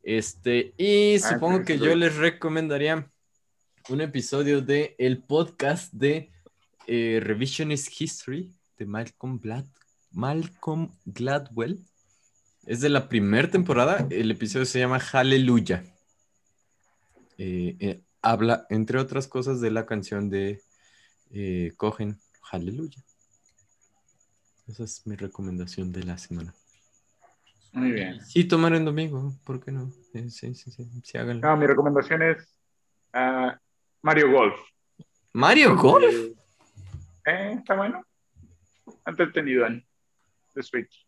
Este, 0.04 0.74
y 0.78 1.16
Ah, 1.16 1.20
supongo 1.36 1.64
que 1.64 1.80
yo 1.80 1.96
les 1.96 2.18
recomendaría 2.18 3.10
un 3.90 4.02
episodio 4.02 4.62
de 4.62 4.96
el 5.00 5.24
podcast 5.24 5.92
de 5.94 6.32
eh, 6.88 7.20
Revisionist 7.24 8.00
History 8.00 8.54
de 8.78 8.86
Malcolm, 8.86 9.40
Glad- 9.40 9.68
Malcolm 10.12 10.92
Gladwell. 11.06 11.80
Es 12.66 12.82
de 12.82 12.90
la 12.90 13.10
primera 13.10 13.50
temporada. 13.50 14.06
El 14.10 14.32
episodio 14.32 14.66
se 14.66 14.80
llama 14.80 15.00
Hallelujah. 15.00 15.84
Eh, 17.38 17.76
eh, 17.80 18.02
habla, 18.22 18.66
entre 18.70 19.00
otras 19.00 19.28
cosas, 19.28 19.60
de 19.62 19.72
la 19.72 19.86
canción 19.86 20.30
de 20.30 20.62
eh, 21.32 21.74
Cohen, 21.78 22.20
Hallelujah. 22.52 23.04
Esa 24.68 24.84
es 24.84 25.06
mi 25.08 25.16
recomendación 25.16 25.92
de 25.92 26.04
la 26.04 26.18
semana. 26.18 26.54
Muy 27.72 27.92
bien. 27.92 28.24
Sí, 28.26 28.44
tomar 28.44 28.74
en 28.76 28.86
domingo, 28.86 29.34
¿por 29.44 29.64
qué 29.64 29.72
no? 29.72 29.92
Sí, 30.12 30.30
sí, 30.30 30.54
sí, 30.54 30.72
sí, 31.04 31.18
háganlo. 31.18 31.48
No, 31.48 31.58
mi 31.58 31.66
recomendación 31.66 32.22
es 32.24 32.38
ah, 33.14 33.60
Mario 34.02 34.32
Golf. 34.32 34.56
Mario 35.34 35.76
Golf. 35.76 36.16
Eh, 37.26 37.56
está 37.58 37.76
bueno. 37.76 38.06
Entretenido 39.06 39.66
en 39.66 39.86
Switch. 40.62 41.06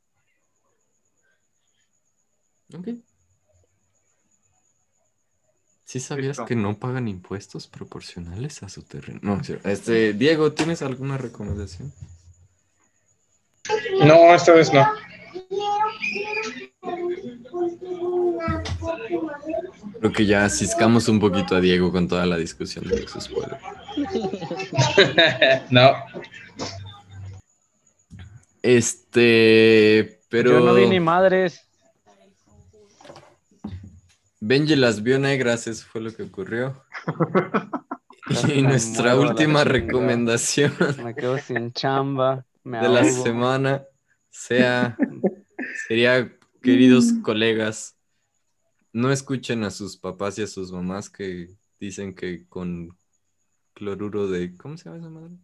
Ok. 2.74 2.88
¿Sí 5.84 6.00
sabías 6.00 6.38
Listo. 6.38 6.46
que 6.46 6.56
no 6.56 6.80
pagan 6.80 7.10
impuestos 7.10 7.68
proporcionales 7.68 8.64
a 8.64 8.70
su 8.70 8.84
terreno? 8.84 9.20
No. 9.22 9.42
Este, 9.66 10.14
Diego, 10.14 10.54
¿tienes 10.54 10.82
alguna 10.82 11.18
recomendación? 11.18 11.92
No, 14.06 14.34
esta 14.34 14.54
vez 14.54 14.72
no. 14.72 14.86
Creo 20.02 20.14
que 20.14 20.26
ya 20.26 20.50
ciscamos 20.50 21.08
un 21.10 21.20
poquito 21.20 21.56
a 21.56 21.62
Diego 21.62 21.92
con 21.92 22.08
toda 22.08 22.26
la 22.26 22.36
discusión 22.36 22.88
de 22.88 23.02
los 23.02 23.12
spoilers. 23.12 23.62
no. 25.70 25.94
Este, 28.64 30.20
pero 30.28 30.54
Yo 30.54 30.66
no 30.66 30.74
vi 30.74 30.88
ni 30.88 31.00
madres. 31.00 31.68
Benji 34.40 34.76
las 34.76 35.04
vio 35.04 35.20
negras, 35.20 35.68
eso 35.68 35.86
fue 35.86 36.02
lo 36.02 36.12
que 36.12 36.24
ocurrió. 36.24 36.84
Y 38.48 38.62
nuestra 38.62 39.18
última 39.18 39.66
recomendación 39.66 40.74
Me 41.04 41.14
quedo 41.14 41.38
sin 41.38 41.74
chamba. 41.74 42.46
Me 42.64 42.80
de 42.80 42.88
la 42.88 43.04
semana 43.04 43.84
sea 44.30 44.96
sería 45.88 46.32
queridos 46.62 47.12
colegas 47.24 47.98
no 48.94 49.12
escuchen 49.12 49.64
a 49.64 49.72
sus 49.72 49.98
papás 49.98 50.38
y 50.40 50.44
a 50.44 50.48
sus 50.48 50.72
mamás 50.72 51.10
que 51.10 51.50
dicen 51.80 52.14
que 52.14 52.46
con 52.48 52.98
cloruro 53.74 54.28
de 54.28 54.56
¿cómo 54.58 54.78
se 54.78 54.86
llama 54.86 54.98
esa 54.98 55.10
madre? 55.10 55.38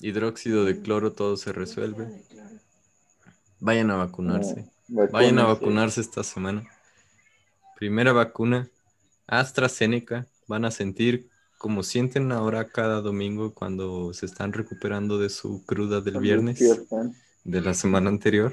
hidróxido 0.00 0.64
de 0.64 0.80
cloro 0.80 1.12
todo 1.12 1.36
se 1.36 1.52
resuelve. 1.52 2.22
Vayan 3.60 3.90
a 3.90 3.96
vacunarse. 3.96 4.70
vayan 4.88 5.38
a 5.38 5.46
vacunarse 5.46 6.00
esta 6.00 6.22
semana. 6.22 6.64
Primera 7.76 8.12
vacuna 8.12 8.68
AstraZeneca. 9.26 10.26
Van 10.46 10.66
a 10.66 10.70
sentir 10.70 11.30
como 11.56 11.82
sienten 11.82 12.32
ahora 12.32 12.68
cada 12.68 13.00
domingo 13.00 13.54
cuando 13.54 14.12
se 14.12 14.26
están 14.26 14.52
recuperando 14.52 15.18
de 15.18 15.30
su 15.30 15.64
cruda 15.64 16.02
del 16.02 16.18
viernes 16.18 16.60
de 17.44 17.60
la 17.62 17.72
semana 17.72 18.10
anterior. 18.10 18.52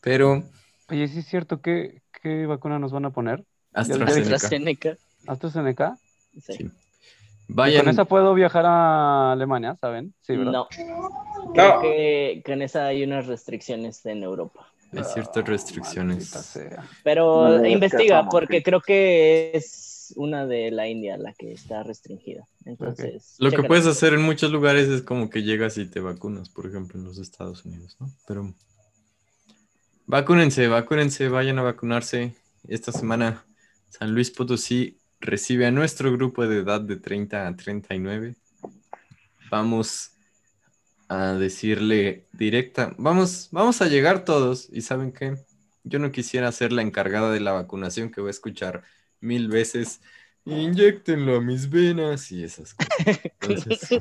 Pero 0.00 0.48
Oye, 0.90 1.06
sí 1.08 1.18
es 1.18 1.26
cierto. 1.26 1.60
¿Qué, 1.60 2.00
qué 2.28 2.46
vacuna 2.46 2.78
nos 2.78 2.92
van 2.92 3.06
a 3.06 3.10
poner? 3.10 3.44
AstraZeneca. 3.72 4.34
AstraZeneca. 4.34 4.96
¿AstraZeneca? 5.26 5.98
Sí. 6.40 6.52
Sí. 6.54 6.64
¿Y 6.64 7.52
Vayan, 7.54 7.84
con 7.84 7.90
esa 7.90 8.04
puedo 8.04 8.34
viajar 8.34 8.64
a 8.66 9.32
Alemania, 9.32 9.76
¿saben? 9.80 10.12
Sí, 10.20 10.36
¿verdad? 10.36 10.52
No. 10.52 10.68
Creo 10.68 11.74
No. 11.76 11.80
que 11.80 12.42
con 12.44 12.60
esa 12.60 12.86
hay 12.86 13.02
unas 13.04 13.26
restricciones 13.26 14.04
en 14.04 14.22
Europa. 14.22 14.70
hay 14.92 15.02
ciertas 15.04 15.36
Maldita 15.36 15.50
restricciones. 15.50 16.58
Pero 17.02 17.48
No, 17.48 17.54
es 17.56 17.62
que 17.62 17.70
investiga, 17.70 18.28
porque 18.28 18.62
creo 18.62 18.80
que 18.82 19.50
es 19.54 20.12
una 20.16 20.46
de 20.46 20.70
la 20.70 20.88
India 20.88 21.16
la 21.16 21.32
que 21.32 21.52
está 21.52 21.82
restringida. 21.82 22.46
Entonces, 22.66 23.36
Lo 23.38 23.50
que 23.50 23.62
puedes 23.62 23.86
hacer 23.86 24.12
en 24.14 24.22
muchos 24.22 24.50
lugares 24.52 24.88
es 24.88 25.02
como 25.02 25.30
que 25.30 25.42
llegas 25.42 25.78
y 25.78 25.86
te 25.86 26.00
vacunas, 26.00 26.50
por 26.50 26.66
ejemplo, 26.66 26.98
en 26.98 27.04
los 27.04 27.18
Estados 27.18 27.64
Unidos, 27.64 27.96
¿no? 28.00 28.10
Pero 28.26 28.52
vacúnense, 30.08 30.66
vacúnense, 30.68 31.28
vayan 31.28 31.58
a 31.58 31.62
vacunarse. 31.62 32.34
Esta 32.66 32.92
semana 32.92 33.44
San 33.90 34.14
Luis 34.14 34.30
Potosí 34.30 34.98
recibe 35.20 35.66
a 35.66 35.70
nuestro 35.70 36.10
grupo 36.10 36.46
de 36.46 36.60
edad 36.60 36.80
de 36.80 36.96
30 36.96 37.46
a 37.46 37.54
39. 37.54 38.34
Vamos 39.50 40.12
a 41.08 41.34
decirle 41.34 42.26
directa, 42.32 42.94
vamos, 42.98 43.48
vamos 43.52 43.80
a 43.82 43.86
llegar 43.86 44.24
todos 44.24 44.68
y 44.72 44.80
¿saben 44.80 45.12
qué? 45.12 45.36
Yo 45.84 45.98
no 45.98 46.10
quisiera 46.10 46.50
ser 46.52 46.72
la 46.72 46.82
encargada 46.82 47.30
de 47.30 47.40
la 47.40 47.52
vacunación 47.52 48.10
que 48.10 48.20
voy 48.22 48.28
a 48.28 48.30
escuchar 48.30 48.84
mil 49.20 49.48
veces. 49.48 50.00
Inyectenlo 50.44 51.36
a 51.36 51.40
mis 51.40 51.68
venas 51.68 52.30
y 52.32 52.42
esas 52.44 52.74
cosas. 52.74 53.20
Entonces, 53.40 54.00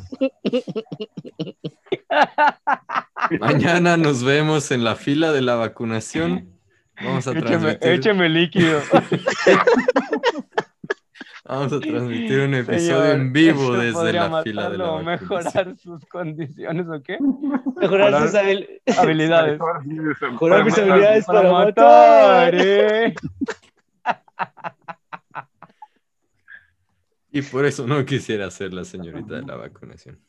mañana 3.40 3.98
nos 3.98 4.24
vemos 4.24 4.72
en 4.72 4.84
la 4.84 4.96
fila 4.96 5.32
de 5.34 5.42
la 5.42 5.56
vacunación. 5.56 6.54
Vamos 7.04 7.28
a 7.28 7.34
transmitir, 7.34 7.78
écheme 7.82 8.28
líquido. 8.30 8.80
vamos 11.46 11.72
a 11.74 11.80
transmitir 11.80 12.40
un 12.40 12.54
episodio 12.56 13.02
Señor, 13.02 13.16
en 13.20 13.34
vivo 13.34 13.76
¿eso 13.82 14.04
desde 14.04 14.14
la 14.14 14.42
fila 14.44 14.70
de 14.70 14.78
la 14.78 14.86
vacunación. 14.86 15.06
mejorar 15.30 15.76
sus 15.76 16.06
condiciones 16.06 16.88
o 16.88 17.02
qué? 17.04 17.18
Mejorar 17.80 18.22
sus 18.24 18.34
habil- 18.36 18.68
Habilidades. 18.98 19.60
Mejorar 19.86 20.64
mis 20.66 20.78
habilidades 20.78 21.26
Para 21.26 21.42
para 21.42 21.54
matar, 21.54 22.54
matar. 22.54 22.56
¿eh? 22.56 23.14
Y 27.38 27.44
por 27.44 27.66
eso 27.68 27.86
no 27.86 28.04
quisiera 28.04 28.50
ser 28.50 28.74
la 28.74 28.84
señorita 28.84 29.36
de 29.36 29.44
la 29.44 29.56
vacunación. 29.56 30.20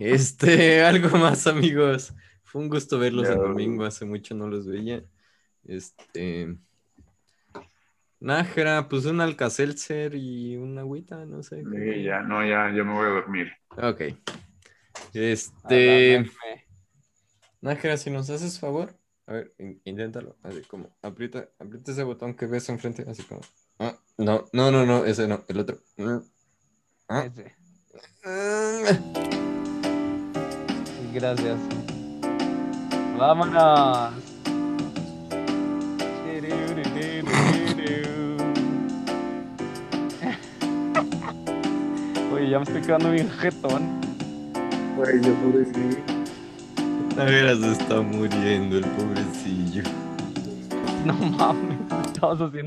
Este, 0.00 0.82
algo 0.82 1.16
más, 1.16 1.46
amigos. 1.46 2.12
Fue 2.42 2.60
un 2.60 2.68
gusto 2.68 2.98
verlos 2.98 3.28
el 3.28 3.36
domingo. 3.36 3.84
Hace 3.84 4.04
mucho 4.04 4.34
no 4.34 4.48
los 4.48 4.66
veía. 4.66 5.04
Este. 5.64 6.56
Nájera, 8.18 8.88
pues 8.88 9.04
un 9.06 9.20
alcacelser 9.20 10.16
y 10.16 10.56
una 10.56 10.80
agüita, 10.80 11.24
no 11.24 11.44
sé. 11.44 11.62
Sí, 11.62 12.02
ya, 12.02 12.20
no, 12.22 12.44
ya, 12.44 12.74
yo 12.74 12.84
me 12.84 12.94
voy 12.94 13.06
a 13.06 13.10
dormir. 13.10 13.52
Ok. 13.76 14.02
Este. 15.14 16.28
Nájera, 17.60 17.96
si 17.96 18.10
nos 18.10 18.28
haces 18.28 18.58
favor. 18.58 18.98
A 19.28 19.34
ver, 19.34 19.54
in- 19.60 19.80
inténtalo. 19.84 20.36
Así 20.42 20.62
como, 20.62 20.96
aprieta, 21.00 21.48
aprieta 21.60 21.92
ese 21.92 22.02
botón 22.02 22.34
que 22.34 22.46
ves 22.46 22.68
enfrente. 22.70 23.04
Así 23.08 23.22
como. 23.22 23.40
Ah, 23.78 23.96
no, 24.18 24.44
no, 24.52 24.70
no, 24.70 24.84
no, 24.84 25.04
ese 25.04 25.26
no, 25.28 25.44
el 25.48 25.60
otro. 25.60 25.78
Ah. 27.08 27.24
Ese. 27.24 27.54
Mm. 28.24 28.84
Gracias. 31.14 31.58
Vámonos. 33.16 34.12
Oye, 42.32 42.50
ya 42.50 42.58
me 42.58 42.64
estoy 42.64 42.82
quedando 42.82 43.10
bien 43.12 43.30
jetón. 43.30 43.82
Güey, 44.96 45.20
yo 45.22 45.32
pobrecito. 45.34 46.02
Nájera 47.16 47.56
se 47.56 47.72
está 47.72 48.00
muriendo, 48.00 48.78
el 48.78 48.84
pobrecillo. 48.84 49.82
No 51.04 51.14
mames, 51.14 51.78
estamos 52.06 52.40
haciendo. 52.40 52.56